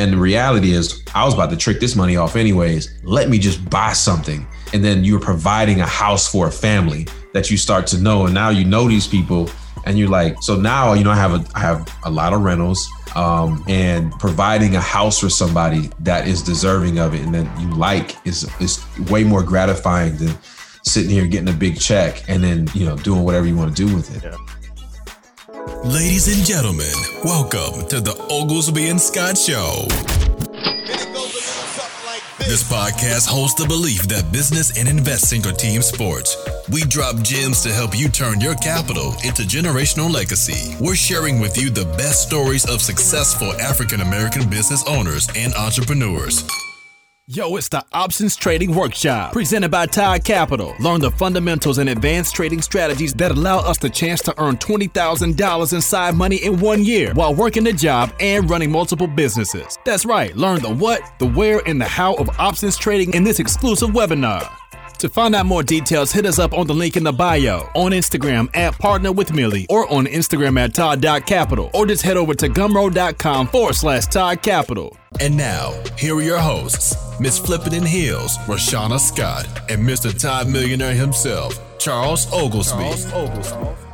And 0.00 0.14
the 0.14 0.16
reality 0.16 0.72
is, 0.72 1.02
I 1.14 1.26
was 1.26 1.34
about 1.34 1.50
to 1.50 1.58
trick 1.58 1.78
this 1.78 1.94
money 1.94 2.16
off 2.16 2.34
anyways. 2.34 3.02
Let 3.02 3.28
me 3.28 3.38
just 3.38 3.68
buy 3.68 3.92
something. 3.92 4.46
And 4.72 4.82
then 4.82 5.04
you're 5.04 5.20
providing 5.20 5.82
a 5.82 5.86
house 5.86 6.26
for 6.26 6.46
a 6.46 6.50
family 6.50 7.06
that 7.34 7.50
you 7.50 7.58
start 7.58 7.86
to 7.88 7.98
know. 7.98 8.24
And 8.24 8.32
now 8.32 8.48
you 8.48 8.64
know 8.64 8.88
these 8.88 9.06
people. 9.06 9.50
And 9.84 9.98
you're 9.98 10.08
like, 10.08 10.42
so 10.42 10.56
now, 10.56 10.94
you 10.94 11.04
know, 11.04 11.10
I 11.10 11.16
have 11.16 11.34
a 11.34 11.44
I 11.54 11.60
have 11.60 11.86
a 12.04 12.10
lot 12.10 12.32
of 12.32 12.40
rentals. 12.40 12.88
Um, 13.14 13.62
and 13.68 14.12
providing 14.12 14.76
a 14.76 14.80
house 14.80 15.18
for 15.18 15.28
somebody 15.28 15.90
that 15.98 16.28
is 16.28 16.42
deserving 16.42 17.00
of 17.00 17.12
it 17.12 17.22
and 17.22 17.34
that 17.34 17.60
you 17.60 17.68
like 17.70 18.14
is 18.24 18.48
is 18.60 18.82
way 19.10 19.24
more 19.24 19.42
gratifying 19.42 20.16
than 20.16 20.32
sitting 20.84 21.10
here 21.10 21.26
getting 21.26 21.48
a 21.48 21.56
big 21.56 21.80
check 21.80 22.22
and 22.28 22.42
then 22.44 22.68
you 22.72 22.86
know 22.86 22.96
doing 22.96 23.24
whatever 23.24 23.46
you 23.46 23.56
want 23.56 23.76
to 23.76 23.86
do 23.86 23.92
with 23.94 24.16
it. 24.16 24.22
Yeah. 24.22 24.36
Ladies 25.84 26.28
and 26.36 26.46
gentlemen, 26.46 26.92
welcome 27.24 27.88
to 27.88 28.02
the 28.02 28.14
Oglesby 28.30 28.88
and 28.88 29.00
Scott 29.00 29.38
Show. 29.38 29.86
This 32.40 32.62
podcast 32.70 33.26
holds 33.26 33.54
the 33.54 33.64
belief 33.66 34.02
that 34.08 34.30
business 34.30 34.78
and 34.78 34.86
investing 34.86 35.46
are 35.46 35.52
team 35.52 35.80
sports. 35.80 36.36
We 36.70 36.82
drop 36.82 37.16
gems 37.22 37.62
to 37.62 37.72
help 37.72 37.98
you 37.98 38.10
turn 38.10 38.42
your 38.42 38.56
capital 38.56 39.14
into 39.24 39.42
generational 39.42 40.12
legacy. 40.12 40.76
We're 40.80 40.96
sharing 40.96 41.40
with 41.40 41.56
you 41.56 41.70
the 41.70 41.86
best 41.96 42.28
stories 42.28 42.68
of 42.68 42.82
successful 42.82 43.52
African 43.54 44.02
American 44.02 44.50
business 44.50 44.84
owners 44.86 45.28
and 45.34 45.54
entrepreneurs. 45.54 46.44
Yo, 47.32 47.54
it's 47.54 47.68
the 47.68 47.80
Options 47.92 48.34
Trading 48.34 48.74
Workshop 48.74 49.32
presented 49.32 49.70
by 49.70 49.86
Todd 49.86 50.24
Capital. 50.24 50.74
Learn 50.80 51.00
the 51.00 51.12
fundamentals 51.12 51.78
and 51.78 51.88
advanced 51.88 52.34
trading 52.34 52.60
strategies 52.60 53.14
that 53.14 53.30
allow 53.30 53.58
us 53.60 53.78
the 53.78 53.88
chance 53.88 54.20
to 54.22 54.34
earn 54.42 54.56
$20,000 54.56 55.72
in 55.72 55.80
side 55.80 56.16
money 56.16 56.38
in 56.38 56.58
one 56.58 56.84
year 56.84 57.14
while 57.14 57.32
working 57.32 57.68
a 57.68 57.72
job 57.72 58.12
and 58.18 58.50
running 58.50 58.72
multiple 58.72 59.06
businesses. 59.06 59.78
That's 59.84 60.04
right, 60.04 60.34
learn 60.34 60.60
the 60.60 60.74
what, 60.74 61.02
the 61.20 61.26
where, 61.26 61.62
and 61.68 61.80
the 61.80 61.84
how 61.84 62.14
of 62.14 62.28
options 62.40 62.76
trading 62.76 63.14
in 63.14 63.22
this 63.22 63.38
exclusive 63.38 63.90
webinar. 63.90 64.50
To 65.00 65.08
find 65.08 65.34
out 65.34 65.46
more 65.46 65.62
details, 65.62 66.12
hit 66.12 66.26
us 66.26 66.38
up 66.38 66.52
on 66.52 66.66
the 66.66 66.74
link 66.74 66.94
in 66.94 67.04
the 67.04 67.12
bio, 67.12 67.60
on 67.74 67.92
Instagram 67.92 68.54
at 68.54 68.78
Partner 68.78 69.12
with 69.12 69.32
Millie, 69.32 69.64
or 69.70 69.90
on 69.90 70.04
Instagram 70.04 70.60
at 70.60 70.74
Todd.capital, 70.74 71.70
or 71.72 71.86
just 71.86 72.02
head 72.02 72.18
over 72.18 72.34
to 72.34 72.50
gumroad.com 72.50 73.46
forward 73.48 73.74
slash 73.74 74.04
Todd 74.08 74.42
Capital. 74.42 74.94
And 75.18 75.38
now, 75.38 75.72
here 75.96 76.14
are 76.16 76.22
your 76.22 76.38
hosts, 76.38 76.94
Miss 77.18 77.38
Flippin' 77.38 77.72
in 77.72 77.86
Heels, 77.86 78.36
Rashana 78.44 79.00
Scott, 79.00 79.48
and 79.70 79.88
Mr. 79.88 80.12
Todd 80.20 80.48
Millionaire 80.48 80.94
himself, 80.94 81.58
Charles 81.78 82.30
Oglesby. 82.30 82.78
Charles 82.78 83.12
Oglesby. 83.14 83.89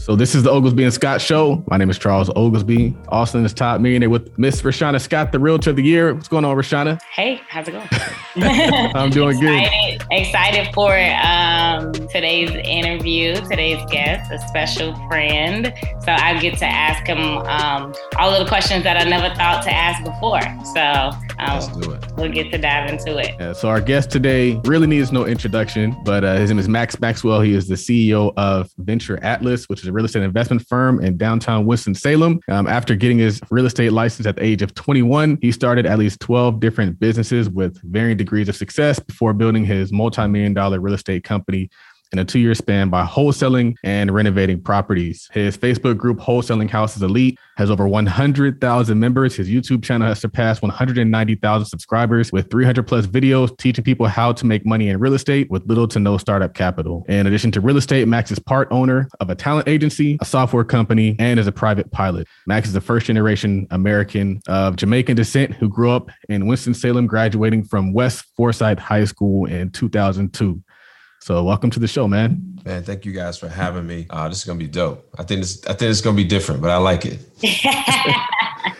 So 0.00 0.16
this 0.16 0.34
is 0.34 0.42
the 0.44 0.50
Oglesby 0.50 0.82
and 0.82 0.92
Scott 0.94 1.20
Show. 1.20 1.62
My 1.68 1.76
name 1.76 1.90
is 1.90 1.98
Charles 1.98 2.30
Oglesby. 2.34 2.96
Austin 3.08 3.44
is 3.44 3.52
top 3.52 3.82
millionaire 3.82 4.08
with 4.08 4.36
Miss 4.38 4.62
Rashana 4.62 4.98
Scott, 4.98 5.30
the 5.30 5.38
Realtor 5.38 5.70
of 5.70 5.76
the 5.76 5.82
Year. 5.82 6.14
What's 6.14 6.26
going 6.26 6.42
on, 6.42 6.56
Rashana? 6.56 6.98
Hey, 7.12 7.38
how's 7.48 7.68
it 7.68 7.72
going? 7.72 7.86
I'm 8.94 9.10
doing 9.10 9.36
excited, 9.36 9.98
good. 9.98 10.06
Excited 10.10 10.72
for 10.72 10.96
um, 10.96 11.92
today's 12.08 12.50
interview. 12.50 13.34
Today's 13.34 13.84
guest, 13.90 14.32
a 14.32 14.38
special 14.48 14.96
friend. 15.06 15.70
So 16.02 16.12
I 16.12 16.38
get 16.40 16.56
to 16.58 16.66
ask 16.66 17.06
him 17.06 17.18
um, 17.18 17.92
all 18.16 18.32
of 18.32 18.42
the 18.42 18.48
questions 18.48 18.84
that 18.84 18.96
I 18.96 19.04
never 19.04 19.34
thought 19.34 19.62
to 19.64 19.70
ask 19.70 20.02
before. 20.02 20.40
So 20.72 21.10
um, 21.40 21.58
Let's 21.58 21.68
do 21.68 21.92
it. 21.92 22.04
We'll 22.16 22.32
get 22.32 22.50
to 22.52 22.58
dive 22.58 22.90
into 22.90 23.18
it. 23.18 23.34
Yeah, 23.38 23.52
so 23.52 23.68
our 23.68 23.80
guest 23.80 24.10
today 24.10 24.60
really 24.64 24.86
needs 24.86 25.12
no 25.12 25.26
introduction, 25.26 25.96
but 26.04 26.24
uh, 26.24 26.36
his 26.36 26.50
name 26.50 26.58
is 26.58 26.68
Max 26.68 26.98
Maxwell. 27.00 27.40
He 27.40 27.54
is 27.54 27.66
the 27.68 27.74
CEO 27.74 28.32
of 28.36 28.70
Venture 28.78 29.22
Atlas, 29.22 29.68
which 29.68 29.82
is 29.82 29.89
a 29.90 29.92
real 29.92 30.04
estate 30.04 30.22
investment 30.22 30.66
firm 30.66 31.00
in 31.00 31.16
downtown 31.16 31.66
Winston-Salem. 31.66 32.40
Um, 32.48 32.66
after 32.66 32.94
getting 32.94 33.18
his 33.18 33.40
real 33.50 33.66
estate 33.66 33.92
license 33.92 34.26
at 34.26 34.36
the 34.36 34.44
age 34.44 34.62
of 34.62 34.74
21, 34.74 35.38
he 35.42 35.52
started 35.52 35.84
at 35.84 35.98
least 35.98 36.20
12 36.20 36.60
different 36.60 36.98
businesses 36.98 37.50
with 37.50 37.80
varying 37.82 38.16
degrees 38.16 38.48
of 38.48 38.56
success 38.56 38.98
before 38.98 39.34
building 39.34 39.64
his 39.64 39.92
multi-million 39.92 40.54
dollar 40.54 40.80
real 40.80 40.94
estate 40.94 41.24
company 41.24 41.68
in 42.12 42.18
a 42.18 42.24
two 42.24 42.38
year 42.38 42.54
span 42.54 42.90
by 42.90 43.04
wholesaling 43.04 43.76
and 43.84 44.10
renovating 44.10 44.60
properties. 44.60 45.28
His 45.32 45.56
Facebook 45.56 45.96
group, 45.96 46.18
Wholesaling 46.18 46.70
Houses 46.70 47.02
Elite, 47.02 47.38
has 47.56 47.70
over 47.70 47.86
100,000 47.86 48.98
members. 48.98 49.36
His 49.36 49.48
YouTube 49.48 49.82
channel 49.82 50.08
has 50.08 50.18
surpassed 50.18 50.62
190,000 50.62 51.66
subscribers 51.66 52.32
with 52.32 52.50
300 52.50 52.86
plus 52.86 53.06
videos 53.06 53.56
teaching 53.58 53.84
people 53.84 54.06
how 54.06 54.32
to 54.32 54.46
make 54.46 54.64
money 54.64 54.88
in 54.88 54.98
real 54.98 55.14
estate 55.14 55.50
with 55.50 55.66
little 55.66 55.86
to 55.88 55.98
no 55.98 56.16
startup 56.18 56.54
capital. 56.54 57.04
In 57.08 57.26
addition 57.26 57.50
to 57.52 57.60
real 57.60 57.76
estate, 57.76 58.08
Max 58.08 58.30
is 58.30 58.38
part 58.38 58.68
owner 58.70 59.08
of 59.20 59.30
a 59.30 59.34
talent 59.34 59.68
agency, 59.68 60.18
a 60.20 60.24
software 60.24 60.64
company, 60.64 61.16
and 61.18 61.38
is 61.38 61.46
a 61.46 61.52
private 61.52 61.90
pilot. 61.90 62.26
Max 62.46 62.68
is 62.68 62.74
a 62.74 62.80
first 62.80 63.06
generation 63.06 63.66
American 63.70 64.40
of 64.48 64.76
Jamaican 64.76 65.16
descent 65.16 65.54
who 65.54 65.68
grew 65.68 65.90
up 65.90 66.10
in 66.28 66.46
Winston-Salem, 66.46 67.06
graduating 67.06 67.64
from 67.64 67.92
West 67.92 68.24
Forsyth 68.36 68.78
High 68.78 69.04
School 69.04 69.46
in 69.46 69.70
2002. 69.70 70.62
So 71.22 71.44
welcome 71.44 71.68
to 71.70 71.78
the 71.78 71.86
show, 71.86 72.08
man. 72.08 72.58
Man, 72.64 72.82
thank 72.82 73.04
you 73.04 73.12
guys 73.12 73.36
for 73.36 73.46
having 73.46 73.86
me. 73.86 74.06
Uh, 74.08 74.30
this 74.30 74.38
is 74.38 74.44
gonna 74.44 74.58
be 74.58 74.66
dope. 74.66 75.06
I 75.18 75.22
think 75.22 75.42
this 75.42 75.62
I 75.66 75.74
think 75.74 75.90
it's 75.90 76.00
gonna 76.00 76.16
be 76.16 76.24
different, 76.24 76.62
but 76.62 76.70
I 76.70 76.78
like 76.78 77.04
it. 77.04 77.20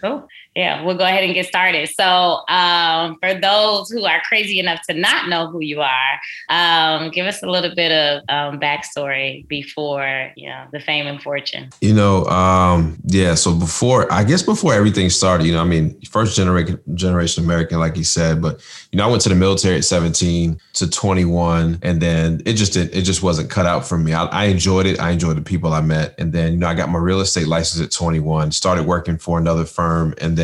cool 0.00 0.28
yeah, 0.54 0.84
we'll 0.84 0.96
go 0.96 1.04
ahead 1.04 1.24
and 1.24 1.32
get 1.32 1.46
started. 1.46 1.88
So, 1.88 2.40
um, 2.48 3.16
for 3.20 3.32
those 3.32 3.90
who 3.90 4.04
are 4.04 4.20
crazy 4.28 4.60
enough 4.60 4.80
to 4.88 4.94
not 4.94 5.28
know 5.28 5.46
who 5.46 5.60
you 5.60 5.80
are, 5.80 6.20
um, 6.50 7.10
give 7.10 7.26
us 7.26 7.42
a 7.42 7.46
little 7.46 7.74
bit 7.74 7.90
of 7.90 8.22
um, 8.28 8.60
backstory 8.60 9.48
before 9.48 10.30
you 10.36 10.50
know 10.50 10.66
the 10.72 10.80
fame 10.80 11.06
and 11.06 11.22
fortune. 11.22 11.70
You 11.80 11.94
know, 11.94 12.26
um, 12.26 12.98
yeah. 13.06 13.34
So 13.34 13.54
before, 13.54 14.12
I 14.12 14.24
guess 14.24 14.42
before 14.42 14.74
everything 14.74 15.08
started, 15.08 15.46
you 15.46 15.54
know, 15.54 15.62
I 15.62 15.64
mean, 15.64 15.98
first 16.02 16.36
generation 16.36 16.78
generation 16.94 17.44
American, 17.44 17.78
like 17.78 17.96
you 17.96 18.04
said, 18.04 18.42
but 18.42 18.60
you 18.90 18.98
know, 18.98 19.06
I 19.06 19.10
went 19.10 19.22
to 19.22 19.30
the 19.30 19.34
military 19.34 19.76
at 19.76 19.84
17 19.84 20.60
to 20.74 20.90
21, 20.90 21.78
and 21.82 22.02
then 22.02 22.42
it 22.44 22.54
just 22.54 22.76
it, 22.76 22.94
it 22.94 23.02
just 23.02 23.22
wasn't 23.22 23.48
cut 23.48 23.64
out 23.64 23.86
for 23.86 23.96
me. 23.96 24.12
I, 24.12 24.26
I 24.26 24.44
enjoyed 24.46 24.84
it. 24.84 25.00
I 25.00 25.12
enjoyed 25.12 25.38
the 25.38 25.42
people 25.42 25.72
I 25.72 25.80
met, 25.80 26.14
and 26.18 26.30
then 26.30 26.52
you 26.52 26.58
know, 26.58 26.66
I 26.66 26.74
got 26.74 26.90
my 26.90 26.98
real 26.98 27.20
estate 27.20 27.48
license 27.48 27.82
at 27.82 27.90
21. 27.90 28.52
Started 28.52 28.84
working 28.84 29.16
for 29.16 29.38
another 29.38 29.64
firm, 29.64 30.12
and 30.20 30.36
then 30.36 30.41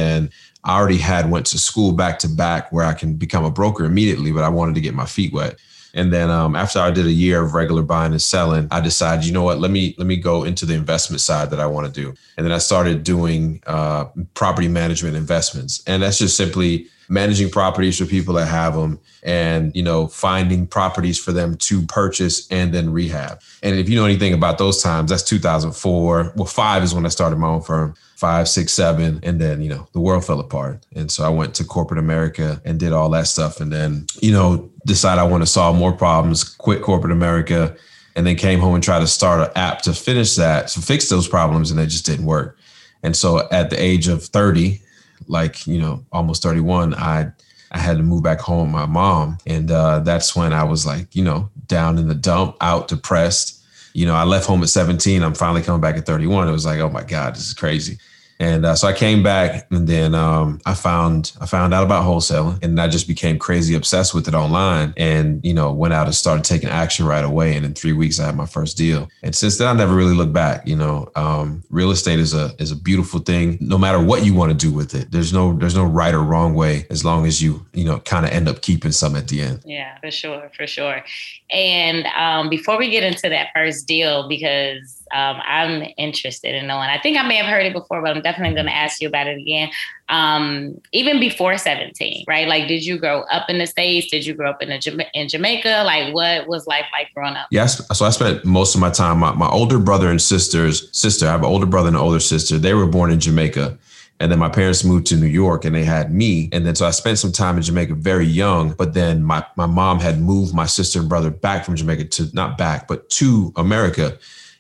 I 0.64 0.76
already 0.76 0.98
had 0.98 1.30
went 1.30 1.46
to 1.46 1.58
school 1.58 1.92
back 1.92 2.18
to 2.20 2.28
back 2.28 2.72
where 2.72 2.84
I 2.84 2.94
can 2.94 3.14
become 3.14 3.44
a 3.44 3.50
broker 3.50 3.84
immediately, 3.84 4.32
but 4.32 4.44
I 4.44 4.48
wanted 4.48 4.74
to 4.74 4.80
get 4.80 4.94
my 4.94 5.06
feet 5.06 5.32
wet. 5.32 5.56
And 5.98 6.12
then 6.12 6.30
um, 6.30 6.54
after 6.54 6.78
I 6.78 6.92
did 6.92 7.06
a 7.06 7.12
year 7.12 7.42
of 7.42 7.54
regular 7.54 7.82
buying 7.82 8.12
and 8.12 8.22
selling, 8.22 8.68
I 8.70 8.80
decided, 8.80 9.26
you 9.26 9.32
know 9.32 9.42
what, 9.42 9.58
let 9.58 9.72
me 9.72 9.96
let 9.98 10.06
me 10.06 10.16
go 10.16 10.44
into 10.44 10.64
the 10.64 10.74
investment 10.74 11.20
side 11.20 11.50
that 11.50 11.58
I 11.58 11.66
want 11.66 11.92
to 11.92 12.00
do. 12.00 12.14
And 12.36 12.46
then 12.46 12.52
I 12.52 12.58
started 12.58 13.02
doing 13.02 13.60
uh, 13.66 14.04
property 14.34 14.68
management 14.68 15.16
investments, 15.16 15.82
and 15.88 16.02
that's 16.02 16.18
just 16.18 16.36
simply 16.36 16.86
managing 17.08 17.50
properties 17.50 17.98
for 17.98 18.06
people 18.06 18.34
that 18.34 18.46
have 18.46 18.76
them, 18.76 19.00
and 19.24 19.74
you 19.74 19.82
know 19.82 20.06
finding 20.06 20.68
properties 20.68 21.18
for 21.18 21.32
them 21.32 21.56
to 21.56 21.82
purchase 21.86 22.46
and 22.52 22.72
then 22.72 22.92
rehab. 22.92 23.40
And 23.64 23.76
if 23.76 23.88
you 23.88 23.96
know 23.96 24.04
anything 24.04 24.32
about 24.32 24.58
those 24.58 24.80
times, 24.80 25.10
that's 25.10 25.24
2004. 25.24 26.34
Well, 26.36 26.46
five 26.46 26.84
is 26.84 26.94
when 26.94 27.06
I 27.06 27.08
started 27.08 27.40
my 27.40 27.48
own 27.48 27.62
firm 27.62 27.96
five, 28.18 28.48
six, 28.48 28.72
seven, 28.72 29.20
and 29.22 29.40
then 29.40 29.62
you 29.62 29.68
know 29.68 29.86
the 29.92 30.00
world 30.00 30.24
fell 30.24 30.40
apart. 30.40 30.84
And 30.94 31.10
so 31.10 31.24
I 31.24 31.28
went 31.28 31.54
to 31.54 31.64
corporate 31.64 32.00
America 32.00 32.60
and 32.64 32.78
did 32.78 32.92
all 32.92 33.08
that 33.10 33.28
stuff, 33.28 33.60
and 33.60 33.72
then 33.72 34.06
you 34.20 34.32
know 34.32 34.70
decided 34.88 35.20
I 35.20 35.24
want 35.24 35.42
to 35.42 35.46
solve 35.46 35.76
more 35.76 35.92
problems, 35.92 36.42
quit 36.42 36.82
corporate 36.82 37.12
America, 37.12 37.76
and 38.16 38.26
then 38.26 38.34
came 38.34 38.58
home 38.58 38.74
and 38.74 38.82
tried 38.82 39.00
to 39.00 39.06
start 39.06 39.40
an 39.40 39.52
app 39.54 39.82
to 39.82 39.92
finish 39.92 40.34
that, 40.34 40.66
to 40.68 40.80
fix 40.80 41.08
those 41.08 41.28
problems, 41.28 41.70
and 41.70 41.78
it 41.78 41.86
just 41.86 42.06
didn't 42.06 42.26
work. 42.26 42.58
And 43.04 43.14
so 43.14 43.48
at 43.52 43.70
the 43.70 43.80
age 43.80 44.08
of 44.08 44.24
30, 44.24 44.82
like 45.28 45.66
you 45.66 45.80
know 45.80 46.04
almost 46.10 46.42
31, 46.42 46.94
I 46.94 47.30
I 47.70 47.78
had 47.78 47.98
to 47.98 48.02
move 48.02 48.24
back 48.24 48.40
home 48.40 48.72
with 48.72 48.72
my 48.72 48.86
mom, 48.86 49.38
and 49.46 49.70
uh, 49.70 50.00
that's 50.00 50.34
when 50.34 50.52
I 50.52 50.64
was 50.64 50.84
like 50.84 51.14
you 51.14 51.22
know 51.22 51.48
down 51.68 51.98
in 51.98 52.08
the 52.08 52.14
dump, 52.16 52.56
out 52.60 52.88
depressed 52.88 53.58
you 53.98 54.06
know, 54.06 54.14
I 54.14 54.22
left 54.22 54.46
home 54.46 54.62
at 54.62 54.68
17. 54.68 55.24
I'm 55.24 55.34
finally 55.34 55.62
coming 55.62 55.80
back 55.80 55.96
at 55.96 56.06
31. 56.06 56.48
It 56.48 56.52
was 56.52 56.64
like, 56.64 56.78
oh 56.78 56.88
my 56.88 57.02
God, 57.02 57.34
this 57.34 57.48
is 57.48 57.52
crazy. 57.52 57.98
And 58.40 58.64
uh, 58.64 58.76
so 58.76 58.86
I 58.86 58.92
came 58.92 59.22
back, 59.22 59.66
and 59.70 59.88
then 59.88 60.14
um, 60.14 60.60
I 60.64 60.74
found 60.74 61.32
I 61.40 61.46
found 61.46 61.74
out 61.74 61.82
about 61.82 62.04
wholesaling, 62.04 62.62
and 62.62 62.80
I 62.80 62.86
just 62.86 63.08
became 63.08 63.38
crazy 63.38 63.74
obsessed 63.74 64.14
with 64.14 64.28
it 64.28 64.34
online. 64.34 64.94
And 64.96 65.44
you 65.44 65.52
know, 65.52 65.72
went 65.72 65.94
out 65.94 66.06
and 66.06 66.14
started 66.14 66.44
taking 66.44 66.68
action 66.68 67.04
right 67.04 67.24
away. 67.24 67.56
And 67.56 67.66
in 67.66 67.74
three 67.74 67.92
weeks, 67.92 68.20
I 68.20 68.26
had 68.26 68.36
my 68.36 68.46
first 68.46 68.76
deal. 68.76 69.08
And 69.22 69.34
since 69.34 69.58
then, 69.58 69.68
I 69.68 69.72
never 69.72 69.94
really 69.94 70.14
looked 70.14 70.32
back. 70.32 70.66
You 70.68 70.76
know, 70.76 71.10
um, 71.16 71.64
real 71.70 71.90
estate 71.90 72.20
is 72.20 72.32
a 72.32 72.52
is 72.58 72.70
a 72.70 72.76
beautiful 72.76 73.20
thing. 73.20 73.58
No 73.60 73.76
matter 73.76 74.00
what 74.00 74.24
you 74.24 74.34
want 74.34 74.52
to 74.52 74.56
do 74.56 74.72
with 74.72 74.94
it, 74.94 75.10
there's 75.10 75.32
no 75.32 75.54
there's 75.54 75.76
no 75.76 75.84
right 75.84 76.14
or 76.14 76.22
wrong 76.22 76.54
way 76.54 76.86
as 76.90 77.04
long 77.04 77.26
as 77.26 77.42
you 77.42 77.66
you 77.72 77.84
know 77.84 77.98
kind 78.00 78.24
of 78.24 78.30
end 78.30 78.48
up 78.48 78.62
keeping 78.62 78.92
some 78.92 79.16
at 79.16 79.28
the 79.28 79.42
end. 79.42 79.62
Yeah, 79.64 79.98
for 79.98 80.10
sure, 80.10 80.50
for 80.56 80.66
sure. 80.66 81.04
And 81.50 82.06
um, 82.16 82.48
before 82.50 82.78
we 82.78 82.90
get 82.90 83.02
into 83.02 83.28
that 83.28 83.48
first 83.54 83.86
deal, 83.86 84.28
because 84.28 84.97
Um, 85.12 85.40
I'm 85.44 85.92
interested 85.96 86.54
in 86.54 86.66
knowing. 86.66 86.88
I 86.88 87.00
think 87.00 87.18
I 87.18 87.26
may 87.26 87.36
have 87.36 87.46
heard 87.46 87.66
it 87.66 87.72
before, 87.72 88.00
but 88.02 88.16
I'm 88.16 88.22
definitely 88.22 88.54
going 88.54 88.66
to 88.66 88.74
ask 88.74 89.00
you 89.00 89.08
about 89.08 89.26
it 89.26 89.38
again. 89.38 89.70
Um, 90.08 90.80
even 90.92 91.20
before 91.20 91.58
17, 91.58 92.24
right? 92.26 92.48
Like, 92.48 92.68
did 92.68 92.84
you 92.84 92.98
grow 92.98 93.20
up 93.22 93.50
in 93.50 93.58
the 93.58 93.66
States? 93.66 94.10
Did 94.10 94.24
you 94.24 94.34
grow 94.34 94.50
up 94.50 94.62
in, 94.62 94.70
in 94.70 95.28
Jamaica? 95.28 95.82
Like, 95.84 96.14
what 96.14 96.46
was 96.46 96.66
life 96.66 96.86
like 96.92 97.12
growing 97.14 97.34
up? 97.34 97.48
Yes. 97.50 97.86
So 97.96 98.06
I 98.06 98.10
spent 98.10 98.44
most 98.44 98.74
of 98.74 98.80
my 98.80 98.90
time, 98.90 99.18
my, 99.18 99.32
my 99.32 99.48
older 99.48 99.78
brother 99.78 100.10
and 100.10 100.20
sister's 100.20 100.88
sister, 100.96 101.26
I 101.26 101.32
have 101.32 101.40
an 101.40 101.46
older 101.46 101.66
brother 101.66 101.88
and 101.88 101.96
an 101.96 102.02
older 102.02 102.20
sister. 102.20 102.58
They 102.58 102.74
were 102.74 102.86
born 102.86 103.10
in 103.10 103.20
Jamaica. 103.20 103.78
And 104.20 104.32
then 104.32 104.38
my 104.38 104.48
parents 104.48 104.82
moved 104.82 105.06
to 105.06 105.16
New 105.16 105.26
York 105.26 105.64
and 105.64 105.74
they 105.74 105.84
had 105.84 106.12
me. 106.12 106.48
And 106.52 106.66
then 106.66 106.74
so 106.74 106.86
I 106.86 106.90
spent 106.90 107.18
some 107.18 107.30
time 107.30 107.56
in 107.56 107.62
Jamaica 107.62 107.94
very 107.94 108.26
young. 108.26 108.72
But 108.72 108.94
then 108.94 109.22
my, 109.22 109.44
my 109.56 109.66
mom 109.66 110.00
had 110.00 110.20
moved 110.20 110.54
my 110.54 110.66
sister 110.66 110.98
and 110.98 111.08
brother 111.08 111.30
back 111.30 111.64
from 111.64 111.76
Jamaica 111.76 112.06
to 112.06 112.28
not 112.32 112.58
back, 112.58 112.88
but 112.88 113.08
to 113.10 113.52
America. 113.56 114.18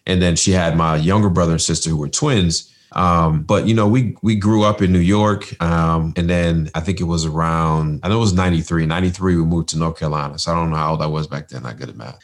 And 0.08 0.20
then 0.20 0.34
she 0.34 0.50
had 0.50 0.76
my 0.76 0.96
younger 0.96 1.28
brother 1.28 1.52
and 1.52 1.60
sister 1.60 1.90
who 1.90 1.96
were 1.96 2.08
twins. 2.08 2.74
Um, 2.92 3.42
but 3.42 3.66
you 3.66 3.74
know, 3.74 3.86
we 3.86 4.16
we 4.22 4.34
grew 4.34 4.64
up 4.64 4.80
in 4.80 4.92
New 4.92 4.98
York. 4.98 5.60
Um, 5.62 6.14
and 6.16 6.28
then 6.28 6.70
I 6.74 6.80
think 6.80 7.00
it 7.00 7.04
was 7.04 7.26
around, 7.26 8.00
I 8.02 8.08
know 8.08 8.16
it 8.16 8.20
was 8.20 8.32
93. 8.32 8.86
93, 8.86 9.36
we 9.36 9.44
moved 9.44 9.68
to 9.70 9.78
North 9.78 9.98
Carolina. 9.98 10.38
So 10.38 10.50
I 10.50 10.54
don't 10.54 10.70
know 10.70 10.76
how 10.76 10.92
old 10.92 11.02
I 11.02 11.06
was 11.06 11.26
back 11.26 11.48
then. 11.48 11.62
Not 11.62 11.76
good 11.76 11.90
at 11.90 11.96
math. 11.96 12.18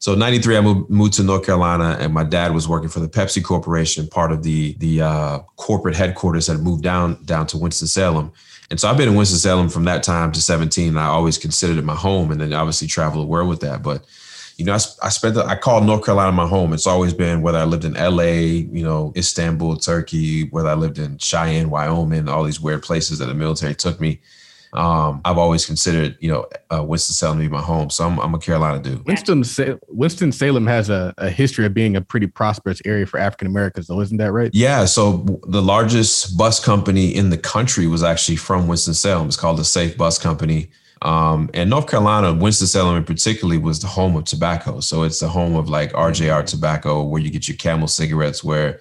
So 0.00 0.14
93, 0.14 0.56
I 0.56 0.60
moved, 0.60 0.90
moved 0.90 1.14
to 1.14 1.24
North 1.24 1.44
Carolina 1.44 1.96
and 1.98 2.12
my 2.12 2.22
dad 2.22 2.54
was 2.54 2.68
working 2.68 2.88
for 2.88 3.00
the 3.00 3.08
Pepsi 3.08 3.42
Corporation, 3.42 4.06
part 4.06 4.30
of 4.30 4.44
the, 4.44 4.74
the 4.74 5.02
uh, 5.02 5.38
corporate 5.56 5.96
headquarters 5.96 6.46
that 6.46 6.58
moved 6.58 6.84
down, 6.84 7.22
down 7.24 7.48
to 7.48 7.58
Winston-Salem. 7.58 8.32
And 8.70 8.78
so 8.78 8.88
I've 8.88 8.96
been 8.96 9.08
in 9.08 9.16
Winston-Salem 9.16 9.70
from 9.70 9.84
that 9.84 10.04
time 10.04 10.30
to 10.32 10.42
17. 10.42 10.90
And 10.90 11.00
I 11.00 11.06
always 11.06 11.38
considered 11.38 11.78
it 11.78 11.84
my 11.84 11.96
home 11.96 12.30
and 12.30 12.40
then 12.40 12.52
obviously 12.52 12.86
travel 12.86 13.20
the 13.20 13.26
world 13.26 13.48
with 13.48 13.60
that. 13.60 13.82
But, 13.82 14.04
you 14.58 14.64
know, 14.64 14.72
I, 14.72 14.80
I 15.02 15.08
spent, 15.08 15.36
the, 15.36 15.44
I 15.44 15.56
call 15.56 15.80
North 15.80 16.04
Carolina 16.04 16.32
my 16.32 16.46
home. 16.46 16.72
It's 16.74 16.86
always 16.86 17.14
been 17.14 17.40
whether 17.40 17.58
I 17.58 17.64
lived 17.64 17.86
in 17.86 17.94
LA, 17.94 18.22
you 18.22 18.82
know, 18.82 19.12
Istanbul, 19.16 19.76
Turkey, 19.76 20.48
whether 20.50 20.68
I 20.68 20.74
lived 20.74 20.98
in 20.98 21.16
Cheyenne, 21.16 21.70
Wyoming, 21.70 22.28
all 22.28 22.44
these 22.44 22.60
weird 22.60 22.82
places 22.82 23.20
that 23.20 23.26
the 23.26 23.34
military 23.34 23.74
took 23.74 24.00
me 24.00 24.20
um, 24.72 25.20
I've 25.24 25.38
always 25.38 25.64
considered, 25.64 26.16
you 26.20 26.30
know, 26.30 26.46
uh, 26.70 26.82
Winston 26.82 27.14
Salem 27.14 27.38
to 27.38 27.44
be 27.44 27.48
my 27.48 27.60
home. 27.60 27.88
So 27.90 28.06
I'm, 28.06 28.18
I'm 28.18 28.34
a 28.34 28.38
Carolina 28.38 28.82
dude. 28.82 29.04
Winston 29.06 29.42
Winston 29.88 30.32
Salem 30.32 30.66
has 30.66 30.90
a, 30.90 31.14
a, 31.18 31.30
history 31.30 31.64
of 31.64 31.72
being 31.72 31.96
a 31.96 32.00
pretty 32.00 32.26
prosperous 32.26 32.82
area 32.84 33.06
for 33.06 33.18
African 33.18 33.46
Americans, 33.46 33.86
though, 33.86 34.00
isn't 34.00 34.18
that 34.18 34.32
right? 34.32 34.50
Yeah. 34.52 34.84
So 34.84 35.40
the 35.46 35.62
largest 35.62 36.36
bus 36.36 36.62
company 36.62 37.14
in 37.14 37.30
the 37.30 37.38
country 37.38 37.86
was 37.86 38.02
actually 38.02 38.36
from 38.36 38.68
Winston 38.68 38.94
Salem. 38.94 39.28
It's 39.28 39.36
called 39.36 39.58
the 39.58 39.64
Safe 39.64 39.96
Bus 39.96 40.18
Company. 40.18 40.70
Um, 41.02 41.50
and 41.54 41.70
North 41.70 41.88
Carolina, 41.88 42.32
Winston 42.32 42.66
Salem 42.66 42.96
in 42.96 43.04
particularly, 43.04 43.58
was 43.58 43.80
the 43.80 43.86
home 43.86 44.16
of 44.16 44.24
tobacco. 44.24 44.80
So 44.80 45.02
it's 45.02 45.20
the 45.20 45.28
home 45.28 45.54
of 45.56 45.68
like 45.68 45.92
RJR 45.92 46.44
tobacco, 46.46 47.02
where 47.02 47.20
you 47.20 47.30
get 47.30 47.48
your 47.48 47.56
Camel 47.56 47.88
cigarettes, 47.88 48.42
where 48.42 48.80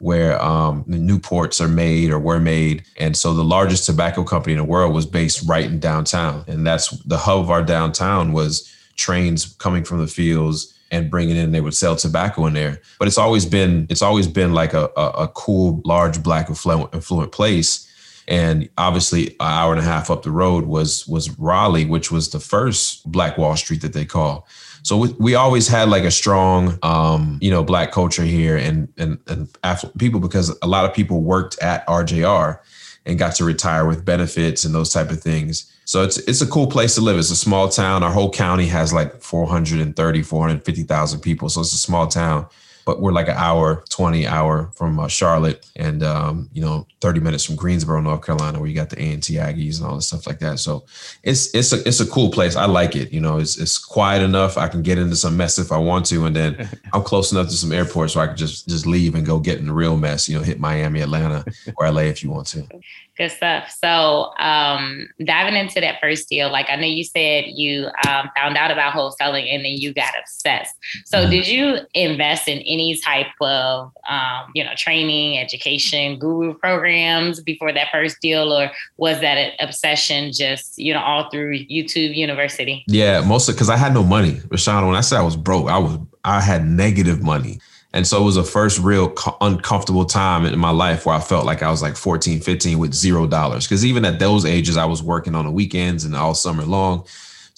where 0.00 0.40
um, 0.40 0.84
the 0.86 0.96
Newports 0.96 1.60
are 1.60 1.68
made 1.68 2.10
or 2.10 2.20
were 2.20 2.38
made. 2.38 2.84
And 2.98 3.16
so 3.16 3.34
the 3.34 3.42
largest 3.42 3.84
tobacco 3.84 4.22
company 4.22 4.52
in 4.52 4.58
the 4.58 4.64
world 4.64 4.94
was 4.94 5.06
based 5.06 5.48
right 5.48 5.64
in 5.64 5.80
downtown. 5.80 6.44
And 6.46 6.64
that's 6.64 6.90
the 7.02 7.18
hub 7.18 7.40
of 7.40 7.50
our 7.50 7.64
downtown 7.64 8.32
was 8.32 8.72
trains 8.96 9.54
coming 9.58 9.84
from 9.84 9.98
the 9.98 10.06
fields 10.06 10.74
and 10.90 11.10
bringing 11.10 11.36
in 11.36 11.52
they 11.52 11.60
would 11.60 11.74
sell 11.74 11.94
tobacco 11.94 12.46
in 12.46 12.54
there 12.54 12.80
but 12.98 13.06
it's 13.06 13.18
always 13.18 13.44
been 13.44 13.86
it's 13.90 14.02
always 14.02 14.26
been 14.26 14.52
like 14.52 14.72
a, 14.72 14.90
a, 14.96 15.10
a 15.10 15.28
cool 15.28 15.80
large 15.84 16.22
black 16.22 16.50
affluent, 16.50 16.92
affluent 16.94 17.30
place 17.30 17.87
and 18.28 18.68
obviously 18.78 19.28
an 19.28 19.34
hour 19.40 19.72
and 19.72 19.80
a 19.80 19.84
half 19.84 20.10
up 20.10 20.22
the 20.22 20.30
road 20.30 20.66
was 20.66 21.06
was 21.08 21.36
raleigh 21.38 21.86
which 21.86 22.12
was 22.12 22.30
the 22.30 22.40
first 22.40 23.10
black 23.10 23.36
wall 23.36 23.56
street 23.56 23.82
that 23.82 23.92
they 23.92 24.04
call 24.04 24.46
so 24.82 24.96
we, 24.96 25.08
we 25.18 25.34
always 25.34 25.68
had 25.68 25.90
like 25.90 26.04
a 26.04 26.10
strong, 26.10 26.78
um, 26.82 27.38
you 27.42 27.50
know, 27.50 27.62
black 27.62 27.92
culture 27.92 28.24
here 28.24 28.56
and 28.56 28.88
and 28.96 29.18
and 29.26 29.48
people 29.98 30.18
because 30.18 30.56
a 30.62 30.66
lot 30.66 30.84
of 30.84 30.94
people 30.94 31.20
worked 31.22 31.58
at 31.60 31.86
RJR 31.86 32.58
and 33.04 33.18
got 33.18 33.34
to 33.36 33.44
retire 33.44 33.86
with 33.86 34.04
benefits 34.04 34.64
and 34.64 34.74
those 34.74 34.90
type 34.90 35.10
of 35.10 35.20
things. 35.20 35.70
So 35.84 36.02
it's 36.04 36.16
it's 36.18 36.40
a 36.40 36.46
cool 36.46 36.66
place 36.66 36.94
to 36.94 37.00
live. 37.00 37.18
It's 37.18 37.30
a 37.30 37.36
small 37.36 37.68
town. 37.68 38.02
Our 38.02 38.12
whole 38.12 38.30
county 38.30 38.66
has 38.68 38.92
like 38.92 39.20
430, 39.20 40.22
450,000 40.22 41.20
people. 41.20 41.48
So 41.48 41.60
it's 41.60 41.74
a 41.74 41.78
small 41.78 42.06
town 42.06 42.46
but 42.88 43.02
we're 43.02 43.12
like 43.12 43.28
an 43.28 43.36
hour, 43.36 43.84
20 43.90 44.26
hour 44.26 44.70
from 44.74 44.98
uh, 44.98 45.06
Charlotte 45.08 45.66
and, 45.76 46.02
um, 46.02 46.48
you 46.54 46.62
know, 46.62 46.86
30 47.02 47.20
minutes 47.20 47.44
from 47.44 47.54
Greensboro, 47.54 48.00
North 48.00 48.24
Carolina, 48.24 48.58
where 48.58 48.66
you 48.66 48.74
got 48.74 48.88
the 48.88 48.98
A&T 48.98 49.34
Aggies 49.34 49.76
and 49.76 49.86
all 49.86 49.96
this 49.96 50.06
stuff 50.06 50.26
like 50.26 50.38
that. 50.38 50.58
So 50.58 50.86
it's, 51.22 51.54
it's 51.54 51.74
a, 51.74 51.86
it's 51.86 52.00
a 52.00 52.06
cool 52.06 52.30
place. 52.30 52.56
I 52.56 52.64
like 52.64 52.96
it. 52.96 53.12
You 53.12 53.20
know, 53.20 53.36
it's, 53.36 53.58
it's 53.58 53.76
quiet 53.76 54.22
enough. 54.22 54.56
I 54.56 54.68
can 54.68 54.80
get 54.80 54.96
into 54.96 55.16
some 55.16 55.36
mess 55.36 55.58
if 55.58 55.70
I 55.70 55.76
want 55.76 56.06
to. 56.06 56.24
And 56.24 56.34
then 56.34 56.66
I'm 56.94 57.02
close 57.02 57.30
enough 57.30 57.48
to 57.48 57.56
some 57.56 57.72
airports 57.72 58.16
where 58.16 58.24
I 58.24 58.28
can 58.28 58.38
just, 58.38 58.66
just 58.66 58.86
leave 58.86 59.14
and 59.14 59.26
go 59.26 59.38
get 59.38 59.58
in 59.58 59.66
the 59.66 59.74
real 59.74 59.98
mess, 59.98 60.26
you 60.26 60.38
know, 60.38 60.42
hit 60.42 60.58
Miami, 60.58 61.02
Atlanta 61.02 61.44
or 61.76 61.90
LA 61.90 62.04
if 62.04 62.24
you 62.24 62.30
want 62.30 62.46
to. 62.46 62.66
Good 63.18 63.32
stuff. 63.32 63.76
So, 63.82 64.32
um, 64.38 65.08
diving 65.24 65.56
into 65.56 65.80
that 65.80 65.96
first 66.00 66.28
deal, 66.28 66.52
like 66.52 66.66
I 66.70 66.76
know 66.76 66.86
you 66.86 67.02
said 67.02 67.46
you 67.48 67.88
um, 68.06 68.30
found 68.36 68.56
out 68.56 68.70
about 68.70 68.92
wholesaling 68.92 69.52
and 69.52 69.64
then 69.64 69.72
you 69.72 69.92
got 69.92 70.14
obsessed. 70.20 70.76
So, 71.04 71.18
mm-hmm. 71.18 71.30
did 71.30 71.48
you 71.48 71.78
invest 71.94 72.46
in 72.46 72.58
any 72.58 72.96
type 73.00 73.26
of, 73.40 73.90
um, 74.08 74.52
you 74.54 74.62
know, 74.62 74.70
training, 74.76 75.36
education, 75.36 76.20
guru 76.20 76.54
programs 76.54 77.40
before 77.40 77.72
that 77.72 77.88
first 77.90 78.20
deal, 78.20 78.52
or 78.52 78.70
was 78.98 79.20
that 79.20 79.36
an 79.36 79.50
obsession 79.58 80.32
just, 80.32 80.78
you 80.78 80.94
know, 80.94 81.00
all 81.00 81.28
through 81.28 81.58
YouTube 81.64 82.14
University? 82.14 82.84
Yeah, 82.86 83.20
mostly 83.22 83.54
because 83.54 83.68
I 83.68 83.76
had 83.76 83.92
no 83.92 84.04
money. 84.04 84.34
Rashawn, 84.46 84.86
when 84.86 84.94
I 84.94 85.00
said 85.00 85.18
I 85.18 85.22
was 85.22 85.36
broke, 85.36 85.68
I 85.68 85.78
was 85.78 85.98
I 86.24 86.40
had 86.40 86.64
negative 86.66 87.20
money. 87.20 87.58
And 87.94 88.06
so 88.06 88.20
it 88.20 88.24
was 88.24 88.36
a 88.36 88.44
first 88.44 88.78
real 88.80 89.08
co- 89.10 89.36
uncomfortable 89.40 90.04
time 90.04 90.44
in 90.44 90.58
my 90.58 90.70
life 90.70 91.06
where 91.06 91.14
I 91.14 91.20
felt 91.20 91.46
like 91.46 91.62
I 91.62 91.70
was 91.70 91.80
like 91.80 91.96
14, 91.96 92.40
15 92.40 92.78
with 92.78 92.92
zero 92.92 93.26
dollars. 93.26 93.66
Cause 93.66 93.84
even 93.84 94.04
at 94.04 94.18
those 94.18 94.44
ages, 94.44 94.76
I 94.76 94.84
was 94.84 95.02
working 95.02 95.34
on 95.34 95.46
the 95.46 95.50
weekends 95.50 96.04
and 96.04 96.14
all 96.14 96.34
summer 96.34 96.64
long. 96.64 97.06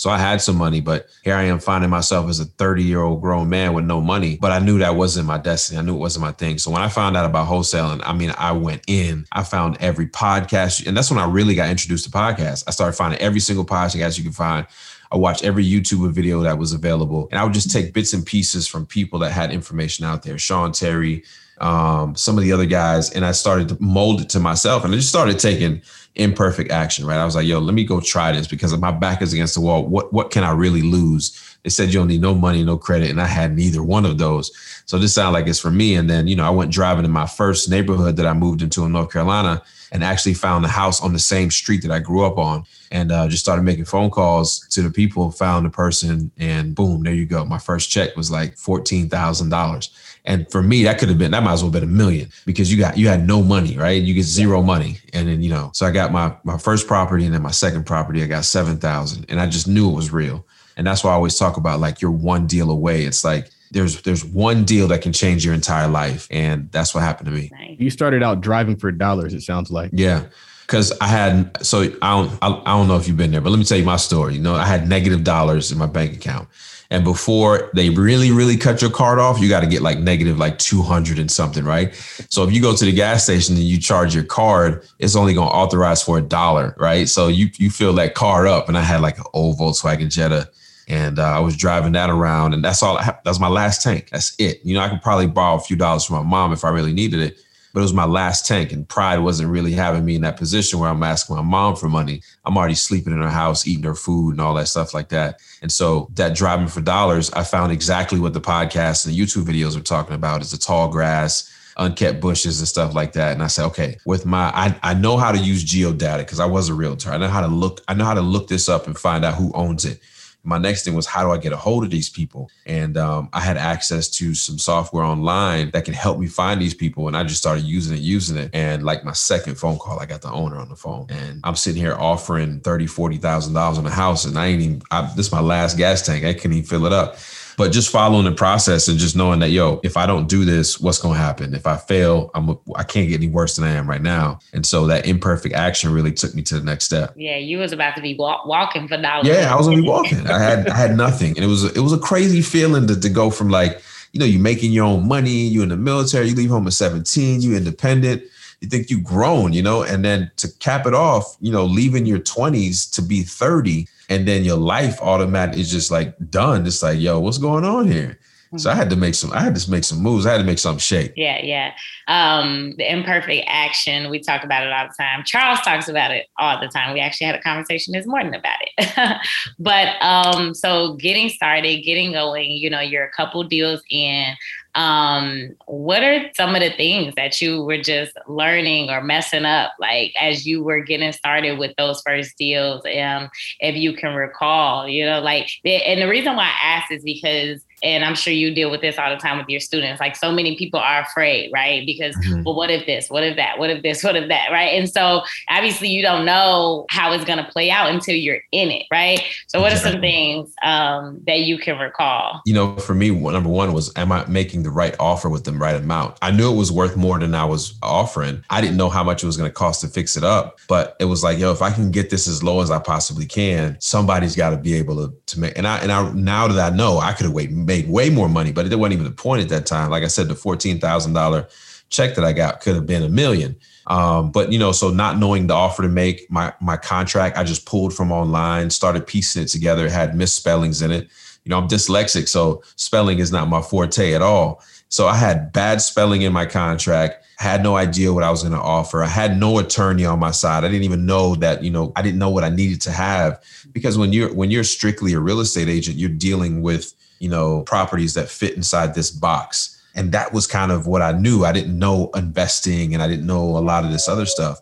So 0.00 0.08
I 0.08 0.16
had 0.16 0.40
some 0.40 0.56
money, 0.56 0.80
but 0.80 1.08
here 1.24 1.34
I 1.34 1.42
am 1.42 1.58
finding 1.58 1.90
myself 1.90 2.30
as 2.30 2.40
a 2.40 2.46
30 2.46 2.82
year 2.84 3.02
old 3.02 3.20
grown 3.20 3.50
man 3.50 3.74
with 3.74 3.84
no 3.84 4.00
money. 4.00 4.38
But 4.40 4.50
I 4.50 4.58
knew 4.58 4.78
that 4.78 4.94
wasn't 4.94 5.26
my 5.26 5.36
destiny. 5.36 5.78
I 5.78 5.82
knew 5.82 5.94
it 5.94 5.98
wasn't 5.98 6.22
my 6.22 6.32
thing. 6.32 6.56
So 6.56 6.70
when 6.70 6.80
I 6.80 6.88
found 6.88 7.18
out 7.18 7.26
about 7.26 7.48
wholesaling, 7.48 8.00
I 8.04 8.14
mean, 8.14 8.32
I 8.38 8.52
went 8.52 8.82
in, 8.86 9.26
I 9.30 9.42
found 9.42 9.76
every 9.78 10.06
podcast. 10.06 10.86
And 10.86 10.96
that's 10.96 11.10
when 11.10 11.18
I 11.18 11.26
really 11.26 11.54
got 11.54 11.68
introduced 11.68 12.06
to 12.06 12.10
podcasts. 12.10 12.64
I 12.66 12.70
started 12.70 12.96
finding 12.96 13.20
every 13.20 13.40
single 13.40 13.66
podcast 13.66 14.16
you 14.16 14.24
can 14.24 14.32
find 14.32 14.66
I 15.12 15.16
watched 15.16 15.44
every 15.44 15.64
YouTube 15.64 16.10
video 16.12 16.40
that 16.42 16.58
was 16.58 16.72
available, 16.72 17.28
and 17.30 17.40
I 17.40 17.44
would 17.44 17.52
just 17.52 17.70
take 17.70 17.92
bits 17.92 18.12
and 18.12 18.24
pieces 18.24 18.68
from 18.68 18.86
people 18.86 19.18
that 19.20 19.32
had 19.32 19.50
information 19.50 20.04
out 20.04 20.22
there. 20.22 20.38
Sean 20.38 20.72
Terry, 20.72 21.24
um, 21.60 22.14
some 22.14 22.38
of 22.38 22.44
the 22.44 22.52
other 22.52 22.66
guys, 22.66 23.10
and 23.10 23.24
I 23.24 23.32
started 23.32 23.68
to 23.70 23.76
mold 23.80 24.20
it 24.20 24.28
to 24.30 24.40
myself, 24.40 24.84
and 24.84 24.92
I 24.92 24.96
just 24.96 25.08
started 25.08 25.38
taking 25.38 25.82
imperfect 26.14 26.70
action. 26.70 27.06
Right, 27.06 27.18
I 27.18 27.24
was 27.24 27.34
like, 27.34 27.46
"Yo, 27.46 27.58
let 27.58 27.74
me 27.74 27.84
go 27.84 28.00
try 28.00 28.32
this 28.32 28.46
because 28.46 28.76
my 28.78 28.92
back 28.92 29.20
is 29.20 29.32
against 29.32 29.54
the 29.54 29.60
wall. 29.60 29.86
What 29.86 30.12
what 30.12 30.30
can 30.30 30.44
I 30.44 30.52
really 30.52 30.82
lose?" 30.82 31.49
They 31.62 31.70
said 31.70 31.88
you 31.88 32.00
don't 32.00 32.08
need 32.08 32.20
no 32.20 32.34
money, 32.34 32.62
no 32.62 32.78
credit, 32.78 33.10
and 33.10 33.20
I 33.20 33.26
had 33.26 33.54
neither 33.54 33.82
one 33.82 34.06
of 34.06 34.18
those. 34.18 34.50
So 34.86 34.98
this 34.98 35.14
sounded 35.14 35.38
like 35.38 35.46
it's 35.46 35.58
for 35.58 35.70
me. 35.70 35.94
And 35.94 36.08
then 36.08 36.26
you 36.26 36.36
know, 36.36 36.44
I 36.44 36.50
went 36.50 36.72
driving 36.72 37.04
in 37.04 37.10
my 37.10 37.26
first 37.26 37.70
neighborhood 37.70 38.16
that 38.16 38.26
I 38.26 38.32
moved 38.32 38.62
into 38.62 38.84
in 38.84 38.92
North 38.92 39.12
Carolina 39.12 39.62
and 39.92 40.04
actually 40.04 40.34
found 40.34 40.64
the 40.64 40.68
house 40.68 41.02
on 41.02 41.12
the 41.12 41.18
same 41.18 41.50
street 41.50 41.82
that 41.82 41.90
I 41.90 41.98
grew 41.98 42.24
up 42.24 42.38
on 42.38 42.64
and 42.90 43.12
uh, 43.12 43.28
just 43.28 43.42
started 43.42 43.62
making 43.62 43.84
phone 43.84 44.10
calls 44.10 44.66
to 44.68 44.82
the 44.82 44.90
people, 44.90 45.30
found 45.30 45.66
the 45.66 45.70
person, 45.70 46.30
and 46.38 46.74
boom, 46.74 47.02
there 47.02 47.14
you 47.14 47.26
go. 47.26 47.44
My 47.44 47.58
first 47.58 47.90
check 47.90 48.16
was 48.16 48.30
like 48.30 48.56
$14,000. 48.56 49.88
And 50.24 50.50
for 50.50 50.62
me, 50.62 50.84
that 50.84 50.98
could 50.98 51.08
have 51.08 51.18
been, 51.18 51.30
that 51.30 51.42
might 51.42 51.54
as 51.54 51.62
well 51.62 51.72
have 51.72 51.80
been 51.80 51.88
a 51.88 51.92
million 51.92 52.28
because 52.44 52.70
you 52.70 52.78
got, 52.78 52.98
you 52.98 53.08
had 53.08 53.26
no 53.26 53.42
money, 53.42 53.76
right? 53.78 54.02
You 54.02 54.12
get 54.14 54.24
zero 54.24 54.62
money. 54.62 54.98
And 55.12 55.28
then, 55.28 55.42
you 55.42 55.50
know, 55.50 55.70
so 55.72 55.86
I 55.86 55.92
got 55.92 56.12
my, 56.12 56.36
my 56.44 56.58
first 56.58 56.86
property 56.86 57.24
and 57.24 57.34
then 57.34 57.42
my 57.42 57.50
second 57.50 57.86
property, 57.86 58.22
I 58.22 58.26
got 58.26 58.44
7,000 58.44 59.26
and 59.28 59.40
I 59.40 59.46
just 59.46 59.66
knew 59.66 59.90
it 59.90 59.94
was 59.94 60.12
real. 60.12 60.44
And 60.76 60.86
that's 60.86 61.04
why 61.04 61.10
I 61.10 61.14
always 61.14 61.36
talk 61.38 61.56
about 61.56 61.80
like 61.80 62.00
you're 62.00 62.10
one 62.10 62.46
deal 62.46 62.70
away. 62.70 63.04
It's 63.04 63.24
like, 63.24 63.50
there's 63.70 64.02
there's 64.02 64.24
one 64.24 64.64
deal 64.64 64.88
that 64.88 65.02
can 65.02 65.12
change 65.12 65.44
your 65.44 65.54
entire 65.54 65.88
life 65.88 66.26
and 66.30 66.70
that's 66.72 66.94
what 66.94 67.02
happened 67.02 67.26
to 67.26 67.32
me. 67.32 67.76
You 67.78 67.90
started 67.90 68.22
out 68.22 68.40
driving 68.40 68.76
for 68.76 68.90
dollars 68.90 69.32
it 69.34 69.42
sounds 69.42 69.70
like. 69.70 69.90
Yeah 69.92 70.26
because 70.66 70.96
i 71.00 71.06
had 71.08 71.66
so 71.66 71.82
i 72.00 72.10
don't 72.10 72.30
I, 72.40 72.62
I 72.64 72.76
don't 72.76 72.86
know 72.86 72.96
if 72.96 73.08
you've 73.08 73.16
been 73.16 73.32
there 73.32 73.40
but 73.40 73.50
let 73.50 73.58
me 73.58 73.64
tell 73.64 73.78
you 73.78 73.84
my 73.84 73.96
story. 73.96 74.34
You 74.34 74.40
know 74.40 74.54
i 74.54 74.64
had 74.64 74.88
negative 74.88 75.24
dollars 75.24 75.72
in 75.72 75.78
my 75.78 75.86
bank 75.86 76.14
account. 76.14 76.48
And 76.92 77.04
before 77.04 77.70
they 77.74 77.90
really 77.90 78.30
really 78.30 78.56
cut 78.56 78.80
your 78.80 78.90
card 78.90 79.18
off 79.18 79.40
you 79.40 79.48
got 79.48 79.60
to 79.60 79.66
get 79.66 79.82
like 79.82 79.98
negative 79.98 80.38
like 80.38 80.58
200 80.58 81.18
and 81.18 81.30
something 81.30 81.64
right? 81.64 81.94
So 82.28 82.44
if 82.44 82.52
you 82.52 82.62
go 82.62 82.74
to 82.74 82.84
the 82.84 82.92
gas 82.92 83.24
station 83.24 83.56
and 83.56 83.64
you 83.64 83.78
charge 83.78 84.14
your 84.14 84.24
card 84.24 84.86
it's 85.00 85.16
only 85.16 85.34
going 85.34 85.48
to 85.48 85.54
authorize 85.54 86.02
for 86.02 86.18
a 86.18 86.22
dollar 86.22 86.74
right? 86.78 87.08
So 87.08 87.26
you 87.26 87.50
you 87.56 87.70
fill 87.70 87.92
that 87.94 88.14
card 88.14 88.46
up 88.46 88.68
and 88.68 88.78
i 88.78 88.82
had 88.82 89.00
like 89.00 89.18
an 89.18 89.24
old 89.32 89.58
volkswagen 89.58 90.08
jetta 90.08 90.50
and 90.90 91.20
uh, 91.20 91.36
I 91.36 91.38
was 91.38 91.56
driving 91.56 91.92
that 91.92 92.10
around, 92.10 92.52
and 92.52 92.64
that's 92.64 92.82
all. 92.82 92.98
I 92.98 93.16
That's 93.24 93.38
my 93.38 93.48
last 93.48 93.82
tank. 93.82 94.08
That's 94.10 94.34
it. 94.38 94.60
You 94.64 94.74
know, 94.74 94.80
I 94.80 94.88
could 94.88 95.00
probably 95.00 95.28
borrow 95.28 95.54
a 95.54 95.60
few 95.60 95.76
dollars 95.76 96.04
from 96.04 96.16
my 96.16 96.22
mom 96.22 96.52
if 96.52 96.64
I 96.64 96.70
really 96.70 96.92
needed 96.92 97.20
it, 97.20 97.38
but 97.72 97.78
it 97.78 97.82
was 97.84 97.94
my 97.94 98.06
last 98.06 98.44
tank 98.44 98.72
and 98.72 98.88
pride 98.88 99.20
wasn't 99.20 99.50
really 99.50 99.70
having 99.70 100.04
me 100.04 100.16
in 100.16 100.22
that 100.22 100.36
position 100.36 100.80
where 100.80 100.90
I'm 100.90 101.04
asking 101.04 101.36
my 101.36 101.42
mom 101.42 101.76
for 101.76 101.88
money. 101.88 102.22
I'm 102.44 102.58
already 102.58 102.74
sleeping 102.74 103.12
in 103.12 103.20
her 103.20 103.28
house, 103.28 103.68
eating 103.68 103.84
her 103.84 103.94
food 103.94 104.32
and 104.32 104.40
all 104.40 104.54
that 104.54 104.66
stuff 104.66 104.92
like 104.92 105.10
that. 105.10 105.40
And 105.62 105.70
so 105.70 106.08
that 106.14 106.34
driving 106.34 106.66
for 106.66 106.80
dollars, 106.80 107.30
I 107.34 107.44
found 107.44 107.70
exactly 107.70 108.18
what 108.18 108.32
the 108.32 108.40
podcast 108.40 109.06
and 109.06 109.14
the 109.14 109.18
YouTube 109.18 109.44
videos 109.44 109.76
are 109.76 109.82
talking 109.82 110.16
about 110.16 110.42
is 110.42 110.50
the 110.50 110.58
tall 110.58 110.88
grass, 110.88 111.54
unkept 111.76 112.20
bushes 112.20 112.58
and 112.58 112.66
stuff 112.66 112.96
like 112.96 113.12
that. 113.12 113.34
And 113.34 113.44
I 113.44 113.46
said, 113.46 113.66
okay, 113.66 113.96
with 114.04 114.26
my 114.26 114.50
I, 114.56 114.76
I 114.82 114.94
know 114.94 115.18
how 115.18 115.30
to 115.30 115.38
use 115.38 115.64
geodata 115.64 116.18
because 116.18 116.40
I 116.40 116.46
was 116.46 116.68
a 116.68 116.74
realtor. 116.74 117.10
I 117.10 117.18
know 117.18 117.28
how 117.28 117.42
to 117.42 117.46
look, 117.46 117.80
I 117.86 117.94
know 117.94 118.06
how 118.06 118.14
to 118.14 118.20
look 118.20 118.48
this 118.48 118.68
up 118.68 118.88
and 118.88 118.98
find 118.98 119.24
out 119.24 119.34
who 119.34 119.52
owns 119.52 119.84
it 119.84 120.00
my 120.42 120.58
next 120.58 120.84
thing 120.84 120.94
was 120.94 121.06
how 121.06 121.24
do 121.24 121.30
I 121.30 121.38
get 121.38 121.52
a 121.52 121.56
hold 121.56 121.84
of 121.84 121.90
these 121.90 122.08
people? 122.08 122.50
And 122.66 122.96
um, 122.96 123.28
I 123.32 123.40
had 123.40 123.56
access 123.56 124.08
to 124.10 124.34
some 124.34 124.58
software 124.58 125.04
online 125.04 125.70
that 125.72 125.84
can 125.84 125.94
help 125.94 126.18
me 126.18 126.26
find 126.26 126.60
these 126.60 126.74
people. 126.74 127.08
And 127.08 127.16
I 127.16 127.24
just 127.24 127.40
started 127.40 127.64
using 127.64 127.96
it, 127.96 128.00
using 128.00 128.36
it. 128.36 128.50
And 128.54 128.82
like 128.82 129.04
my 129.04 129.12
second 129.12 129.56
phone 129.56 129.78
call, 129.78 129.98
I 130.00 130.06
got 130.06 130.22
the 130.22 130.30
owner 130.30 130.56
on 130.56 130.68
the 130.68 130.76
phone 130.76 131.06
and 131.10 131.40
I'm 131.44 131.56
sitting 131.56 131.80
here 131.80 131.94
offering 131.94 132.60
thirty, 132.60 132.86
forty 132.86 133.16
thousand 133.16 133.54
dollars 133.54 133.78
on 133.78 133.84
the 133.84 133.90
house. 133.90 134.24
And 134.24 134.38
I 134.38 134.46
ain't 134.46 134.62
even, 134.62 134.82
I, 134.90 135.02
this 135.16 135.26
is 135.26 135.32
my 135.32 135.40
last 135.40 135.76
gas 135.76 136.04
tank. 136.04 136.24
I 136.24 136.32
couldn't 136.32 136.52
even 136.52 136.66
fill 136.66 136.86
it 136.86 136.92
up 136.92 137.16
but 137.56 137.72
just 137.72 137.90
following 137.90 138.24
the 138.24 138.32
process 138.32 138.88
and 138.88 138.98
just 138.98 139.16
knowing 139.16 139.40
that 139.40 139.50
yo 139.50 139.80
if 139.82 139.96
i 139.96 140.06
don't 140.06 140.28
do 140.28 140.44
this 140.44 140.80
what's 140.80 140.98
going 140.98 141.14
to 141.14 141.20
happen? 141.20 141.54
If 141.54 141.66
i 141.66 141.76
fail 141.76 142.30
i'm 142.34 142.50
a, 142.50 142.58
i 142.76 142.82
can't 142.82 143.08
get 143.08 143.16
any 143.16 143.28
worse 143.28 143.56
than 143.56 143.64
i 143.64 143.72
am 143.72 143.88
right 143.88 144.02
now. 144.02 144.38
And 144.52 144.64
so 144.64 144.86
that 144.86 145.06
imperfect 145.06 145.54
action 145.54 145.92
really 145.92 146.12
took 146.12 146.34
me 146.34 146.42
to 146.42 146.58
the 146.58 146.64
next 146.64 146.84
step. 146.84 147.14
Yeah 147.16 147.36
you 147.36 147.58
was 147.58 147.72
about 147.72 147.96
to 147.96 148.02
be 148.02 148.14
walk, 148.16 148.46
walking 148.46 148.88
for 148.88 149.00
dollars. 149.00 149.26
Yeah 149.26 149.52
i 149.52 149.56
was 149.56 149.66
gonna 149.66 149.80
be 149.80 149.88
walking. 149.88 150.26
I 150.26 150.38
had 150.38 150.68
i 150.68 150.76
had 150.76 150.96
nothing. 150.96 151.30
And 151.36 151.44
it 151.44 151.48
was 151.48 151.64
it 151.64 151.80
was 151.80 151.92
a 151.92 151.98
crazy 151.98 152.42
feeling 152.42 152.86
to, 152.86 152.98
to 152.98 153.08
go 153.08 153.30
from 153.30 153.48
like 153.48 153.82
you 154.12 154.20
know 154.20 154.26
you're 154.26 154.40
making 154.40 154.72
your 154.72 154.84
own 154.84 155.06
money 155.06 155.30
you're 155.30 155.62
in 155.62 155.68
the 155.68 155.76
military 155.76 156.28
you 156.28 156.34
leave 156.34 156.50
home 156.50 156.66
at 156.66 156.72
17 156.72 157.42
you 157.42 157.56
independent 157.56 158.22
you 158.60 158.68
think 158.68 158.90
you've 158.90 159.04
grown 159.04 159.52
you 159.52 159.62
know 159.62 159.82
and 159.82 160.04
then 160.04 160.30
to 160.36 160.48
cap 160.58 160.86
it 160.86 160.94
off 160.94 161.36
you 161.40 161.50
know 161.50 161.64
leaving 161.64 162.06
your 162.06 162.18
20s 162.18 162.90
to 162.90 163.02
be 163.02 163.22
30 163.22 163.86
and 164.10 164.26
then 164.26 164.44
your 164.44 164.56
life 164.56 165.00
automatically 165.00 165.62
is 165.62 165.70
just 165.70 165.90
like 165.90 166.14
done. 166.30 166.66
It's 166.66 166.82
like, 166.82 166.98
yo, 166.98 167.20
what's 167.20 167.38
going 167.38 167.64
on 167.64 167.86
here? 167.86 168.18
So 168.56 168.68
I 168.68 168.74
had 168.74 168.90
to 168.90 168.96
make 168.96 169.14
some, 169.14 169.32
I 169.32 169.42
had 169.42 169.54
to 169.54 169.70
make 169.70 169.84
some 169.84 170.02
moves. 170.02 170.26
I 170.26 170.32
had 170.32 170.38
to 170.38 170.44
make 170.44 170.58
something 170.58 170.80
shake. 170.80 171.12
Yeah, 171.14 171.40
yeah. 171.40 171.72
Um, 172.08 172.74
the 172.78 172.92
imperfect 172.92 173.44
action, 173.46 174.10
we 174.10 174.18
talk 174.18 174.42
about 174.42 174.66
it 174.66 174.72
all 174.72 174.88
the 174.88 174.94
time. 175.00 175.22
Charles 175.24 175.60
talks 175.60 175.88
about 175.88 176.10
it 176.10 176.26
all 176.36 176.58
the 176.60 176.66
time. 176.66 176.92
We 176.92 176.98
actually 176.98 177.28
had 177.28 177.36
a 177.36 177.42
conversation 177.42 177.92
this 177.92 178.08
morning 178.08 178.34
about 178.34 178.56
it. 178.60 179.18
but 179.60 180.02
um, 180.02 180.52
so 180.52 180.94
getting 180.94 181.28
started, 181.28 181.84
getting 181.84 182.10
going, 182.10 182.50
you 182.50 182.68
know, 182.68 182.80
you're 182.80 183.04
a 183.04 183.12
couple 183.12 183.44
deals 183.44 183.82
in 183.88 184.34
um, 184.74 185.56
what 185.66 186.02
are 186.02 186.30
some 186.34 186.54
of 186.54 186.60
the 186.60 186.70
things 186.70 187.14
that 187.16 187.40
you 187.40 187.64
were 187.64 187.80
just 187.80 188.12
learning 188.28 188.90
or 188.90 189.02
messing 189.02 189.44
up 189.44 189.72
like 189.80 190.12
as 190.20 190.46
you 190.46 190.62
were 190.62 190.80
getting 190.80 191.12
started 191.12 191.58
with 191.58 191.74
those 191.76 192.02
first 192.06 192.36
deals? 192.36 192.82
Um, 192.84 193.30
if 193.60 193.76
you 193.76 193.94
can 193.94 194.14
recall 194.14 194.88
you 194.88 195.04
know 195.04 195.20
like 195.20 195.48
and 195.64 196.00
the 196.00 196.08
reason 196.08 196.36
why 196.36 196.44
i 196.44 196.66
asked 196.66 196.90
is 196.90 197.02
because 197.02 197.64
and 197.82 198.04
I'm 198.04 198.14
sure 198.14 198.32
you 198.32 198.54
deal 198.54 198.70
with 198.70 198.80
this 198.80 198.98
all 198.98 199.10
the 199.10 199.16
time 199.16 199.38
with 199.38 199.48
your 199.48 199.60
students. 199.60 200.00
Like 200.00 200.16
so 200.16 200.32
many 200.32 200.56
people 200.56 200.80
are 200.80 201.00
afraid, 201.00 201.50
right? 201.52 201.84
Because, 201.86 202.16
mm-hmm. 202.16 202.42
well, 202.42 202.54
what 202.54 202.70
if 202.70 202.86
this? 202.86 203.08
What 203.10 203.22
if 203.22 203.36
that? 203.36 203.58
What 203.58 203.70
if 203.70 203.82
this? 203.82 204.02
What 204.02 204.16
if 204.16 204.28
that? 204.28 204.50
Right. 204.50 204.78
And 204.78 204.88
so 204.88 205.22
obviously 205.48 205.88
you 205.88 206.02
don't 206.02 206.24
know 206.24 206.86
how 206.90 207.12
it's 207.12 207.24
going 207.24 207.38
to 207.38 207.50
play 207.50 207.70
out 207.70 207.90
until 207.90 208.14
you're 208.14 208.40
in 208.52 208.70
it, 208.70 208.86
right? 208.90 209.22
So 209.46 209.60
what 209.60 209.72
are 209.72 209.76
some 209.76 210.00
things 210.00 210.52
um, 210.62 211.20
that 211.26 211.40
you 211.40 211.58
can 211.58 211.78
recall? 211.78 212.40
You 212.44 212.54
know, 212.54 212.76
for 212.76 212.94
me, 212.94 213.10
number 213.10 213.50
one 213.50 213.72
was, 213.72 213.92
am 213.96 214.12
I 214.12 214.26
making 214.26 214.62
the 214.62 214.70
right 214.70 214.94
offer 214.98 215.28
with 215.28 215.44
the 215.44 215.52
right 215.52 215.76
amount? 215.76 216.18
I 216.22 216.30
knew 216.30 216.52
it 216.52 216.56
was 216.56 216.72
worth 216.72 216.96
more 216.96 217.18
than 217.18 217.34
I 217.34 217.44
was 217.44 217.78
offering. 217.82 218.44
I 218.50 218.60
didn't 218.60 218.76
know 218.76 218.88
how 218.88 219.04
much 219.04 219.22
it 219.22 219.26
was 219.26 219.36
going 219.36 219.50
to 219.50 219.54
cost 219.54 219.80
to 219.82 219.88
fix 219.88 220.16
it 220.16 220.24
up, 220.24 220.58
but 220.68 220.96
it 221.00 221.06
was 221.06 221.22
like, 221.22 221.38
yo, 221.38 221.52
if 221.52 221.62
I 221.62 221.70
can 221.70 221.90
get 221.90 222.10
this 222.10 222.28
as 222.28 222.42
low 222.42 222.60
as 222.60 222.70
I 222.70 222.78
possibly 222.78 223.26
can, 223.26 223.76
somebody's 223.80 224.36
got 224.36 224.50
to 224.50 224.56
be 224.56 224.74
able 224.74 224.96
to, 224.96 225.14
to 225.26 225.40
make. 225.40 225.56
And 225.56 225.66
I 225.66 225.78
and 225.78 225.92
I 225.92 226.10
now 226.12 226.48
that 226.48 226.72
I 226.72 226.74
know, 226.74 226.98
I 226.98 227.12
could 227.12 227.24
have 227.24 227.32
waited 227.32 227.56
made 227.70 227.88
way 227.88 228.10
more 228.10 228.28
money, 228.28 228.50
but 228.50 228.66
it 228.66 228.74
wasn't 228.74 228.94
even 228.94 229.04
the 229.04 229.12
point 229.12 229.42
at 229.42 229.48
that 229.48 229.64
time. 229.64 229.90
Like 229.90 230.02
I 230.02 230.08
said, 230.08 230.26
the 230.26 230.34
$14,000 230.34 231.86
check 231.88 232.16
that 232.16 232.24
I 232.24 232.32
got 232.32 232.60
could 232.60 232.74
have 232.74 232.84
been 232.84 233.04
a 233.04 233.08
million. 233.08 233.54
Um, 233.86 234.32
but 234.32 234.50
you 234.50 234.58
know, 234.58 234.72
so 234.72 234.90
not 234.90 235.18
knowing 235.18 235.46
the 235.46 235.54
offer 235.54 235.82
to 235.82 235.88
make 235.88 236.28
my 236.30 236.52
my 236.60 236.76
contract, 236.76 237.36
I 237.36 237.44
just 237.44 237.66
pulled 237.66 237.94
from 237.94 238.10
online, 238.10 238.70
started 238.70 239.06
piecing 239.06 239.42
it 239.42 239.46
together. 239.46 239.86
It 239.86 239.92
had 239.92 240.16
misspellings 240.16 240.82
in 240.82 240.90
it. 240.90 241.08
You 241.44 241.50
know, 241.50 241.58
I'm 241.58 241.68
dyslexic, 241.68 242.28
so 242.28 242.62
spelling 242.76 243.18
is 243.18 243.32
not 243.32 243.48
my 243.48 243.62
forte 243.62 244.12
at 244.12 244.22
all. 244.22 244.62
So 244.88 245.06
I 245.06 245.14
had 245.14 245.52
bad 245.52 245.80
spelling 245.80 246.22
in 246.22 246.32
my 246.32 246.46
contract. 246.46 247.24
Had 247.38 247.62
no 247.62 247.76
idea 247.76 248.12
what 248.12 248.24
I 248.24 248.30
was 248.30 248.42
going 248.42 248.52
to 248.52 248.60
offer. 248.60 249.02
I 249.02 249.08
had 249.08 249.38
no 249.38 249.58
attorney 249.58 250.04
on 250.04 250.18
my 250.18 250.32
side. 250.32 250.62
I 250.64 250.68
didn't 250.68 250.84
even 250.84 251.06
know 251.06 251.36
that. 251.36 251.64
You 251.64 251.70
know, 251.70 251.92
I 251.96 252.02
didn't 252.02 252.18
know 252.18 252.30
what 252.30 252.44
I 252.44 252.50
needed 252.50 252.80
to 252.82 252.90
have 252.90 253.42
because 253.72 253.96
when 253.96 254.12
you're 254.12 254.32
when 254.34 254.50
you're 254.50 254.64
strictly 254.64 255.14
a 255.14 255.20
real 255.20 255.40
estate 255.40 255.68
agent, 255.68 255.96
you're 255.96 256.10
dealing 256.10 256.62
with 256.62 256.94
you 257.20 257.28
know, 257.28 257.62
properties 257.62 258.14
that 258.14 258.28
fit 258.28 258.56
inside 258.56 258.94
this 258.94 259.10
box. 259.10 259.80
And 259.94 260.10
that 260.12 260.32
was 260.32 260.46
kind 260.46 260.72
of 260.72 260.86
what 260.86 261.02
I 261.02 261.12
knew. 261.12 261.44
I 261.44 261.52
didn't 261.52 261.78
know 261.78 262.10
investing 262.14 262.94
and 262.94 263.02
I 263.02 263.08
didn't 263.08 263.26
know 263.26 263.56
a 263.56 263.60
lot 263.60 263.84
of 263.84 263.92
this 263.92 264.08
other 264.08 264.26
stuff. 264.26 264.60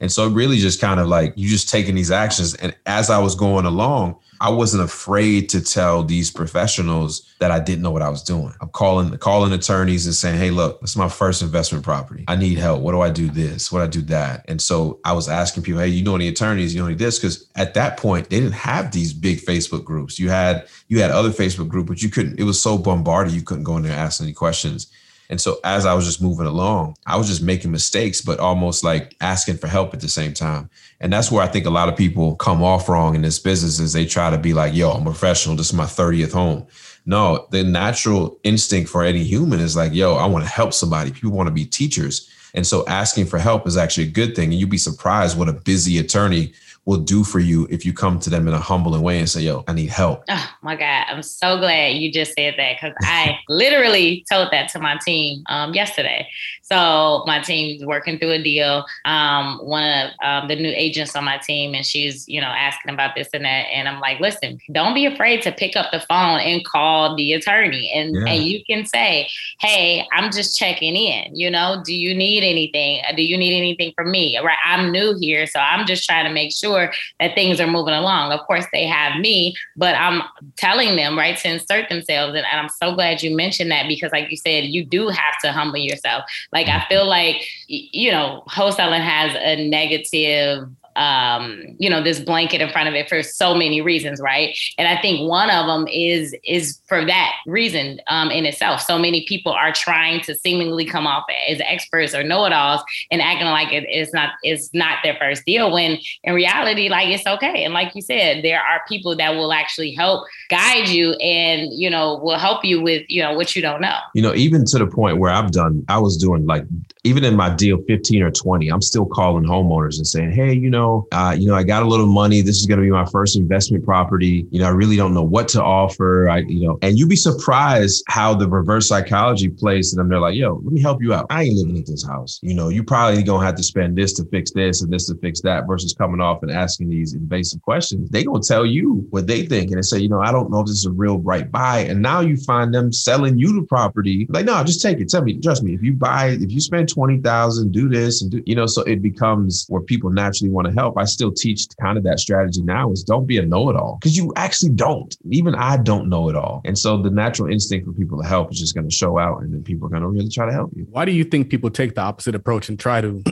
And 0.00 0.10
so 0.10 0.28
really 0.28 0.56
just 0.56 0.80
kind 0.80 0.98
of 1.00 1.06
like 1.06 1.32
you 1.36 1.48
just 1.48 1.68
taking 1.68 1.94
these 1.94 2.10
actions. 2.10 2.54
And 2.54 2.74
as 2.86 3.10
I 3.10 3.18
was 3.18 3.34
going 3.34 3.64
along, 3.64 4.16
I 4.40 4.48
wasn't 4.48 4.82
afraid 4.82 5.50
to 5.50 5.60
tell 5.60 6.02
these 6.02 6.30
professionals 6.30 7.30
that 7.40 7.50
I 7.50 7.60
didn't 7.60 7.82
know 7.82 7.90
what 7.90 8.02
I 8.02 8.08
was 8.08 8.22
doing. 8.22 8.54
I'm 8.60 8.70
calling 8.70 9.16
calling 9.18 9.52
attorneys 9.52 10.06
and 10.06 10.14
saying, 10.14 10.38
"Hey, 10.38 10.50
look, 10.50 10.80
this 10.80 10.90
is 10.90 10.96
my 10.96 11.08
first 11.08 11.42
investment 11.42 11.84
property. 11.84 12.24
I 12.26 12.36
need 12.36 12.58
help. 12.58 12.80
What 12.80 12.92
do 12.92 13.00
I 13.02 13.10
do 13.10 13.28
this? 13.28 13.70
What 13.70 13.80
do 13.80 13.84
I 13.84 13.88
do 13.88 14.02
that?" 14.08 14.44
And 14.48 14.60
so 14.60 14.98
I 15.04 15.12
was 15.12 15.28
asking 15.28 15.62
people, 15.64 15.80
"Hey, 15.80 15.88
you 15.88 16.02
know 16.02 16.14
any 16.14 16.28
attorneys? 16.28 16.74
You 16.74 16.80
know 16.80 16.86
any 16.86 16.94
this?" 16.94 17.18
Because 17.18 17.46
at 17.56 17.74
that 17.74 17.98
point, 17.98 18.30
they 18.30 18.40
didn't 18.40 18.52
have 18.52 18.92
these 18.92 19.12
big 19.12 19.44
Facebook 19.44 19.84
groups. 19.84 20.18
You 20.18 20.30
had 20.30 20.66
you 20.88 21.00
had 21.00 21.10
other 21.10 21.30
Facebook 21.30 21.68
groups, 21.68 21.88
but 21.88 22.02
you 22.02 22.08
couldn't. 22.08 22.38
It 22.38 22.44
was 22.44 22.60
so 22.60 22.78
bombarded, 22.78 23.34
you 23.34 23.42
couldn't 23.42 23.64
go 23.64 23.76
in 23.76 23.82
there 23.82 23.92
and 23.92 24.00
ask 24.00 24.20
any 24.22 24.32
questions. 24.32 24.86
And 25.30 25.40
so 25.40 25.60
as 25.62 25.86
I 25.86 25.94
was 25.94 26.04
just 26.04 26.20
moving 26.20 26.46
along, 26.46 26.96
I 27.06 27.16
was 27.16 27.28
just 27.28 27.40
making 27.40 27.70
mistakes, 27.70 28.20
but 28.20 28.40
almost 28.40 28.82
like 28.82 29.16
asking 29.20 29.58
for 29.58 29.68
help 29.68 29.94
at 29.94 30.00
the 30.00 30.08
same 30.08 30.34
time. 30.34 30.68
And 31.00 31.12
that's 31.12 31.30
where 31.30 31.42
I 31.42 31.46
think 31.46 31.66
a 31.66 31.70
lot 31.70 31.88
of 31.88 31.96
people 31.96 32.34
come 32.34 32.64
off 32.64 32.88
wrong 32.88 33.14
in 33.14 33.22
this 33.22 33.38
business 33.38 33.78
is 33.78 33.92
they 33.92 34.04
try 34.04 34.28
to 34.28 34.38
be 34.38 34.52
like, 34.52 34.74
yo, 34.74 34.90
I'm 34.90 35.02
a 35.02 35.10
professional. 35.10 35.54
This 35.54 35.68
is 35.68 35.72
my 35.72 35.84
30th 35.84 36.32
home. 36.32 36.66
No, 37.06 37.46
the 37.52 37.62
natural 37.62 38.38
instinct 38.42 38.90
for 38.90 39.04
any 39.04 39.22
human 39.22 39.60
is 39.60 39.76
like, 39.76 39.94
yo, 39.94 40.16
I 40.16 40.26
want 40.26 40.44
to 40.44 40.50
help 40.50 40.74
somebody. 40.74 41.12
People 41.12 41.30
want 41.30 41.46
to 41.46 41.54
be 41.54 41.64
teachers. 41.64 42.28
And 42.52 42.66
so 42.66 42.84
asking 42.88 43.26
for 43.26 43.38
help 43.38 43.68
is 43.68 43.76
actually 43.76 44.08
a 44.08 44.10
good 44.10 44.34
thing. 44.34 44.50
And 44.50 44.58
you'd 44.58 44.68
be 44.68 44.78
surprised 44.78 45.38
what 45.38 45.48
a 45.48 45.52
busy 45.52 45.98
attorney 45.98 46.52
will 46.86 46.98
do 46.98 47.22
for 47.22 47.38
you 47.38 47.66
if 47.70 47.84
you 47.84 47.92
come 47.92 48.18
to 48.18 48.30
them 48.30 48.48
in 48.48 48.54
a 48.54 48.58
humbling 48.58 49.02
way 49.02 49.18
and 49.18 49.28
say, 49.28 49.42
yo, 49.42 49.64
I 49.68 49.72
need 49.72 49.90
help. 49.90 50.24
Oh 50.62 50.66
my 50.66 50.76
God. 50.76 51.06
I'm 51.08 51.22
so 51.22 51.58
glad 51.58 51.96
you 51.96 52.12
just 52.12 52.34
said 52.34 52.54
that 52.58 52.76
because 52.76 52.94
I 53.00 53.38
literally 53.48 54.26
told 54.30 54.50
that 54.52 54.68
to 54.72 54.78
my 54.78 54.98
team 55.02 55.42
um, 55.48 55.72
yesterday. 55.72 56.28
So 56.62 57.24
my 57.26 57.40
team's 57.40 57.84
working 57.84 58.18
through 58.18 58.32
a 58.32 58.42
deal. 58.42 58.84
Um, 59.06 59.58
one 59.62 59.82
of 59.82 60.10
um, 60.22 60.48
the 60.48 60.56
new 60.56 60.70
agents 60.74 61.16
on 61.16 61.24
my 61.24 61.38
team, 61.38 61.74
and 61.74 61.84
she's, 61.84 62.28
you 62.28 62.42
know, 62.42 62.46
asking 62.46 62.92
about 62.92 63.14
this 63.16 63.28
and 63.32 63.44
that. 63.46 63.66
And 63.72 63.88
I'm 63.88 64.00
like, 64.00 64.20
listen, 64.20 64.58
don't 64.70 64.92
be 64.92 65.06
afraid 65.06 65.40
to 65.42 65.52
pick 65.52 65.76
up 65.76 65.92
the 65.92 66.00
phone 66.00 66.40
and 66.40 66.62
call 66.64 67.16
the 67.16 67.32
attorney. 67.32 67.90
And, 67.94 68.14
yeah. 68.14 68.34
and 68.34 68.44
you 68.44 68.62
can 68.64 68.84
say, 68.84 69.28
hey, 69.60 70.06
I'm 70.12 70.30
just 70.30 70.58
checking 70.58 70.94
in. 70.94 71.34
You 71.34 71.50
know, 71.50 71.82
do 71.84 71.94
you 71.94 72.14
need 72.14 72.44
anything? 72.44 73.02
Do 73.16 73.22
you 73.22 73.38
need 73.38 73.56
anything 73.56 73.92
from 73.96 74.10
me? 74.10 74.38
Right. 74.38 74.58
I'm 74.64 74.92
new 74.92 75.16
here. 75.18 75.46
So 75.46 75.58
I'm 75.58 75.86
just 75.86 76.04
trying 76.04 76.26
to 76.26 76.32
make 76.32 76.54
sure 76.54 76.69
that 76.74 77.34
things 77.34 77.60
are 77.60 77.66
moving 77.66 77.94
along. 77.94 78.32
Of 78.32 78.40
course, 78.46 78.66
they 78.72 78.86
have 78.86 79.20
me, 79.20 79.54
but 79.76 79.94
I'm 79.94 80.22
telling 80.56 80.96
them, 80.96 81.18
right, 81.18 81.36
to 81.38 81.48
insert 81.48 81.88
themselves. 81.88 82.34
And, 82.34 82.46
and 82.46 82.60
I'm 82.60 82.68
so 82.68 82.94
glad 82.94 83.22
you 83.22 83.34
mentioned 83.36 83.70
that 83.70 83.88
because, 83.88 84.12
like 84.12 84.30
you 84.30 84.36
said, 84.36 84.64
you 84.64 84.84
do 84.84 85.08
have 85.08 85.38
to 85.42 85.52
humble 85.52 85.78
yourself. 85.78 86.24
Like 86.52 86.68
I 86.68 86.84
feel 86.88 87.06
like 87.06 87.46
you 87.68 88.10
know, 88.10 88.42
wholesaling 88.48 89.00
has 89.00 89.34
a 89.36 89.68
negative 89.68 90.68
um, 90.96 91.76
you 91.78 91.88
know, 91.88 92.02
this 92.02 92.20
blanket 92.20 92.60
in 92.60 92.70
front 92.70 92.88
of 92.88 92.94
it 92.94 93.08
for 93.08 93.22
so 93.22 93.54
many 93.54 93.80
reasons, 93.80 94.20
right? 94.20 94.56
And 94.78 94.88
I 94.88 95.00
think 95.00 95.28
one 95.28 95.50
of 95.50 95.66
them 95.66 95.86
is 95.88 96.34
is 96.44 96.80
for 96.86 97.04
that 97.04 97.32
reason 97.46 98.00
um, 98.08 98.30
in 98.30 98.44
itself. 98.44 98.80
So 98.80 98.98
many 98.98 99.24
people 99.26 99.52
are 99.52 99.72
trying 99.72 100.20
to 100.22 100.34
seemingly 100.34 100.84
come 100.84 101.06
off 101.06 101.24
as 101.48 101.60
experts 101.60 102.14
or 102.14 102.22
know-it-alls 102.22 102.82
and 103.10 103.22
acting 103.22 103.46
like 103.46 103.72
it 103.72 103.88
is 103.88 104.12
not 104.12 104.34
it's 104.42 104.70
not 104.74 104.98
their 105.02 105.16
first 105.18 105.44
deal. 105.44 105.72
When 105.72 105.98
in 106.24 106.34
reality, 106.34 106.88
like 106.88 107.08
it's 107.08 107.26
okay. 107.26 107.64
And 107.64 107.74
like 107.74 107.94
you 107.94 108.02
said, 108.02 108.44
there 108.44 108.60
are 108.60 108.82
people 108.88 109.16
that 109.16 109.30
will 109.30 109.52
actually 109.52 109.92
help 109.92 110.26
guide 110.50 110.88
you 110.88 111.12
and 111.14 111.72
you 111.72 111.88
know 111.88 112.20
will 112.22 112.38
help 112.38 112.64
you 112.64 112.82
with 112.82 113.04
you 113.08 113.22
know 113.22 113.34
what 113.34 113.56
you 113.56 113.62
don't 113.62 113.80
know. 113.80 113.98
You 114.14 114.22
know, 114.22 114.34
even 114.34 114.64
to 114.66 114.78
the 114.78 114.86
point 114.86 115.18
where 115.18 115.30
I've 115.30 115.52
done, 115.52 115.84
I 115.88 115.98
was 115.98 116.16
doing 116.16 116.46
like 116.46 116.64
even 117.04 117.24
in 117.24 117.36
my 117.36 117.54
deal 117.54 117.78
15 117.88 118.22
or 118.22 118.30
20, 118.30 118.68
I'm 118.68 118.82
still 118.82 119.06
calling 119.06 119.44
homeowners 119.44 119.96
and 119.96 120.06
saying, 120.06 120.32
hey, 120.32 120.52
you 120.52 120.68
know 120.68 121.06
uh, 121.12 121.34
you 121.36 121.46
know, 121.46 121.54
I 121.54 121.62
got 121.62 121.82
a 121.82 121.86
little 121.86 122.06
money. 122.06 122.40
This 122.40 122.58
is 122.58 122.66
going 122.66 122.78
to 122.78 122.84
be 122.84 122.90
my 122.90 123.04
first 123.06 123.36
investment 123.36 123.84
property. 123.84 124.46
You 124.50 124.60
know, 124.60 124.66
I 124.66 124.70
really 124.70 124.96
don't 124.96 125.14
know 125.14 125.22
what 125.22 125.48
to 125.48 125.62
offer. 125.62 126.28
I, 126.28 126.38
you 126.38 126.66
know, 126.66 126.78
and 126.82 126.98
you'd 126.98 127.08
be 127.08 127.16
surprised 127.16 128.04
how 128.08 128.34
the 128.34 128.48
reverse 128.48 128.88
psychology 128.88 129.48
plays 129.48 129.90
to 129.90 129.96
them. 129.96 130.08
They're 130.08 130.20
like, 130.20 130.36
yo, 130.36 130.60
let 130.64 130.72
me 130.72 130.80
help 130.80 131.02
you 131.02 131.12
out. 131.12 131.26
I 131.30 131.44
ain't 131.44 131.56
living 131.56 131.76
in 131.76 131.84
this 131.84 132.06
house. 132.06 132.38
You 132.42 132.54
know, 132.54 132.68
you 132.68 132.84
probably 132.84 133.22
gonna 133.22 133.44
have 133.44 133.56
to 133.56 133.62
spend 133.62 133.96
this 133.96 134.12
to 134.14 134.24
fix 134.26 134.52
this 134.52 134.82
and 134.82 134.92
this 134.92 135.06
to 135.06 135.14
fix 135.16 135.40
that 135.42 135.66
versus 135.66 135.92
coming 135.92 136.20
off 136.20 136.42
and 136.42 136.50
asking 136.50 136.90
these 136.90 137.14
invasive 137.14 137.62
questions. 137.62 138.10
They 138.10 138.24
gonna 138.24 138.40
tell 138.40 138.66
you 138.66 139.06
what 139.10 139.26
they 139.26 139.46
think 139.46 139.70
and 139.70 139.78
they 139.78 139.82
say, 139.82 139.98
you 139.98 140.08
know, 140.08 140.20
I 140.20 140.32
don't 140.32 140.39
know 140.48 140.60
if 140.60 140.66
this 140.66 140.76
is 140.76 140.86
a 140.86 140.92
real 140.92 141.18
right 141.18 141.50
buy. 141.50 141.80
And 141.80 142.00
now 142.00 142.20
you 142.20 142.36
find 142.36 142.72
them 142.72 142.92
selling 142.92 143.38
you 143.38 143.60
the 143.60 143.66
property. 143.66 144.26
Like, 144.30 144.44
no, 144.44 144.62
just 144.62 144.80
take 144.80 145.00
it. 145.00 145.08
Tell 145.08 145.22
me, 145.22 145.38
trust 145.40 145.64
me. 145.64 145.74
If 145.74 145.82
you 145.82 145.92
buy, 145.92 146.38
if 146.40 146.52
you 146.52 146.60
spend 146.60 146.88
twenty 146.88 147.18
thousand, 147.18 147.72
do 147.72 147.88
this 147.88 148.22
and 148.22 148.30
do, 148.30 148.42
you 148.46 148.54
know, 148.54 148.66
so 148.66 148.82
it 148.82 149.02
becomes 149.02 149.66
where 149.68 149.82
people 149.82 150.10
naturally 150.10 150.50
want 150.50 150.68
to 150.68 150.72
help. 150.72 150.96
I 150.96 151.04
still 151.04 151.32
teach 151.32 151.66
kind 151.80 151.98
of 151.98 152.04
that 152.04 152.20
strategy 152.20 152.62
now 152.62 152.92
is 152.92 153.02
don't 153.02 153.26
be 153.26 153.38
a 153.38 153.44
know-it-all 153.44 153.98
because 154.00 154.16
you 154.16 154.32
actually 154.36 154.70
don't. 154.70 155.14
Even 155.30 155.54
I 155.54 155.76
don't 155.76 156.08
know 156.08 156.28
it 156.28 156.36
all. 156.36 156.62
And 156.64 156.78
so 156.78 156.96
the 157.02 157.10
natural 157.10 157.50
instinct 157.50 157.86
for 157.86 157.92
people 157.92 158.20
to 158.22 158.26
help 158.26 158.52
is 158.52 158.58
just 158.58 158.74
going 158.74 158.88
to 158.88 158.94
show 158.94 159.18
out 159.18 159.42
and 159.42 159.52
then 159.52 159.62
people 159.62 159.86
are 159.86 159.90
going 159.90 160.02
to 160.02 160.08
really 160.08 160.28
try 160.30 160.46
to 160.46 160.52
help 160.52 160.70
you. 160.76 160.86
Why 160.90 161.04
do 161.04 161.12
you 161.12 161.24
think 161.24 161.50
people 161.50 161.70
take 161.70 161.94
the 161.94 162.00
opposite 162.00 162.34
approach 162.34 162.68
and 162.68 162.78
try 162.78 163.00
to 163.00 163.22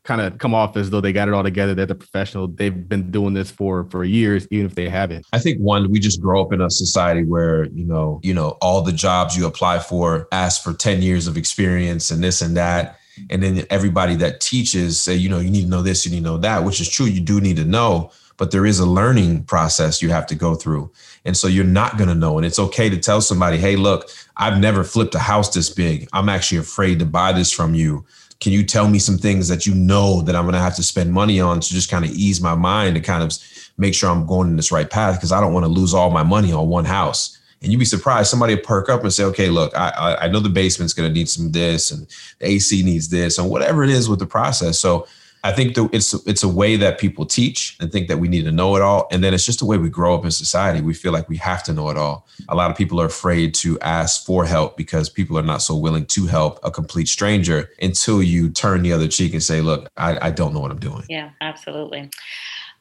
kind 0.04 0.20
of 0.20 0.38
come 0.38 0.54
off 0.54 0.76
as 0.76 0.90
though 0.90 1.00
they 1.00 1.12
got 1.12 1.28
it 1.28 1.34
all 1.34 1.42
together? 1.42 1.74
They're 1.74 1.86
the 1.86 1.94
professional. 1.94 2.48
They've 2.48 2.88
been 2.88 3.10
doing 3.10 3.34
this 3.34 3.50
for 3.50 3.84
for 3.90 4.04
years, 4.04 4.46
even 4.50 4.66
if 4.66 4.74
they 4.74 4.88
haven't. 4.88 5.26
I 5.32 5.38
think 5.38 5.58
one, 5.58 5.90
we 5.90 5.98
just 5.98 6.20
grow 6.20 6.42
up 6.42 6.52
in 6.54 6.62
a 6.62 6.70
society 6.70 7.24
where 7.24 7.66
you 7.66 7.84
know, 7.84 8.20
you 8.22 8.32
know, 8.32 8.56
all 8.62 8.82
the 8.82 8.92
jobs 8.92 9.36
you 9.36 9.46
apply 9.46 9.80
for 9.80 10.28
ask 10.32 10.62
for 10.62 10.72
ten 10.72 11.02
years 11.02 11.26
of 11.26 11.36
experience 11.36 12.10
and 12.10 12.22
this 12.22 12.40
and 12.40 12.56
that. 12.56 12.98
And 13.30 13.42
then 13.42 13.64
everybody 13.70 14.16
that 14.16 14.40
teaches 14.40 15.00
say, 15.00 15.14
you 15.14 15.28
know, 15.28 15.38
you 15.38 15.50
need 15.50 15.62
to 15.62 15.68
know 15.68 15.82
this, 15.82 16.04
you 16.04 16.10
need 16.10 16.24
to 16.24 16.24
know 16.24 16.38
that, 16.38 16.64
which 16.64 16.80
is 16.80 16.88
true. 16.88 17.06
You 17.06 17.20
do 17.20 17.40
need 17.40 17.56
to 17.56 17.64
know, 17.64 18.10
but 18.38 18.50
there 18.50 18.66
is 18.66 18.80
a 18.80 18.86
learning 18.86 19.44
process 19.44 20.02
you 20.02 20.10
have 20.10 20.26
to 20.26 20.34
go 20.34 20.56
through. 20.56 20.90
And 21.24 21.36
so 21.36 21.46
you're 21.46 21.64
not 21.64 21.96
going 21.96 22.08
to 22.08 22.14
know. 22.16 22.38
And 22.38 22.44
it's 22.44 22.58
okay 22.58 22.90
to 22.90 22.98
tell 22.98 23.20
somebody, 23.20 23.56
hey, 23.56 23.76
look, 23.76 24.10
I've 24.36 24.58
never 24.58 24.82
flipped 24.82 25.14
a 25.14 25.20
house 25.20 25.54
this 25.54 25.70
big. 25.70 26.08
I'm 26.12 26.28
actually 26.28 26.58
afraid 26.58 26.98
to 26.98 27.06
buy 27.06 27.30
this 27.32 27.52
from 27.52 27.74
you. 27.74 28.04
Can 28.40 28.52
you 28.52 28.64
tell 28.64 28.88
me 28.88 28.98
some 28.98 29.16
things 29.16 29.46
that 29.46 29.64
you 29.64 29.74
know 29.74 30.20
that 30.22 30.34
I'm 30.34 30.42
going 30.42 30.54
to 30.54 30.58
have 30.58 30.74
to 30.76 30.82
spend 30.82 31.12
money 31.12 31.40
on 31.40 31.60
to 31.60 31.68
just 31.68 31.90
kind 31.90 32.04
of 32.04 32.10
ease 32.10 32.40
my 32.40 32.56
mind 32.56 32.96
and 32.96 33.04
kind 33.04 33.22
of 33.22 33.32
make 33.76 33.94
sure 33.94 34.10
I'm 34.10 34.26
going 34.26 34.48
in 34.48 34.56
this 34.56 34.72
right 34.72 34.88
path? 34.88 35.16
Because 35.16 35.32
I 35.32 35.40
don't 35.40 35.52
want 35.52 35.64
to 35.64 35.70
lose 35.70 35.94
all 35.94 36.10
my 36.10 36.22
money 36.22 36.52
on 36.52 36.68
one 36.68 36.84
house. 36.84 37.38
And 37.62 37.72
you'd 37.72 37.78
be 37.78 37.84
surprised. 37.86 38.28
Somebody 38.28 38.56
perk 38.56 38.88
up 38.88 39.02
and 39.02 39.12
say, 39.12 39.24
okay, 39.24 39.48
look, 39.48 39.74
I, 39.74 40.18
I 40.22 40.28
know 40.28 40.40
the 40.40 40.50
basement's 40.50 40.92
going 40.92 41.08
to 41.08 41.14
need 41.14 41.28
some 41.28 41.52
this 41.52 41.90
and 41.90 42.06
the 42.38 42.48
AC 42.48 42.82
needs 42.82 43.08
this 43.08 43.38
and 43.38 43.48
whatever 43.48 43.82
it 43.82 43.90
is 43.90 44.08
with 44.08 44.18
the 44.18 44.26
process. 44.26 44.78
So 44.78 45.06
I 45.44 45.52
think 45.52 45.74
the, 45.74 45.90
it's 45.92 46.14
it's 46.26 46.42
a 46.42 46.48
way 46.48 46.76
that 46.76 46.98
people 46.98 47.26
teach 47.26 47.76
and 47.78 47.92
think 47.92 48.08
that 48.08 48.16
we 48.16 48.28
need 48.28 48.46
to 48.46 48.50
know 48.50 48.76
it 48.76 48.82
all, 48.82 49.06
and 49.10 49.22
then 49.22 49.34
it's 49.34 49.44
just 49.44 49.60
a 49.60 49.66
way 49.66 49.76
we 49.76 49.90
grow 49.90 50.14
up 50.14 50.24
in 50.24 50.30
society. 50.30 50.80
We 50.80 50.94
feel 50.94 51.12
like 51.12 51.28
we 51.28 51.36
have 51.36 51.62
to 51.64 51.74
know 51.74 51.90
it 51.90 51.98
all. 51.98 52.26
A 52.48 52.54
lot 52.54 52.70
of 52.70 52.78
people 52.78 52.98
are 52.98 53.04
afraid 53.04 53.52
to 53.56 53.78
ask 53.80 54.24
for 54.24 54.46
help 54.46 54.78
because 54.78 55.10
people 55.10 55.38
are 55.38 55.42
not 55.42 55.60
so 55.60 55.76
willing 55.76 56.06
to 56.06 56.26
help 56.26 56.60
a 56.62 56.70
complete 56.70 57.08
stranger 57.08 57.68
until 57.82 58.22
you 58.22 58.48
turn 58.48 58.80
the 58.80 58.92
other 58.94 59.06
cheek 59.06 59.34
and 59.34 59.42
say, 59.42 59.60
"Look, 59.60 59.90
I, 59.98 60.28
I 60.28 60.30
don't 60.30 60.54
know 60.54 60.60
what 60.60 60.70
I'm 60.70 60.80
doing." 60.80 61.04
Yeah, 61.10 61.28
absolutely. 61.42 62.08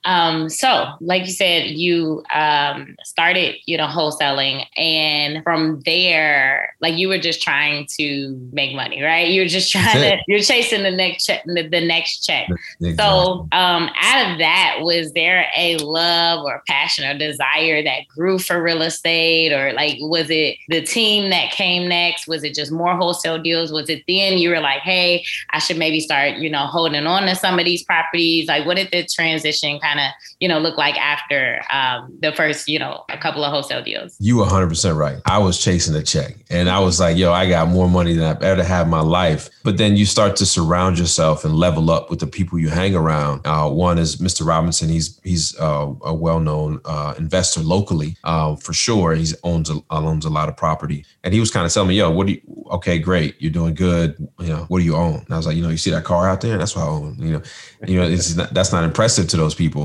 Um, 0.05 0.49
so, 0.49 0.87
like 0.99 1.25
you 1.25 1.31
said, 1.31 1.67
you 1.67 2.23
um, 2.33 2.95
started, 3.03 3.55
you 3.65 3.77
know, 3.77 3.87
wholesaling, 3.87 4.65
and 4.77 5.43
from 5.43 5.81
there, 5.85 6.75
like 6.81 6.95
you 6.97 7.07
were 7.07 7.19
just 7.19 7.41
trying 7.41 7.87
to 7.97 8.49
make 8.51 8.75
money, 8.75 9.01
right? 9.01 9.29
You 9.29 9.41
were 9.41 9.47
just 9.47 9.71
trying 9.71 9.93
to, 9.93 10.17
you're 10.27 10.39
chasing 10.39 10.83
the 10.83 10.91
next 10.91 11.25
check, 11.25 11.43
the, 11.45 11.67
the 11.67 11.81
next 11.81 12.25
check. 12.25 12.49
Exactly. 12.49 12.95
So, 12.95 13.47
um, 13.51 13.89
out 14.01 14.31
of 14.31 14.37
that, 14.39 14.79
was 14.81 15.13
there 15.13 15.47
a 15.55 15.77
love 15.77 16.43
or 16.43 16.63
passion 16.67 17.05
or 17.05 17.17
desire 17.17 17.83
that 17.83 18.07
grew 18.07 18.39
for 18.39 18.61
real 18.61 18.81
estate, 18.81 19.51
or 19.51 19.73
like 19.73 19.97
was 19.99 20.29
it 20.29 20.57
the 20.69 20.81
team 20.81 21.29
that 21.29 21.51
came 21.51 21.87
next? 21.87 22.27
Was 22.27 22.43
it 22.43 22.53
just 22.53 22.71
more 22.71 22.95
wholesale 22.95 23.41
deals? 23.41 23.71
Was 23.71 23.89
it 23.89 24.03
then 24.07 24.37
you 24.37 24.49
were 24.49 24.59
like, 24.59 24.81
hey, 24.81 25.23
I 25.51 25.59
should 25.59 25.77
maybe 25.77 25.99
start, 25.99 26.37
you 26.37 26.49
know, 26.49 26.65
holding 26.65 27.07
on 27.07 27.23
to 27.23 27.35
some 27.35 27.57
of 27.57 27.65
these 27.65 27.83
properties? 27.83 28.47
Like, 28.47 28.65
what 28.65 28.77
did 28.77 28.89
the 28.91 29.05
transition 29.05 29.79
kind 29.79 29.92
kind 29.93 30.07
of 30.07 30.13
you 30.39 30.47
know 30.47 30.59
look 30.59 30.77
like 30.77 30.97
after 30.97 31.61
um, 31.71 32.17
the 32.21 32.31
first 32.31 32.67
you 32.67 32.79
know 32.79 33.03
a 33.09 33.17
couple 33.17 33.43
of 33.43 33.51
wholesale 33.51 33.83
deals? 33.83 34.15
You 34.19 34.37
100 34.37 34.67
percent 34.67 34.97
right. 34.97 35.17
I 35.25 35.37
was 35.37 35.61
chasing 35.61 35.95
a 35.95 36.03
check, 36.03 36.35
and 36.49 36.69
I 36.69 36.79
was 36.79 36.99
like, 36.99 37.17
yo, 37.17 37.31
I 37.31 37.47
got 37.47 37.67
more 37.67 37.89
money 37.89 38.13
than 38.13 38.23
I've 38.23 38.41
ever 38.41 38.63
had 38.63 38.83
in 38.83 38.89
my 38.89 39.01
life. 39.01 39.49
But 39.63 39.77
then 39.77 39.95
you 39.95 40.05
start 40.05 40.35
to 40.37 40.45
surround 40.45 40.99
yourself 40.99 41.45
and 41.45 41.55
level 41.55 41.91
up 41.91 42.09
with 42.09 42.19
the 42.19 42.27
people 42.27 42.59
you 42.59 42.69
hang 42.69 42.95
around. 42.95 43.45
Uh, 43.45 43.69
one 43.69 43.97
is 43.97 44.17
Mr. 44.17 44.45
Robinson. 44.45 44.89
He's 44.89 45.19
he's 45.23 45.57
uh, 45.59 45.91
a 46.01 46.13
well 46.13 46.39
known 46.39 46.81
uh, 46.85 47.13
investor 47.17 47.61
locally 47.61 48.15
uh, 48.23 48.55
for 48.55 48.73
sure. 48.73 49.13
He 49.13 49.27
owns 49.43 49.69
a, 49.69 49.79
owns 49.89 50.25
a 50.25 50.29
lot 50.29 50.49
of 50.49 50.57
property, 50.57 51.05
and 51.23 51.33
he 51.33 51.39
was 51.39 51.51
kind 51.51 51.65
of 51.65 51.73
telling 51.73 51.89
me, 51.89 51.95
yo, 51.95 52.11
what 52.11 52.27
do 52.27 52.33
you? 52.33 52.41
Okay, 52.71 52.97
great, 52.97 53.35
you're 53.39 53.51
doing 53.51 53.75
good. 53.75 54.15
You 54.39 54.47
know, 54.47 54.65
what 54.67 54.79
do 54.79 54.85
you 54.85 54.95
own? 54.95 55.19
And 55.19 55.33
I 55.33 55.37
was 55.37 55.45
like, 55.45 55.55
you 55.55 55.61
know, 55.61 55.69
you 55.69 55.77
see 55.77 55.91
that 55.91 56.03
car 56.03 56.27
out 56.27 56.41
there? 56.41 56.57
That's 56.57 56.75
what 56.75 56.85
I 56.85 56.87
own. 56.87 57.17
You 57.19 57.33
know, 57.33 57.41
you 57.87 57.99
know, 57.99 58.07
it's 58.07 58.35
not, 58.35 58.53
that's 58.53 58.71
not 58.71 58.83
impressive 58.83 59.27
to 59.29 59.37
those 59.37 59.55
people. 59.55 59.82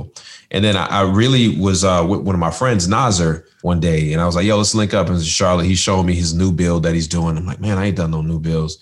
And 0.51 0.65
then 0.65 0.77
I, 0.77 0.87
I 0.87 1.03
really 1.03 1.59
was 1.61 1.85
uh, 1.85 2.07
with 2.09 2.21
one 2.21 2.35
of 2.35 2.41
my 2.41 2.51
friends, 2.51 2.89
Nazar, 2.89 3.45
one 3.63 3.81
day, 3.81 4.13
and 4.13 4.23
I 4.23 4.27
was 4.27 4.37
like, 4.37 4.47
"Yo, 4.47 4.57
let's 4.57 4.75
link 4.75 4.95
up." 4.95 5.09
And 5.09 5.23
Charlotte, 5.23 5.67
he's 5.67 5.79
showing 5.79 6.07
me 6.07 6.15
his 6.15 6.35
new 6.35 6.53
build 6.53 6.85
that 6.85 6.95
he's 6.95 7.09
doing. 7.09 7.37
I'm 7.37 7.47
like, 7.47 7.61
"Man, 7.61 7.79
I 7.79 7.87
ain't 7.87 7.97
done 7.97 8.11
no 8.11 8.23
new 8.23 8.39
builds." 8.39 8.79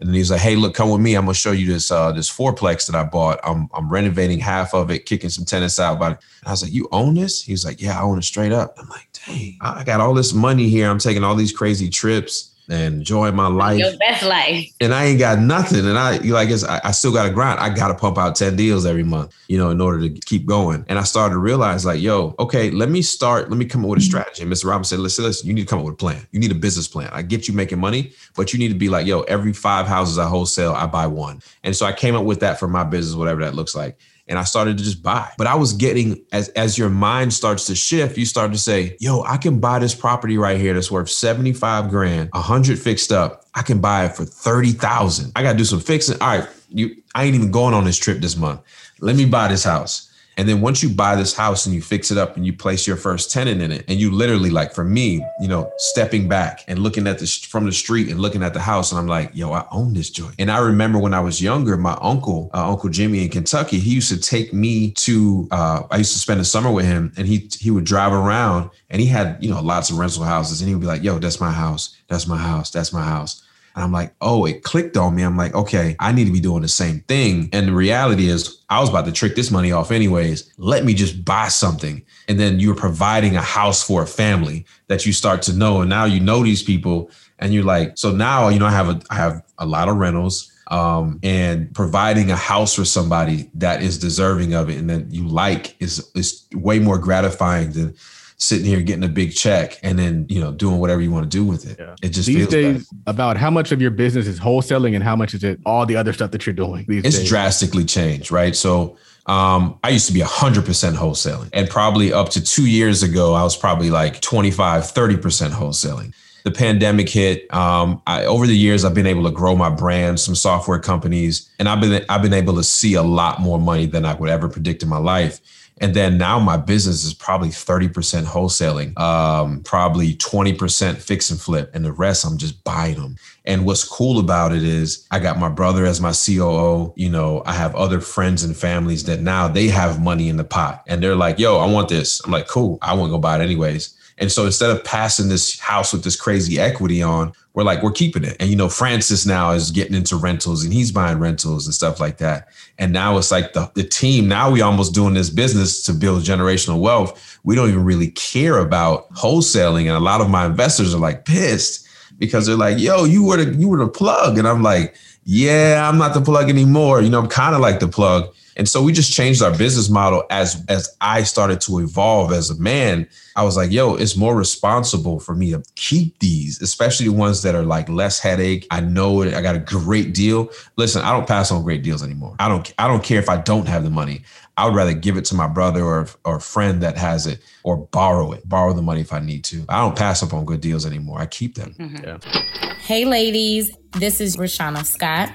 And 0.00 0.08
then 0.08 0.14
he's 0.14 0.30
like, 0.30 0.40
"Hey, 0.40 0.56
look, 0.56 0.74
come 0.74 0.90
with 0.90 1.00
me. 1.00 1.14
I'm 1.14 1.24
gonna 1.24 1.34
show 1.34 1.52
you 1.52 1.66
this 1.66 1.90
uh, 1.90 2.12
this 2.12 2.30
fourplex 2.30 2.86
that 2.86 2.96
I 2.96 3.04
bought. 3.04 3.38
I'm 3.44 3.68
I'm 3.74 3.90
renovating 3.90 4.38
half 4.38 4.72
of 4.72 4.90
it, 4.90 5.04
kicking 5.04 5.30
some 5.30 5.44
tenants 5.44 5.78
out. 5.78 5.98
But 5.98 6.22
I 6.46 6.50
was 6.50 6.62
like, 6.62 6.72
"You 6.72 6.88
own 6.90 7.14
this?" 7.14 7.42
He's 7.42 7.64
like, 7.64 7.82
"Yeah, 7.82 7.98
I 7.98 8.02
own 8.02 8.18
it 8.18 8.24
straight 8.24 8.52
up." 8.52 8.74
I'm 8.78 8.88
like, 8.88 9.08
"Dang, 9.26 9.58
I 9.60 9.84
got 9.84 10.00
all 10.00 10.14
this 10.14 10.32
money 10.32 10.68
here. 10.68 10.88
I'm 10.88 10.98
taking 10.98 11.24
all 11.24 11.34
these 11.34 11.52
crazy 11.52 11.90
trips." 11.90 12.49
And 12.70 12.94
enjoying 12.94 13.34
my 13.34 13.48
life. 13.48 13.78
Your 13.78 13.96
best 13.96 14.22
life. 14.22 14.70
And 14.80 14.94
I 14.94 15.06
ain't 15.06 15.18
got 15.18 15.40
nothing. 15.40 15.86
And 15.86 15.98
I 15.98 16.20
you 16.20 16.32
like 16.32 16.48
I, 16.50 16.80
I 16.84 16.90
still 16.92 17.12
got 17.12 17.24
to 17.24 17.30
grind. 17.30 17.58
I 17.58 17.68
got 17.68 17.88
to 17.88 17.94
pump 17.94 18.16
out 18.16 18.36
10 18.36 18.56
deals 18.56 18.86
every 18.86 19.02
month, 19.02 19.34
you 19.48 19.58
know, 19.58 19.70
in 19.70 19.80
order 19.80 20.08
to 20.08 20.20
keep 20.20 20.46
going. 20.46 20.84
And 20.88 20.98
I 20.98 21.02
started 21.02 21.34
to 21.34 21.38
realize 21.38 21.84
like, 21.84 22.00
yo, 22.00 22.34
okay, 22.38 22.70
let 22.70 22.88
me 22.88 23.02
start, 23.02 23.50
let 23.50 23.58
me 23.58 23.64
come 23.64 23.84
up 23.84 23.90
with 23.90 23.98
a 23.98 24.02
mm-hmm. 24.02 24.08
strategy. 24.08 24.42
And 24.42 24.52
Mr. 24.52 24.66
Robinson 24.66 24.96
said, 24.96 25.02
listen, 25.02 25.24
listen, 25.24 25.48
you 25.48 25.54
need 25.54 25.62
to 25.62 25.68
come 25.68 25.80
up 25.80 25.84
with 25.84 25.94
a 25.94 25.98
plan. 25.98 26.26
You 26.30 26.40
need 26.40 26.52
a 26.52 26.56
business 26.56 26.86
plan. 26.86 27.10
I 27.12 27.22
get 27.22 27.48
you 27.48 27.54
making 27.54 27.80
money, 27.80 28.12
but 28.36 28.52
you 28.52 28.58
need 28.58 28.68
to 28.68 28.78
be 28.78 28.88
like, 28.88 29.06
yo, 29.06 29.22
every 29.22 29.52
five 29.52 29.86
houses 29.86 30.18
I 30.18 30.26
wholesale, 30.26 30.72
I 30.72 30.86
buy 30.86 31.06
one. 31.06 31.42
And 31.64 31.74
so 31.74 31.86
I 31.86 31.92
came 31.92 32.14
up 32.14 32.24
with 32.24 32.40
that 32.40 32.60
for 32.60 32.68
my 32.68 32.84
business, 32.84 33.16
whatever 33.16 33.40
that 33.40 33.54
looks 33.54 33.74
like 33.74 33.98
and 34.30 34.38
I 34.38 34.44
started 34.44 34.78
to 34.78 34.84
just 34.84 35.02
buy. 35.02 35.28
But 35.36 35.48
I 35.48 35.56
was 35.56 35.74
getting 35.74 36.24
as 36.32 36.48
as 36.50 36.78
your 36.78 36.88
mind 36.88 37.34
starts 37.34 37.66
to 37.66 37.74
shift, 37.74 38.16
you 38.16 38.24
start 38.24 38.52
to 38.52 38.58
say, 38.58 38.96
"Yo, 39.00 39.22
I 39.24 39.36
can 39.36 39.58
buy 39.58 39.80
this 39.80 39.94
property 39.94 40.38
right 40.38 40.58
here 40.58 40.72
that's 40.72 40.90
worth 40.90 41.10
75 41.10 41.90
grand, 41.90 42.30
100 42.32 42.78
fixed 42.78 43.12
up. 43.12 43.44
I 43.54 43.62
can 43.62 43.80
buy 43.80 44.06
it 44.06 44.16
for 44.16 44.24
30,000. 44.24 45.32
I 45.34 45.42
got 45.42 45.52
to 45.52 45.58
do 45.58 45.64
some 45.64 45.80
fixing. 45.80 46.16
All 46.20 46.28
right, 46.38 46.48
you 46.70 46.96
I 47.14 47.24
ain't 47.24 47.34
even 47.34 47.50
going 47.50 47.74
on 47.74 47.84
this 47.84 47.98
trip 47.98 48.20
this 48.20 48.36
month. 48.36 48.60
Let 49.00 49.16
me 49.16 49.24
buy 49.24 49.48
this 49.48 49.64
house. 49.64 50.09
And 50.36 50.48
then 50.48 50.60
once 50.60 50.82
you 50.82 50.88
buy 50.88 51.16
this 51.16 51.34
house 51.34 51.66
and 51.66 51.74
you 51.74 51.82
fix 51.82 52.10
it 52.10 52.16
up 52.16 52.36
and 52.36 52.46
you 52.46 52.52
place 52.52 52.86
your 52.86 52.96
first 52.96 53.30
tenant 53.30 53.60
in 53.60 53.70
it, 53.72 53.84
and 53.88 54.00
you 54.00 54.10
literally 54.10 54.50
like 54.50 54.72
for 54.72 54.84
me, 54.84 55.24
you 55.40 55.48
know, 55.48 55.70
stepping 55.76 56.28
back 56.28 56.64
and 56.68 56.78
looking 56.78 57.06
at 57.06 57.18
this 57.18 57.36
from 57.36 57.66
the 57.66 57.72
street 57.72 58.08
and 58.08 58.20
looking 58.20 58.42
at 58.42 58.54
the 58.54 58.60
house, 58.60 58.90
and 58.92 58.98
I'm 58.98 59.06
like, 59.06 59.30
yo, 59.34 59.52
I 59.52 59.66
own 59.70 59.92
this 59.92 60.10
joint. 60.10 60.34
And 60.38 60.50
I 60.50 60.58
remember 60.58 60.98
when 60.98 61.14
I 61.14 61.20
was 61.20 61.42
younger, 61.42 61.76
my 61.76 61.98
uncle, 62.00 62.50
uh, 62.54 62.70
Uncle 62.70 62.88
Jimmy 62.88 63.22
in 63.22 63.28
Kentucky, 63.28 63.78
he 63.78 63.90
used 63.90 64.10
to 64.10 64.18
take 64.18 64.52
me 64.52 64.92
to. 64.92 65.48
Uh, 65.50 65.82
I 65.90 65.98
used 65.98 66.12
to 66.12 66.18
spend 66.18 66.40
the 66.40 66.44
summer 66.44 66.70
with 66.70 66.86
him, 66.86 67.12
and 67.16 67.26
he 67.26 67.48
he 67.58 67.70
would 67.70 67.84
drive 67.84 68.12
around, 68.12 68.70
and 68.88 69.00
he 69.00 69.06
had 69.06 69.36
you 69.42 69.50
know 69.50 69.60
lots 69.60 69.90
of 69.90 69.98
rental 69.98 70.24
houses, 70.24 70.60
and 70.60 70.68
he 70.68 70.74
would 70.74 70.80
be 70.80 70.86
like, 70.86 71.02
yo, 71.02 71.18
that's 71.18 71.40
my 71.40 71.52
house, 71.52 71.96
that's 72.08 72.26
my 72.26 72.38
house, 72.38 72.70
that's 72.70 72.92
my 72.92 73.02
house. 73.02 73.42
And 73.74 73.84
I'm 73.84 73.92
like, 73.92 74.14
oh, 74.20 74.44
it 74.44 74.62
clicked 74.62 74.96
on 74.96 75.14
me. 75.14 75.22
I'm 75.22 75.36
like, 75.36 75.54
okay, 75.54 75.96
I 76.00 76.12
need 76.12 76.26
to 76.26 76.32
be 76.32 76.40
doing 76.40 76.62
the 76.62 76.68
same 76.68 77.00
thing. 77.00 77.48
And 77.52 77.68
the 77.68 77.72
reality 77.72 78.28
is, 78.28 78.58
I 78.68 78.80
was 78.80 78.88
about 78.88 79.04
to 79.06 79.12
trick 79.12 79.36
this 79.36 79.50
money 79.50 79.72
off 79.72 79.90
anyways. 79.90 80.52
Let 80.56 80.84
me 80.84 80.94
just 80.94 81.24
buy 81.24 81.48
something. 81.48 82.04
And 82.28 82.38
then 82.38 82.60
you're 82.60 82.74
providing 82.74 83.36
a 83.36 83.42
house 83.42 83.82
for 83.82 84.02
a 84.02 84.06
family 84.06 84.66
that 84.88 85.06
you 85.06 85.12
start 85.12 85.42
to 85.42 85.52
know. 85.52 85.80
And 85.80 85.90
now 85.90 86.04
you 86.04 86.20
know 86.20 86.42
these 86.42 86.62
people. 86.62 87.10
And 87.38 87.54
you're 87.54 87.64
like, 87.64 87.96
so 87.96 88.12
now, 88.12 88.48
you 88.48 88.58
know, 88.58 88.66
I 88.66 88.70
have 88.70 88.88
a 88.88 89.00
I 89.10 89.16
have 89.16 89.42
a 89.58 89.66
lot 89.66 89.88
of 89.88 89.96
rentals. 89.96 90.52
Um, 90.68 91.18
and 91.24 91.74
providing 91.74 92.30
a 92.30 92.36
house 92.36 92.76
for 92.76 92.84
somebody 92.84 93.50
that 93.54 93.82
is 93.82 93.98
deserving 93.98 94.54
of 94.54 94.70
it 94.70 94.78
and 94.78 94.88
that 94.88 95.10
you 95.10 95.26
like 95.26 95.74
is 95.82 96.08
is 96.14 96.46
way 96.54 96.78
more 96.78 96.96
gratifying 96.96 97.72
than 97.72 97.96
sitting 98.40 98.64
here 98.64 98.80
getting 98.80 99.04
a 99.04 99.08
big 99.08 99.34
check 99.34 99.78
and 99.82 99.98
then 99.98 100.26
you 100.28 100.40
know 100.40 100.50
doing 100.50 100.78
whatever 100.78 101.00
you 101.02 101.12
want 101.12 101.30
to 101.30 101.38
do 101.38 101.44
with 101.44 101.70
it. 101.70 101.78
Yeah. 101.78 101.94
It 102.02 102.08
just 102.08 102.26
these 102.26 102.48
days 102.48 102.90
about 103.06 103.36
how 103.36 103.50
much 103.50 103.70
of 103.70 103.80
your 103.80 103.90
business 103.90 104.26
is 104.26 104.40
wholesaling 104.40 104.94
and 104.94 105.04
how 105.04 105.14
much 105.14 105.34
is 105.34 105.44
it 105.44 105.60
all 105.66 105.84
the 105.86 105.96
other 105.96 106.12
stuff 106.12 106.30
that 106.32 106.46
you're 106.46 106.54
doing. 106.54 106.86
it's 106.88 107.18
days. 107.18 107.28
drastically 107.28 107.84
changed, 107.84 108.32
right? 108.32 108.56
So 108.56 108.96
um, 109.26 109.78
I 109.84 109.90
used 109.90 110.06
to 110.06 110.12
be 110.14 110.20
100% 110.20 110.94
wholesaling 110.94 111.50
and 111.52 111.68
probably 111.68 112.12
up 112.12 112.30
to 112.30 112.42
two 112.42 112.66
years 112.66 113.02
ago, 113.02 113.34
I 113.34 113.42
was 113.42 113.56
probably 113.56 113.90
like 113.90 114.20
25, 114.22 114.84
30% 114.84 115.50
wholesaling. 115.50 116.14
the 116.44 116.50
pandemic 116.50 117.10
hit. 117.10 117.52
Um, 117.52 118.00
I, 118.06 118.24
over 118.24 118.46
the 118.46 118.56
years, 118.56 118.86
I've 118.86 118.94
been 118.94 119.06
able 119.06 119.24
to 119.24 119.30
grow 119.30 119.54
my 119.54 119.68
brand, 119.68 120.18
some 120.18 120.34
software 120.34 120.78
companies, 120.78 121.50
and 121.58 121.68
I've 121.68 121.82
been 121.82 122.04
I've 122.08 122.22
been 122.22 122.32
able 122.32 122.54
to 122.56 122.64
see 122.64 122.94
a 122.94 123.02
lot 123.02 123.40
more 123.40 123.58
money 123.58 123.84
than 123.84 124.06
I 124.06 124.14
would 124.14 124.30
ever 124.30 124.48
predict 124.48 124.82
in 124.82 124.88
my 124.88 124.96
life. 124.96 125.40
And 125.80 125.94
then 125.94 126.18
now 126.18 126.38
my 126.38 126.58
business 126.58 127.04
is 127.04 127.14
probably 127.14 127.48
30% 127.48 128.24
wholesaling, 128.24 128.98
um, 128.98 129.62
probably 129.62 130.14
20% 130.14 130.98
fix 130.98 131.30
and 131.30 131.40
flip, 131.40 131.70
and 131.74 131.84
the 131.84 131.92
rest 131.92 132.26
I'm 132.26 132.36
just 132.36 132.62
buying 132.64 132.96
them. 132.96 133.16
And 133.46 133.64
what's 133.64 133.84
cool 133.84 134.18
about 134.18 134.52
it 134.52 134.62
is 134.62 135.06
I 135.10 135.18
got 135.18 135.38
my 135.38 135.48
brother 135.48 135.86
as 135.86 136.00
my 136.00 136.12
COO. 136.12 136.92
You 136.96 137.08
know, 137.08 137.42
I 137.46 137.54
have 137.54 137.74
other 137.74 138.00
friends 138.00 138.44
and 138.44 138.54
families 138.54 139.04
that 139.04 139.20
now 139.20 139.48
they 139.48 139.68
have 139.68 140.02
money 140.02 140.28
in 140.28 140.36
the 140.36 140.44
pot 140.44 140.84
and 140.86 141.02
they're 141.02 141.16
like, 141.16 141.38
yo, 141.38 141.58
I 141.58 141.66
want 141.66 141.88
this. 141.88 142.20
I'm 142.24 142.30
like, 142.30 142.46
cool, 142.46 142.78
I 142.82 142.92
want 142.94 143.08
to 143.08 143.12
go 143.12 143.18
buy 143.18 143.38
it 143.38 143.42
anyways. 143.42 143.96
And 144.20 144.30
so 144.30 144.44
instead 144.44 144.70
of 144.70 144.84
passing 144.84 145.28
this 145.28 145.58
house 145.58 145.92
with 145.92 146.04
this 146.04 146.14
crazy 146.14 146.60
equity 146.60 147.02
on, 147.02 147.32
we're 147.54 147.64
like, 147.64 147.82
we're 147.82 147.90
keeping 147.90 148.22
it. 148.22 148.36
And 148.38 148.50
you 148.50 148.54
know, 148.54 148.68
Francis 148.68 149.26
now 149.26 149.50
is 149.50 149.70
getting 149.70 149.94
into 149.94 150.16
rentals 150.16 150.62
and 150.62 150.72
he's 150.72 150.92
buying 150.92 151.18
rentals 151.18 151.66
and 151.66 151.74
stuff 151.74 151.98
like 151.98 152.18
that. 152.18 152.48
And 152.78 152.92
now 152.92 153.18
it's 153.18 153.32
like 153.32 153.54
the, 153.54 153.70
the 153.74 153.82
team, 153.82 154.28
now 154.28 154.50
we 154.50 154.60
almost 154.60 154.94
doing 154.94 155.14
this 155.14 155.30
business 155.30 155.82
to 155.84 155.92
build 155.92 156.22
generational 156.22 156.80
wealth. 156.80 157.40
We 157.42 157.56
don't 157.56 157.70
even 157.70 157.84
really 157.84 158.12
care 158.12 158.58
about 158.58 159.10
wholesaling. 159.14 159.86
And 159.86 159.96
a 159.96 160.00
lot 160.00 160.20
of 160.20 160.30
my 160.30 160.46
investors 160.46 160.94
are 160.94 161.00
like 161.00 161.24
pissed 161.24 161.88
because 162.18 162.46
they're 162.46 162.56
like, 162.56 162.78
yo, 162.78 163.04
you 163.04 163.24
were 163.24 163.42
the 163.42 163.56
you 163.58 163.68
were 163.68 163.78
the 163.78 163.88
plug. 163.88 164.38
And 164.38 164.46
I'm 164.46 164.62
like, 164.62 164.94
yeah, 165.24 165.88
I'm 165.88 165.98
not 165.98 166.14
the 166.14 166.20
plug 166.20 166.48
anymore. 166.48 167.00
You 167.00 167.08
know, 167.08 167.18
I'm 167.18 167.28
kind 167.28 167.54
of 167.54 167.60
like 167.60 167.80
the 167.80 167.88
plug. 167.88 168.32
And 168.60 168.68
so 168.68 168.82
we 168.82 168.92
just 168.92 169.10
changed 169.10 169.40
our 169.40 169.56
business 169.56 169.88
model 169.88 170.22
as 170.28 170.62
as 170.68 170.94
I 171.00 171.22
started 171.22 171.62
to 171.62 171.78
evolve 171.78 172.30
as 172.30 172.50
a 172.50 172.60
man. 172.60 173.08
I 173.34 173.42
was 173.42 173.56
like, 173.56 173.72
yo, 173.72 173.94
it's 173.94 174.18
more 174.18 174.36
responsible 174.36 175.18
for 175.18 175.34
me 175.34 175.52
to 175.52 175.62
keep 175.76 176.18
these, 176.18 176.60
especially 176.60 177.06
the 177.06 177.14
ones 177.14 177.40
that 177.40 177.54
are 177.54 177.62
like 177.62 177.88
less 177.88 178.20
headache. 178.20 178.66
I 178.70 178.80
know 178.80 179.22
it, 179.22 179.32
I 179.32 179.40
got 179.40 179.56
a 179.56 179.60
great 179.60 180.12
deal. 180.12 180.50
Listen, 180.76 181.00
I 181.00 181.10
don't 181.10 181.26
pass 181.26 181.50
on 181.50 181.62
great 181.62 181.82
deals 181.82 182.02
anymore. 182.02 182.36
I 182.38 182.48
don't 182.50 182.70
I 182.78 182.86
don't 182.86 183.02
care 183.02 183.18
if 183.18 183.30
I 183.30 183.38
don't 183.38 183.66
have 183.66 183.82
the 183.82 183.88
money. 183.88 184.24
I 184.58 184.66
would 184.66 184.74
rather 184.74 184.92
give 184.92 185.16
it 185.16 185.24
to 185.26 185.34
my 185.34 185.48
brother 185.48 185.82
or 185.82 186.08
or 186.26 186.36
a 186.36 186.40
friend 186.40 186.82
that 186.82 186.98
has 186.98 187.26
it 187.26 187.42
or 187.62 187.78
borrow 187.78 188.32
it, 188.32 188.46
borrow 188.46 188.74
the 188.74 188.82
money 188.82 189.00
if 189.00 189.14
I 189.14 189.20
need 189.20 189.42
to. 189.44 189.64
I 189.70 189.80
don't 189.80 189.96
pass 189.96 190.22
up 190.22 190.34
on 190.34 190.44
good 190.44 190.60
deals 190.60 190.84
anymore. 190.84 191.18
I 191.18 191.24
keep 191.24 191.54
them. 191.54 191.74
Mm-hmm. 191.78 192.04
Yeah. 192.04 192.74
Hey 192.74 193.06
ladies, 193.06 193.74
this 193.92 194.20
is 194.20 194.36
Rashana 194.36 194.84
Scott. 194.84 195.30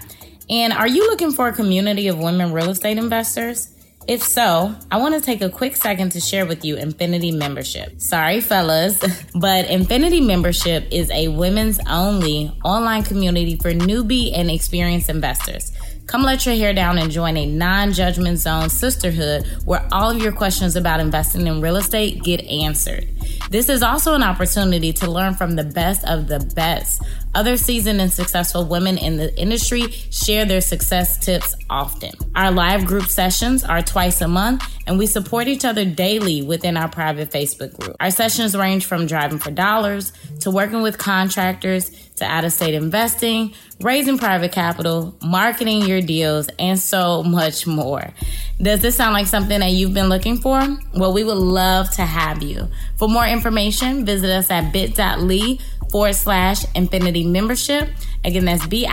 And 0.49 0.73
are 0.73 0.87
you 0.87 1.07
looking 1.07 1.31
for 1.31 1.47
a 1.47 1.53
community 1.53 2.07
of 2.07 2.19
women 2.19 2.53
real 2.53 2.69
estate 2.69 2.97
investors? 2.97 3.71
If 4.07 4.21
so, 4.21 4.75
I 4.91 4.97
want 4.97 5.15
to 5.15 5.21
take 5.21 5.41
a 5.41 5.49
quick 5.49 5.75
second 5.75 6.11
to 6.11 6.19
share 6.19 6.45
with 6.45 6.63
you 6.63 6.75
Infinity 6.75 7.31
Membership. 7.31 7.99
Sorry, 7.99 8.39
fellas, 8.39 9.03
but 9.35 9.67
Infinity 9.67 10.21
Membership 10.21 10.87
is 10.91 11.09
a 11.09 11.29
women's 11.29 11.79
only 11.89 12.55
online 12.63 13.01
community 13.01 13.57
for 13.57 13.71
newbie 13.71 14.31
and 14.37 14.51
experienced 14.51 15.09
investors. 15.09 15.71
Come 16.07 16.21
let 16.21 16.45
your 16.45 16.55
hair 16.55 16.73
down 16.73 16.97
and 16.97 17.11
join 17.11 17.35
a 17.35 17.45
non 17.45 17.91
judgment 17.91 18.37
zone 18.37 18.69
sisterhood 18.69 19.47
where 19.65 19.87
all 19.91 20.11
of 20.11 20.21
your 20.21 20.31
questions 20.31 20.75
about 20.75 20.99
investing 20.99 21.47
in 21.47 21.61
real 21.61 21.77
estate 21.77 22.23
get 22.23 22.43
answered. 22.45 23.07
This 23.49 23.69
is 23.69 23.81
also 23.81 24.13
an 24.13 24.23
opportunity 24.23 24.93
to 24.93 25.09
learn 25.09 25.33
from 25.33 25.55
the 25.55 25.63
best 25.63 26.03
of 26.05 26.27
the 26.27 26.39
best. 26.55 27.01
Other 27.33 27.57
seasoned 27.57 27.99
and 27.99 28.11
successful 28.11 28.65
women 28.65 28.97
in 28.97 29.17
the 29.17 29.37
industry 29.37 29.89
share 29.89 30.45
their 30.45 30.61
success 30.61 31.17
tips 31.17 31.53
often. 31.69 32.11
Our 32.33 32.49
live 32.51 32.85
group 32.85 33.07
sessions 33.07 33.63
are 33.63 33.81
twice 33.81 34.21
a 34.21 34.27
month, 34.27 34.63
and 34.87 34.97
we 34.97 35.05
support 35.05 35.47
each 35.47 35.65
other 35.65 35.83
daily 35.83 36.41
within 36.43 36.77
our 36.77 36.87
private 36.87 37.31
Facebook 37.31 37.77
group. 37.77 37.97
Our 37.99 38.11
sessions 38.11 38.55
range 38.55 38.85
from 38.85 39.05
driving 39.05 39.39
for 39.39 39.51
dollars 39.51 40.13
to 40.41 40.51
working 40.51 40.81
with 40.81 40.97
contractors 40.97 41.89
to 42.15 42.25
out 42.25 42.45
of 42.45 42.53
state 42.53 42.73
investing, 42.73 43.53
raising 43.81 44.17
private 44.17 44.51
capital, 44.51 45.17
marketing 45.21 45.83
your 45.83 46.01
deals, 46.01 46.49
and 46.59 46.79
so 46.79 47.23
much 47.23 47.67
more. 47.67 48.13
Does 48.61 48.81
this 48.81 48.95
sound 48.95 49.13
like 49.13 49.27
something 49.27 49.59
that 49.59 49.71
you've 49.71 49.93
been 49.93 50.09
looking 50.09 50.37
for? 50.37 50.59
Well, 50.93 51.13
we 51.13 51.23
would 51.23 51.37
love 51.37 51.89
to 51.91 52.03
have 52.03 52.41
you. 52.41 52.67
For 52.97 53.07
more 53.07 53.25
information, 53.25 54.05
visit 54.05 54.29
us 54.29 54.49
at 54.49 54.71
bit.ly 54.71 55.59
forward 55.91 56.15
slash 56.15 56.65
infinity 56.73 57.25
membership. 57.25 57.89
Again, 58.23 58.45
that's 58.45 58.65
bit.ly 58.67 58.91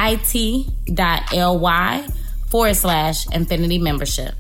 forward 2.51 2.75
slash 2.75 3.27
infinity 3.35 3.79
membership. 3.79 4.35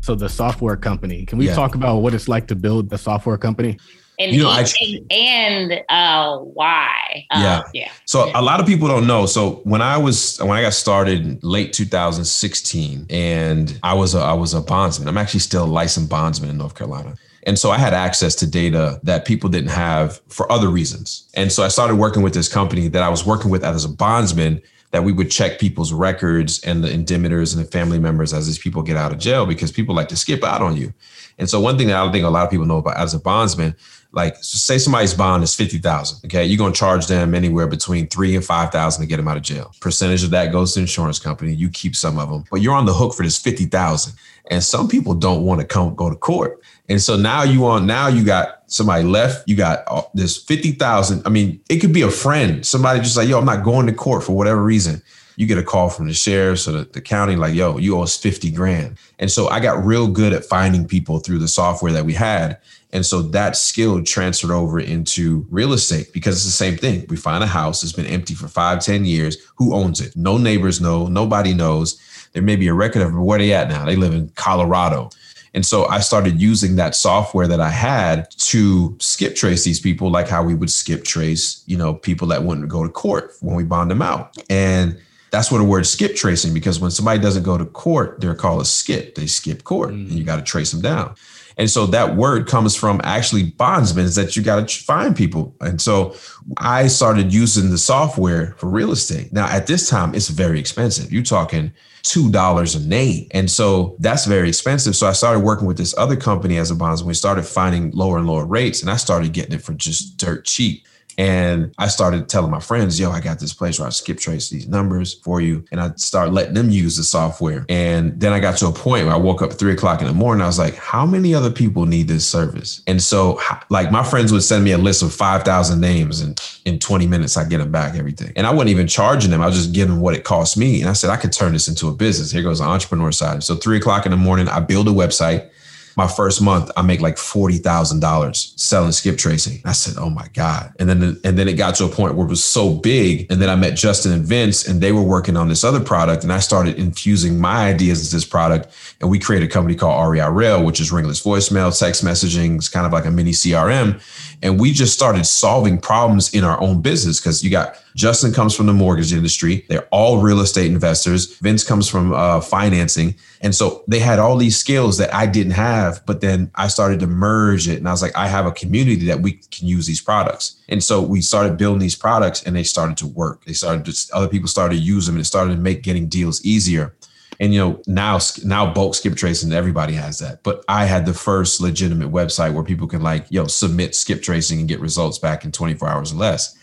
So, 0.00 0.14
the 0.14 0.28
software 0.28 0.76
company, 0.76 1.24
can 1.24 1.38
we 1.38 1.46
yeah. 1.46 1.54
talk 1.54 1.74
about 1.74 2.00
what 2.00 2.12
it's 2.12 2.28
like 2.28 2.46
to 2.48 2.54
build 2.54 2.92
a 2.92 2.98
software 2.98 3.38
company? 3.38 3.78
And 4.18 4.32
you 4.32 4.42
know, 4.42 4.48
I, 4.48 4.64
and, 5.10 5.82
uh, 5.88 6.38
why? 6.38 7.26
Uh, 7.30 7.40
yeah, 7.40 7.62
yeah. 7.72 7.92
So 8.04 8.30
a 8.34 8.42
lot 8.42 8.60
of 8.60 8.66
people 8.66 8.86
don't 8.86 9.06
know. 9.06 9.26
So 9.26 9.60
when 9.64 9.82
I 9.82 9.96
was 9.96 10.38
when 10.38 10.52
I 10.52 10.62
got 10.62 10.74
started 10.74 11.42
late 11.42 11.72
2016, 11.72 13.06
and 13.10 13.78
I 13.82 13.94
was 13.94 14.14
a, 14.14 14.20
I 14.20 14.34
was 14.34 14.54
a 14.54 14.60
bondsman. 14.60 15.08
I'm 15.08 15.18
actually 15.18 15.40
still 15.40 15.64
a 15.64 15.66
licensed 15.66 16.10
bondsman 16.10 16.50
in 16.50 16.58
North 16.58 16.74
Carolina. 16.74 17.16
And 17.46 17.58
so 17.58 17.70
I 17.70 17.78
had 17.78 17.92
access 17.92 18.34
to 18.36 18.46
data 18.46 19.00
that 19.02 19.26
people 19.26 19.50
didn't 19.50 19.70
have 19.70 20.20
for 20.28 20.50
other 20.50 20.68
reasons. 20.68 21.28
And 21.34 21.52
so 21.52 21.62
I 21.62 21.68
started 21.68 21.96
working 21.96 22.22
with 22.22 22.32
this 22.32 22.48
company 22.48 22.88
that 22.88 23.02
I 23.02 23.08
was 23.08 23.26
working 23.26 23.50
with 23.50 23.64
as 23.64 23.84
a 23.84 23.88
bondsman 23.88 24.62
that 24.92 25.04
we 25.04 25.12
would 25.12 25.30
check 25.30 25.58
people's 25.58 25.92
records 25.92 26.62
and 26.62 26.82
the 26.82 26.90
indemnitors 26.90 27.52
and 27.52 27.64
the 27.64 27.68
family 27.68 27.98
members 27.98 28.32
as 28.32 28.46
these 28.46 28.58
people 28.58 28.80
get 28.80 28.96
out 28.96 29.12
of 29.12 29.18
jail 29.18 29.44
because 29.44 29.72
people 29.72 29.94
like 29.94 30.08
to 30.08 30.16
skip 30.16 30.44
out 30.44 30.62
on 30.62 30.76
you. 30.76 30.94
And 31.36 31.50
so 31.50 31.60
one 31.60 31.76
thing 31.76 31.88
that 31.88 31.96
I 31.96 32.04
don't 32.04 32.12
think 32.12 32.24
a 32.24 32.30
lot 32.30 32.44
of 32.44 32.50
people 32.50 32.64
know 32.64 32.78
about 32.78 32.96
as 32.96 33.12
a 33.12 33.18
bondsman 33.18 33.74
like 34.14 34.36
say 34.40 34.78
somebody's 34.78 35.12
bond 35.12 35.42
is 35.42 35.54
50,000, 35.54 36.24
okay? 36.26 36.44
You're 36.44 36.58
going 36.58 36.72
to 36.72 36.78
charge 36.78 37.06
them 37.06 37.34
anywhere 37.34 37.66
between 37.66 38.06
3 38.06 38.36
and 38.36 38.44
5,000 38.44 39.02
to 39.02 39.08
get 39.08 39.16
them 39.16 39.28
out 39.28 39.36
of 39.36 39.42
jail. 39.42 39.74
Percentage 39.80 40.22
of 40.22 40.30
that 40.30 40.52
goes 40.52 40.74
to 40.74 40.80
insurance 40.80 41.18
company, 41.18 41.52
you 41.52 41.68
keep 41.68 41.96
some 41.96 42.18
of 42.18 42.30
them. 42.30 42.44
But 42.50 42.62
you're 42.62 42.74
on 42.74 42.86
the 42.86 42.94
hook 42.94 43.14
for 43.14 43.24
this 43.24 43.38
50,000. 43.38 44.14
And 44.50 44.62
some 44.62 44.88
people 44.88 45.14
don't 45.14 45.44
want 45.44 45.60
to 45.60 45.66
come 45.66 45.94
go 45.94 46.10
to 46.10 46.16
court. 46.16 46.62
And 46.88 47.00
so 47.00 47.16
now 47.16 47.42
you 47.44 47.64
on 47.66 47.86
now 47.86 48.08
you 48.08 48.24
got 48.24 48.62
somebody 48.66 49.04
left, 49.04 49.48
you 49.48 49.56
got 49.56 50.14
this 50.14 50.36
50,000. 50.36 51.22
I 51.26 51.30
mean, 51.30 51.60
it 51.70 51.78
could 51.78 51.94
be 51.94 52.02
a 52.02 52.10
friend, 52.10 52.64
somebody 52.64 53.00
just 53.00 53.16
like, 53.16 53.26
"Yo, 53.26 53.38
I'm 53.38 53.46
not 53.46 53.64
going 53.64 53.86
to 53.86 53.92
court 53.92 54.22
for 54.22 54.32
whatever 54.32 54.62
reason." 54.62 55.02
You 55.36 55.46
get 55.46 55.58
a 55.58 55.62
call 55.62 55.88
from 55.88 56.06
the 56.06 56.14
sheriffs 56.14 56.68
or 56.68 56.72
the, 56.72 56.84
the, 56.84 57.00
county 57.00 57.36
like 57.36 57.54
yo 57.54 57.78
you 57.78 57.96
owe 57.96 58.02
us 58.02 58.16
50 58.16 58.50
grand 58.50 58.96
and 59.18 59.30
so 59.30 59.48
i 59.48 59.60
got 59.60 59.84
real 59.84 60.08
good 60.08 60.32
at 60.32 60.44
finding 60.44 60.86
people 60.86 61.18
through 61.18 61.38
the 61.38 61.48
software 61.48 61.92
that 61.92 62.04
we 62.04 62.14
had 62.14 62.58
and 62.94 63.04
so 63.04 63.22
that 63.22 63.56
skill 63.56 64.02
transferred 64.04 64.52
over 64.52 64.78
into 64.78 65.44
real 65.50 65.72
estate 65.72 66.12
because 66.12 66.36
it's 66.36 66.44
the 66.44 66.52
same 66.52 66.76
thing. 66.76 67.04
We 67.08 67.16
find 67.16 67.42
a 67.42 67.46
house 67.46 67.80
that's 67.82 67.92
been 67.92 68.06
empty 68.06 68.34
for 68.34 68.46
five, 68.46 68.80
ten 68.84 69.04
years. 69.04 69.36
Who 69.56 69.74
owns 69.74 70.00
it? 70.00 70.16
No 70.16 70.38
neighbors 70.38 70.80
know. 70.80 71.08
Nobody 71.08 71.54
knows. 71.54 72.00
There 72.34 72.42
may 72.42 72.54
be 72.54 72.68
a 72.68 72.72
record 72.72 73.02
of 73.02 73.12
where 73.12 73.40
they 73.40 73.52
at 73.52 73.68
now. 73.68 73.84
They 73.84 73.96
live 73.96 74.14
in 74.14 74.28
Colorado. 74.36 75.10
And 75.54 75.66
so 75.66 75.86
I 75.86 75.98
started 76.00 76.40
using 76.40 76.76
that 76.76 76.94
software 76.94 77.48
that 77.48 77.60
I 77.60 77.70
had 77.70 78.30
to 78.38 78.96
skip 79.00 79.34
trace 79.34 79.64
these 79.64 79.80
people, 79.80 80.08
like 80.08 80.28
how 80.28 80.44
we 80.44 80.54
would 80.54 80.70
skip 80.70 81.02
trace, 81.02 81.64
you 81.66 81.76
know, 81.76 81.94
people 81.94 82.28
that 82.28 82.44
wouldn't 82.44 82.68
go 82.68 82.84
to 82.84 82.88
court 82.88 83.32
when 83.40 83.56
we 83.56 83.64
bond 83.64 83.90
them 83.90 84.02
out. 84.02 84.36
And 84.48 85.00
that's 85.34 85.50
where 85.50 85.58
the 85.58 85.66
word 85.66 85.84
skip 85.84 86.14
tracing, 86.14 86.54
because 86.54 86.78
when 86.78 86.92
somebody 86.92 87.20
doesn't 87.20 87.42
go 87.42 87.58
to 87.58 87.64
court, 87.64 88.20
they're 88.20 88.36
called 88.36 88.62
a 88.62 88.64
skip. 88.64 89.16
They 89.16 89.26
skip 89.26 89.64
court 89.64 89.90
mm. 89.90 90.08
and 90.08 90.12
you 90.12 90.22
got 90.22 90.36
to 90.36 90.42
trace 90.42 90.70
them 90.70 90.80
down. 90.80 91.16
And 91.56 91.68
so 91.68 91.86
that 91.86 92.14
word 92.14 92.46
comes 92.46 92.76
from 92.76 93.00
actually 93.02 93.44
bondsmen 93.50 94.04
is 94.04 94.14
that 94.14 94.36
you 94.36 94.42
got 94.44 94.68
to 94.68 94.84
find 94.84 95.16
people. 95.16 95.54
And 95.60 95.80
so 95.80 96.14
I 96.58 96.86
started 96.86 97.32
using 97.32 97.70
the 97.70 97.78
software 97.78 98.54
for 98.58 98.68
real 98.68 98.92
estate. 98.92 99.32
Now 99.32 99.46
at 99.46 99.66
this 99.66 99.88
time, 99.88 100.14
it's 100.14 100.28
very 100.28 100.60
expensive. 100.60 101.12
You're 101.12 101.24
talking 101.24 101.72
$2 102.04 102.76
a 102.76 102.88
name. 102.88 103.26
And 103.32 103.50
so 103.50 103.96
that's 103.98 104.26
very 104.26 104.48
expensive. 104.48 104.94
So 104.94 105.08
I 105.08 105.12
started 105.12 105.40
working 105.40 105.66
with 105.66 105.78
this 105.78 105.96
other 105.98 106.16
company 106.16 106.58
as 106.58 106.70
a 106.70 106.76
bondsman. 106.76 107.08
We 107.08 107.14
started 107.14 107.44
finding 107.44 107.90
lower 107.90 108.18
and 108.18 108.26
lower 108.28 108.46
rates 108.46 108.82
and 108.82 108.90
I 108.90 108.96
started 108.96 109.32
getting 109.32 109.54
it 109.54 109.62
for 109.62 109.72
just 109.72 110.16
dirt 110.16 110.44
cheap. 110.44 110.86
And 111.18 111.72
I 111.78 111.88
started 111.88 112.28
telling 112.28 112.50
my 112.50 112.60
friends, 112.60 112.98
yo, 112.98 113.10
I 113.10 113.20
got 113.20 113.38
this 113.38 113.52
place 113.52 113.78
where 113.78 113.86
I 113.86 113.90
skip 113.90 114.18
trace 114.18 114.48
these 114.48 114.68
numbers 114.68 115.14
for 115.14 115.40
you. 115.40 115.64
And 115.70 115.80
I 115.80 115.92
started 115.96 116.32
letting 116.32 116.54
them 116.54 116.70
use 116.70 116.96
the 116.96 117.04
software. 117.04 117.64
And 117.68 118.18
then 118.20 118.32
I 118.32 118.40
got 118.40 118.56
to 118.58 118.68
a 118.68 118.72
point 118.72 119.06
where 119.06 119.14
I 119.14 119.18
woke 119.18 119.42
up 119.42 119.52
three 119.52 119.72
o'clock 119.72 120.00
in 120.00 120.06
the 120.06 120.12
morning. 120.12 120.42
I 120.42 120.46
was 120.46 120.58
like, 120.58 120.74
how 120.74 121.06
many 121.06 121.34
other 121.34 121.50
people 121.50 121.86
need 121.86 122.08
this 122.08 122.26
service? 122.26 122.82
And 122.86 123.00
so, 123.02 123.40
like, 123.70 123.90
my 123.90 124.02
friends 124.02 124.32
would 124.32 124.42
send 124.42 124.64
me 124.64 124.72
a 124.72 124.78
list 124.78 125.02
of 125.02 125.12
5,000 125.12 125.80
names, 125.80 126.20
and 126.20 126.40
in 126.64 126.78
20 126.78 127.06
minutes, 127.06 127.36
I 127.36 127.44
get 127.44 127.58
them 127.58 127.70
back 127.70 127.94
everything. 127.94 128.32
And 128.36 128.46
I 128.46 128.52
wasn't 128.52 128.70
even 128.70 128.86
charging 128.86 129.30
them. 129.30 129.40
I 129.40 129.46
was 129.46 129.56
just 129.56 129.72
giving 129.72 130.00
what 130.00 130.14
it 130.14 130.24
cost 130.24 130.56
me. 130.56 130.80
And 130.80 130.90
I 130.90 130.94
said, 130.94 131.10
I 131.10 131.16
could 131.16 131.32
turn 131.32 131.52
this 131.52 131.68
into 131.68 131.88
a 131.88 131.92
business. 131.92 132.30
Here 132.30 132.42
goes 132.42 132.58
the 132.58 132.64
entrepreneur 132.64 133.12
side. 133.12 133.42
So, 133.42 133.54
three 133.56 133.78
o'clock 133.78 134.06
in 134.06 134.10
the 134.10 134.16
morning, 134.16 134.48
I 134.48 134.60
build 134.60 134.88
a 134.88 134.92
website. 134.92 135.50
My 135.96 136.08
first 136.08 136.42
month, 136.42 136.70
I 136.76 136.82
make 136.82 137.00
like 137.00 137.18
forty 137.18 137.58
thousand 137.58 138.00
dollars 138.00 138.52
selling 138.56 138.92
skip 138.92 139.16
tracing. 139.16 139.60
I 139.64 139.72
said, 139.72 139.94
"Oh 139.96 140.10
my 140.10 140.28
god!" 140.34 140.72
And 140.78 140.88
then 140.88 141.20
and 141.24 141.38
then 141.38 141.48
it 141.48 141.54
got 141.54 141.76
to 141.76 141.84
a 141.84 141.88
point 141.88 142.14
where 142.14 142.26
it 142.26 142.30
was 142.30 142.42
so 142.44 142.74
big. 142.74 143.30
And 143.30 143.40
then 143.40 143.48
I 143.48 143.56
met 143.56 143.76
Justin 143.76 144.12
and 144.12 144.24
Vince, 144.24 144.66
and 144.66 144.80
they 144.80 144.92
were 144.92 145.02
working 145.02 145.36
on 145.36 145.48
this 145.48 145.62
other 145.62 145.80
product, 145.80 146.24
and 146.24 146.32
I 146.32 146.40
started 146.40 146.76
infusing 146.78 147.38
my 147.38 147.68
ideas 147.68 148.00
into 148.00 148.14
this 148.14 148.24
product, 148.24 148.74
and 149.00 149.10
we 149.10 149.18
created 149.18 149.48
a 149.48 149.52
company 149.52 149.76
called 149.76 150.10
REI 150.10 150.28
Reply, 150.28 150.62
which 150.62 150.80
is 150.80 150.90
ringless 150.90 151.22
voicemail, 151.22 151.76
text 151.76 152.04
messaging. 152.04 152.56
It's 152.56 152.68
kind 152.68 152.86
of 152.86 152.92
like 152.92 153.04
a 153.04 153.10
mini 153.10 153.32
CRM, 153.32 154.00
and 154.42 154.60
we 154.60 154.72
just 154.72 154.94
started 154.94 155.24
solving 155.26 155.78
problems 155.78 156.34
in 156.34 156.44
our 156.44 156.60
own 156.60 156.82
business 156.82 157.20
because 157.20 157.44
you 157.44 157.50
got 157.50 157.78
Justin 157.94 158.32
comes 158.32 158.54
from 158.56 158.66
the 158.66 158.72
mortgage 158.72 159.12
industry. 159.12 159.64
They're 159.68 159.86
all 159.90 160.20
real 160.20 160.40
estate 160.40 160.66
investors. 160.66 161.38
Vince 161.38 161.62
comes 161.62 161.88
from 161.88 162.12
uh, 162.12 162.40
financing. 162.40 163.14
And 163.40 163.54
so 163.54 163.84
they 163.86 164.00
had 164.00 164.18
all 164.18 164.36
these 164.36 164.58
skills 164.58 164.98
that 164.98 165.14
I 165.14 165.26
didn't 165.26 165.52
have. 165.52 166.04
But 166.04 166.20
then 166.20 166.50
I 166.56 166.68
started 166.68 167.00
to 167.00 167.06
merge 167.06 167.68
it. 167.68 167.78
And 167.78 167.88
I 167.88 167.92
was 167.92 168.02
like, 168.02 168.16
I 168.16 168.26
have 168.26 168.46
a 168.46 168.52
community 168.52 169.06
that 169.06 169.20
we 169.20 169.32
can 169.32 169.68
use 169.68 169.86
these 169.86 170.00
products. 170.00 170.56
And 170.68 170.82
so 170.82 171.00
we 171.00 171.20
started 171.20 171.56
building 171.56 171.80
these 171.80 171.94
products 171.94 172.42
and 172.42 172.56
they 172.56 172.64
started 172.64 172.96
to 172.98 173.06
work. 173.06 173.44
They 173.44 173.52
started 173.52 173.84
to, 173.84 174.14
other 174.14 174.28
people 174.28 174.48
started 174.48 174.76
to 174.76 174.82
use 174.82 175.06
them 175.06 175.14
and 175.14 175.22
it 175.22 175.26
started 175.26 175.54
to 175.54 175.60
make 175.60 175.82
getting 175.82 176.08
deals 176.08 176.44
easier. 176.44 176.96
And 177.40 177.52
you 177.52 177.58
know 177.58 177.82
now 177.88 178.20
now 178.44 178.72
bulk 178.72 178.94
skip 178.94 179.16
tracing 179.16 179.52
everybody 179.52 179.94
has 179.94 180.20
that, 180.20 180.44
but 180.44 180.64
I 180.68 180.84
had 180.84 181.04
the 181.04 181.12
first 181.14 181.60
legitimate 181.60 182.12
website 182.12 182.54
where 182.54 182.62
people 182.62 182.86
can 182.86 183.02
like 183.02 183.26
yo 183.28 183.42
know, 183.42 183.48
submit 183.48 183.96
skip 183.96 184.22
tracing 184.22 184.60
and 184.60 184.68
get 184.68 184.78
results 184.78 185.18
back 185.18 185.44
in 185.44 185.50
24 185.50 185.88
hours 185.88 186.12
or 186.12 186.16
less. 186.16 186.56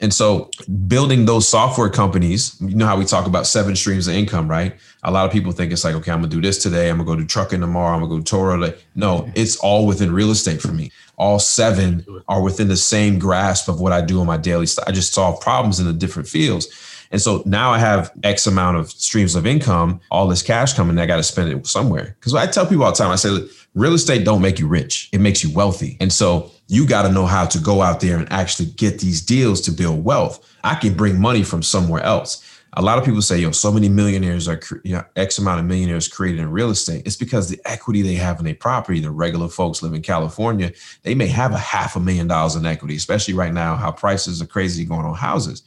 And 0.00 0.12
so 0.12 0.50
building 0.86 1.24
those 1.24 1.48
software 1.48 1.88
companies, 1.88 2.56
you 2.60 2.74
know 2.74 2.86
how 2.86 2.96
we 2.96 3.04
talk 3.04 3.26
about 3.26 3.46
seven 3.46 3.74
streams 3.76 4.08
of 4.08 4.14
income, 4.14 4.48
right? 4.48 4.76
A 5.02 5.10
lot 5.10 5.26
of 5.26 5.32
people 5.32 5.52
think 5.52 5.72
it's 5.72 5.84
like, 5.84 5.94
okay, 5.94 6.10
I'm 6.10 6.18
gonna 6.18 6.28
do 6.28 6.40
this 6.40 6.62
today, 6.62 6.90
I'm 6.90 6.98
gonna 6.98 7.06
go 7.06 7.16
do 7.16 7.24
trucking 7.24 7.60
tomorrow, 7.60 7.94
I'm 7.94 8.00
gonna 8.00 8.14
go 8.14 8.18
to 8.18 8.24
Toro 8.24 8.60
today. 8.60 8.78
No, 8.94 9.30
it's 9.34 9.56
all 9.56 9.86
within 9.86 10.12
real 10.12 10.30
estate 10.30 10.60
for 10.60 10.72
me. 10.72 10.92
All 11.16 11.38
seven 11.38 12.04
are 12.28 12.42
within 12.42 12.68
the 12.68 12.76
same 12.76 13.18
grasp 13.18 13.68
of 13.68 13.80
what 13.80 13.92
I 13.92 14.02
do 14.02 14.20
in 14.20 14.26
my 14.26 14.36
daily 14.36 14.66
stuff. 14.66 14.84
I 14.86 14.92
just 14.92 15.14
solve 15.14 15.40
problems 15.40 15.80
in 15.80 15.86
the 15.86 15.92
different 15.92 16.28
fields. 16.28 16.68
And 17.10 17.22
so 17.22 17.42
now 17.46 17.72
I 17.72 17.78
have 17.78 18.12
X 18.22 18.46
amount 18.46 18.76
of 18.78 18.90
streams 18.90 19.34
of 19.34 19.46
income, 19.46 20.00
all 20.10 20.26
this 20.26 20.42
cash 20.42 20.74
coming, 20.74 20.98
I 20.98 21.06
got 21.06 21.16
to 21.16 21.22
spend 21.22 21.50
it 21.50 21.66
somewhere. 21.66 22.16
Because 22.18 22.34
I 22.34 22.46
tell 22.46 22.66
people 22.66 22.84
all 22.84 22.90
the 22.90 22.98
time, 22.98 23.10
I 23.10 23.16
say, 23.16 23.46
real 23.74 23.94
estate 23.94 24.24
don't 24.24 24.42
make 24.42 24.58
you 24.58 24.66
rich, 24.66 25.08
it 25.12 25.20
makes 25.20 25.44
you 25.44 25.52
wealthy. 25.54 25.96
And 26.00 26.12
so 26.12 26.50
you 26.68 26.86
got 26.86 27.02
to 27.02 27.12
know 27.12 27.26
how 27.26 27.46
to 27.46 27.58
go 27.58 27.82
out 27.82 28.00
there 28.00 28.18
and 28.18 28.30
actually 28.32 28.66
get 28.66 28.98
these 28.98 29.20
deals 29.20 29.60
to 29.62 29.72
build 29.72 30.04
wealth. 30.04 30.44
I 30.64 30.74
can 30.74 30.94
bring 30.94 31.20
money 31.20 31.42
from 31.42 31.62
somewhere 31.62 32.02
else. 32.02 32.42
A 32.78 32.82
lot 32.82 32.98
of 32.98 33.04
people 33.04 33.22
say, 33.22 33.38
yo, 33.38 33.52
so 33.52 33.72
many 33.72 33.88
millionaires 33.88 34.48
are, 34.48 34.60
you 34.84 34.94
know, 34.94 35.04
X 35.14 35.38
amount 35.38 35.60
of 35.60 35.66
millionaires 35.66 36.08
created 36.08 36.40
in 36.40 36.50
real 36.50 36.68
estate. 36.70 37.06
It's 37.06 37.16
because 37.16 37.48
the 37.48 37.58
equity 37.64 38.02
they 38.02 38.14
have 38.14 38.38
in 38.38 38.44
their 38.44 38.54
property, 38.54 39.00
the 39.00 39.10
regular 39.10 39.48
folks 39.48 39.82
live 39.82 39.94
in 39.94 40.02
California, 40.02 40.72
they 41.02 41.14
may 41.14 41.28
have 41.28 41.52
a 41.52 41.58
half 41.58 41.96
a 41.96 42.00
million 42.00 42.26
dollars 42.26 42.54
in 42.54 42.66
equity, 42.66 42.96
especially 42.96 43.32
right 43.32 43.54
now, 43.54 43.76
how 43.76 43.92
prices 43.92 44.42
are 44.42 44.46
crazy 44.46 44.84
going 44.84 45.06
on 45.06 45.14
houses. 45.14 45.62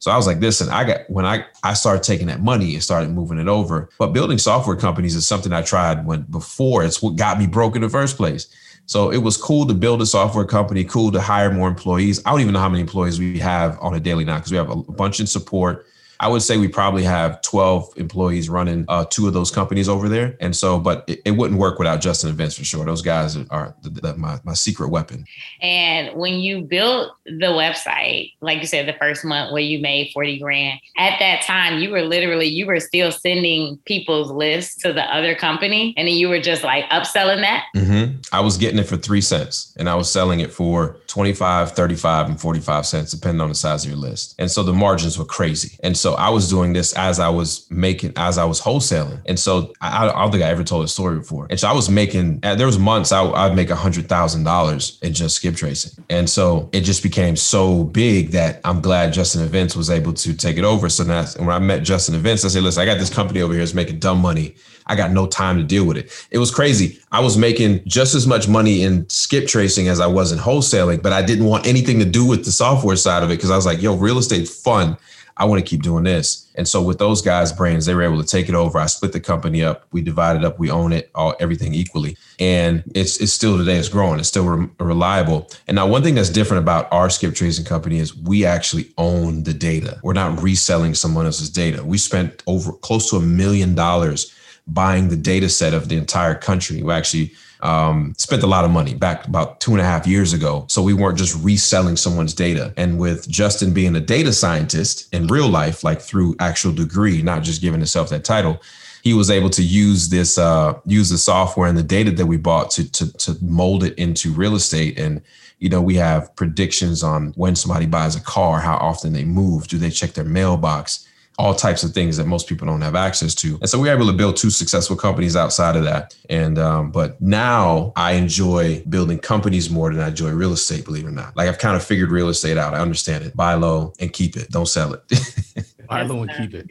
So 0.00 0.10
I 0.10 0.16
was 0.16 0.26
like, 0.26 0.40
listen, 0.40 0.68
I 0.68 0.84
got 0.84 1.00
when 1.08 1.26
I 1.26 1.44
I 1.62 1.74
started 1.74 2.02
taking 2.02 2.28
that 2.28 2.40
money 2.40 2.74
and 2.74 2.82
started 2.82 3.10
moving 3.10 3.38
it 3.38 3.48
over. 3.48 3.88
But 3.98 4.12
building 4.12 4.38
software 4.38 4.76
companies 4.76 5.16
is 5.16 5.26
something 5.26 5.52
I 5.52 5.62
tried 5.62 6.06
when 6.06 6.22
before. 6.22 6.84
It's 6.84 7.02
what 7.02 7.16
got 7.16 7.38
me 7.38 7.46
broke 7.46 7.74
in 7.76 7.82
the 7.82 7.88
first 7.88 8.16
place. 8.16 8.48
So 8.88 9.10
it 9.10 9.18
was 9.18 9.36
cool 9.36 9.66
to 9.66 9.74
build 9.74 10.00
a 10.00 10.06
software 10.06 10.46
company, 10.46 10.82
cool 10.82 11.12
to 11.12 11.20
hire 11.20 11.52
more 11.52 11.68
employees. 11.68 12.22
I 12.24 12.30
don't 12.30 12.40
even 12.40 12.54
know 12.54 12.60
how 12.60 12.70
many 12.70 12.80
employees 12.80 13.18
we 13.18 13.38
have 13.38 13.78
on 13.82 13.92
a 13.92 14.00
daily 14.00 14.24
now 14.24 14.36
because 14.36 14.50
we 14.50 14.56
have 14.56 14.70
a 14.70 14.76
bunch 14.76 15.20
in 15.20 15.26
support. 15.26 15.86
I 16.20 16.28
would 16.28 16.42
say 16.42 16.56
we 16.56 16.68
probably 16.68 17.04
have 17.04 17.40
12 17.42 17.94
employees 17.96 18.48
running 18.48 18.84
uh, 18.88 19.04
two 19.08 19.28
of 19.28 19.34
those 19.34 19.50
companies 19.50 19.88
over 19.88 20.08
there. 20.08 20.36
And 20.40 20.54
so, 20.54 20.78
but 20.78 21.04
it, 21.06 21.20
it, 21.24 21.30
wouldn't 21.32 21.60
work 21.60 21.78
without 21.78 22.00
Justin 22.00 22.32
Vince 22.32 22.56
for 22.56 22.64
sure. 22.64 22.84
Those 22.84 23.02
guys 23.02 23.36
are 23.50 23.74
the, 23.82 23.90
the, 23.90 24.16
my, 24.16 24.40
my 24.42 24.54
secret 24.54 24.88
weapon. 24.88 25.24
And 25.62 26.16
when 26.16 26.34
you 26.34 26.62
built 26.62 27.12
the 27.24 27.46
website, 27.46 28.32
like 28.40 28.60
you 28.60 28.66
said, 28.66 28.88
the 28.88 28.94
first 28.94 29.24
month 29.24 29.52
where 29.52 29.62
you 29.62 29.78
made 29.78 30.10
40 30.12 30.40
grand, 30.40 30.80
at 30.96 31.18
that 31.20 31.42
time, 31.42 31.78
you 31.78 31.90
were 31.90 32.02
literally, 32.02 32.46
you 32.46 32.66
were 32.66 32.80
still 32.80 33.12
sending 33.12 33.78
people's 33.84 34.32
lists 34.32 34.74
to 34.82 34.92
the 34.92 35.04
other 35.14 35.36
company. 35.36 35.94
And 35.96 36.08
then 36.08 36.14
you 36.14 36.28
were 36.28 36.40
just 36.40 36.64
like 36.64 36.84
upselling 36.86 37.42
that. 37.42 37.66
Mm-hmm. 37.76 38.20
I 38.32 38.40
was 38.40 38.56
getting 38.56 38.80
it 38.80 38.88
for 38.88 38.96
three 38.96 39.20
cents 39.20 39.72
and 39.78 39.88
I 39.88 39.94
was 39.94 40.10
selling 40.10 40.40
it 40.40 40.52
for 40.52 40.96
25, 41.06 41.72
35, 41.72 42.26
and 42.26 42.40
45 42.40 42.86
cents, 42.86 43.12
depending 43.12 43.40
on 43.40 43.48
the 43.48 43.54
size 43.54 43.84
of 43.84 43.90
your 43.90 43.98
list. 43.98 44.34
And 44.38 44.50
so 44.50 44.64
the 44.64 44.72
margins 44.72 45.16
were 45.16 45.24
crazy. 45.24 45.78
And 45.84 45.96
so 45.96 46.07
so 46.08 46.14
I 46.14 46.30
was 46.30 46.48
doing 46.48 46.72
this 46.72 46.94
as 46.94 47.20
I 47.20 47.28
was 47.28 47.70
making, 47.70 48.14
as 48.16 48.38
I 48.38 48.44
was 48.46 48.62
wholesaling. 48.62 49.20
And 49.26 49.38
so 49.38 49.74
I, 49.82 50.08
I 50.08 50.22
don't 50.22 50.30
think 50.30 50.42
I 50.42 50.46
ever 50.46 50.64
told 50.64 50.86
a 50.86 50.88
story 50.88 51.18
before. 51.18 51.46
And 51.50 51.60
so 51.60 51.68
I 51.68 51.74
was 51.74 51.90
making, 51.90 52.40
uh, 52.42 52.54
there 52.54 52.64
was 52.64 52.78
months 52.78 53.12
I, 53.12 53.22
I'd 53.22 53.54
make 53.54 53.68
a 53.68 53.76
hundred 53.76 54.08
thousand 54.08 54.44
dollars 54.44 54.98
in 55.02 55.12
just 55.12 55.36
skip 55.36 55.54
tracing. 55.54 56.02
And 56.08 56.30
so 56.30 56.70
it 56.72 56.80
just 56.80 57.02
became 57.02 57.36
so 57.36 57.84
big 57.84 58.30
that 58.30 58.62
I'm 58.64 58.80
glad 58.80 59.12
Justin 59.12 59.42
and 59.42 59.50
Vince 59.50 59.76
was 59.76 59.90
able 59.90 60.14
to 60.14 60.32
take 60.34 60.56
it 60.56 60.64
over. 60.64 60.88
So 60.88 61.04
now 61.04 61.26
when 61.36 61.50
I 61.50 61.58
met 61.58 61.82
Justin 61.82 62.14
and 62.14 62.24
Vince, 62.24 62.42
I 62.42 62.48
said, 62.48 62.62
listen, 62.62 62.80
I 62.80 62.86
got 62.86 62.98
this 62.98 63.12
company 63.12 63.42
over 63.42 63.52
here 63.52 63.60
that's 63.60 63.74
making 63.74 63.98
dumb 63.98 64.18
money. 64.18 64.54
I 64.86 64.96
got 64.96 65.10
no 65.10 65.26
time 65.26 65.58
to 65.58 65.64
deal 65.64 65.84
with 65.84 65.98
it. 65.98 66.10
It 66.30 66.38
was 66.38 66.50
crazy. 66.50 66.98
I 67.12 67.20
was 67.20 67.36
making 67.36 67.82
just 67.84 68.14
as 68.14 68.26
much 68.26 68.48
money 68.48 68.82
in 68.82 69.06
skip 69.10 69.46
tracing 69.46 69.88
as 69.88 70.00
I 70.00 70.06
was 70.06 70.32
in 70.32 70.38
wholesaling, 70.38 71.02
but 71.02 71.12
I 71.12 71.20
didn't 71.20 71.44
want 71.44 71.66
anything 71.66 71.98
to 71.98 72.06
do 72.06 72.24
with 72.24 72.46
the 72.46 72.50
software 72.50 72.96
side 72.96 73.22
of 73.22 73.30
it 73.30 73.36
because 73.36 73.50
I 73.50 73.56
was 73.56 73.66
like, 73.66 73.82
yo, 73.82 73.94
real 73.94 74.16
estate's 74.16 74.62
fun. 74.62 74.96
I 75.38 75.44
want 75.44 75.64
to 75.64 75.68
keep 75.68 75.82
doing 75.82 76.04
this. 76.04 76.46
And 76.56 76.66
so 76.66 76.82
with 76.82 76.98
those 76.98 77.22
guys' 77.22 77.52
brains, 77.52 77.86
they 77.86 77.94
were 77.94 78.02
able 78.02 78.20
to 78.20 78.26
take 78.26 78.48
it 78.48 78.54
over. 78.54 78.78
I 78.78 78.86
split 78.86 79.12
the 79.12 79.20
company 79.20 79.62
up. 79.62 79.86
We 79.92 80.02
divided 80.02 80.44
up. 80.44 80.58
We 80.58 80.70
own 80.70 80.92
it 80.92 81.10
all, 81.14 81.34
everything 81.38 81.74
equally. 81.74 82.16
And 82.40 82.82
it's 82.94 83.20
it's 83.20 83.32
still 83.32 83.56
today. 83.56 83.76
It's 83.76 83.88
growing. 83.88 84.18
It's 84.18 84.28
still 84.28 84.44
re- 84.44 84.68
reliable. 84.80 85.48
And 85.68 85.76
now 85.76 85.86
one 85.86 86.02
thing 86.02 86.16
that's 86.16 86.30
different 86.30 86.62
about 86.62 86.92
our 86.92 87.08
skip 87.08 87.34
tracing 87.34 87.64
company 87.64 87.98
is 87.98 88.16
we 88.16 88.44
actually 88.44 88.92
own 88.98 89.44
the 89.44 89.54
data. 89.54 90.00
We're 90.02 90.12
not 90.12 90.42
reselling 90.42 90.94
someone 90.94 91.26
else's 91.26 91.50
data. 91.50 91.84
We 91.84 91.98
spent 91.98 92.42
over 92.46 92.72
close 92.72 93.08
to 93.10 93.16
a 93.16 93.20
million 93.20 93.74
dollars 93.74 94.34
buying 94.66 95.08
the 95.08 95.16
data 95.16 95.48
set 95.48 95.72
of 95.72 95.88
the 95.88 95.96
entire 95.96 96.34
country. 96.34 96.82
We 96.82 96.92
actually 96.92 97.32
um, 97.60 98.14
spent 98.16 98.42
a 98.42 98.46
lot 98.46 98.64
of 98.64 98.70
money 98.70 98.94
back 98.94 99.26
about 99.26 99.60
two 99.60 99.72
and 99.72 99.80
a 99.80 99.84
half 99.84 100.06
years 100.06 100.32
ago. 100.32 100.64
So 100.68 100.82
we 100.82 100.94
weren't 100.94 101.18
just 101.18 101.42
reselling 101.42 101.96
someone's 101.96 102.34
data. 102.34 102.72
And 102.76 102.98
with 102.98 103.28
Justin 103.28 103.72
being 103.72 103.96
a 103.96 104.00
data 104.00 104.32
scientist 104.32 105.12
in 105.12 105.26
real 105.26 105.48
life, 105.48 105.82
like 105.82 106.00
through 106.00 106.36
actual 106.40 106.72
degree, 106.72 107.22
not 107.22 107.42
just 107.42 107.60
giving 107.60 107.80
himself 107.80 108.10
that 108.10 108.24
title, 108.24 108.60
he 109.02 109.14
was 109.14 109.30
able 109.30 109.50
to 109.50 109.62
use 109.62 110.08
this 110.08 110.38
uh, 110.38 110.78
use 110.84 111.08
the 111.08 111.18
software 111.18 111.68
and 111.68 111.78
the 111.78 111.82
data 111.82 112.10
that 112.10 112.26
we 112.26 112.36
bought 112.36 112.70
to, 112.72 112.90
to 112.92 113.12
to 113.18 113.36
mold 113.42 113.84
it 113.84 113.94
into 113.96 114.32
real 114.32 114.54
estate 114.54 114.98
and 114.98 115.22
you 115.58 115.68
know 115.68 115.80
we 115.80 115.94
have 115.94 116.34
predictions 116.36 117.02
on 117.02 117.32
when 117.36 117.56
somebody 117.56 117.86
buys 117.86 118.16
a 118.16 118.20
car 118.20 118.60
how 118.60 118.76
often 118.76 119.12
they 119.12 119.24
move 119.24 119.68
do 119.68 119.78
they 119.78 119.90
check 119.90 120.12
their 120.12 120.24
mailbox 120.24 121.07
all 121.38 121.54
types 121.54 121.84
of 121.84 121.92
things 121.92 122.16
that 122.16 122.26
most 122.26 122.48
people 122.48 122.66
don't 122.66 122.80
have 122.80 122.96
access 122.96 123.34
to. 123.36 123.58
And 123.60 123.68
so 123.68 123.78
we 123.78 123.88
were 123.88 123.94
able 123.94 124.06
to 124.06 124.12
build 124.12 124.36
two 124.36 124.50
successful 124.50 124.96
companies 124.96 125.36
outside 125.36 125.76
of 125.76 125.84
that. 125.84 126.16
And 126.28 126.58
um, 126.58 126.90
but 126.90 127.20
now 127.20 127.92
I 127.94 128.12
enjoy 128.12 128.82
building 128.88 129.18
companies 129.18 129.70
more 129.70 129.92
than 129.92 130.02
I 130.02 130.08
enjoy 130.08 130.30
real 130.30 130.52
estate, 130.52 130.84
believe 130.84 131.04
it 131.04 131.08
or 131.08 131.12
not. 131.12 131.36
Like 131.36 131.48
I've 131.48 131.58
kind 131.58 131.76
of 131.76 131.84
figured 131.84 132.10
real 132.10 132.28
estate 132.28 132.58
out. 132.58 132.74
I 132.74 132.80
understand 132.80 133.24
it. 133.24 133.36
Buy 133.36 133.54
low 133.54 133.92
and 134.00 134.12
keep 134.12 134.36
it. 134.36 134.50
Don't 134.50 134.66
sell 134.66 134.94
it. 134.94 135.64
Low 135.90 136.22
and 136.22 136.30
keep 136.32 136.54
it. 136.54 136.70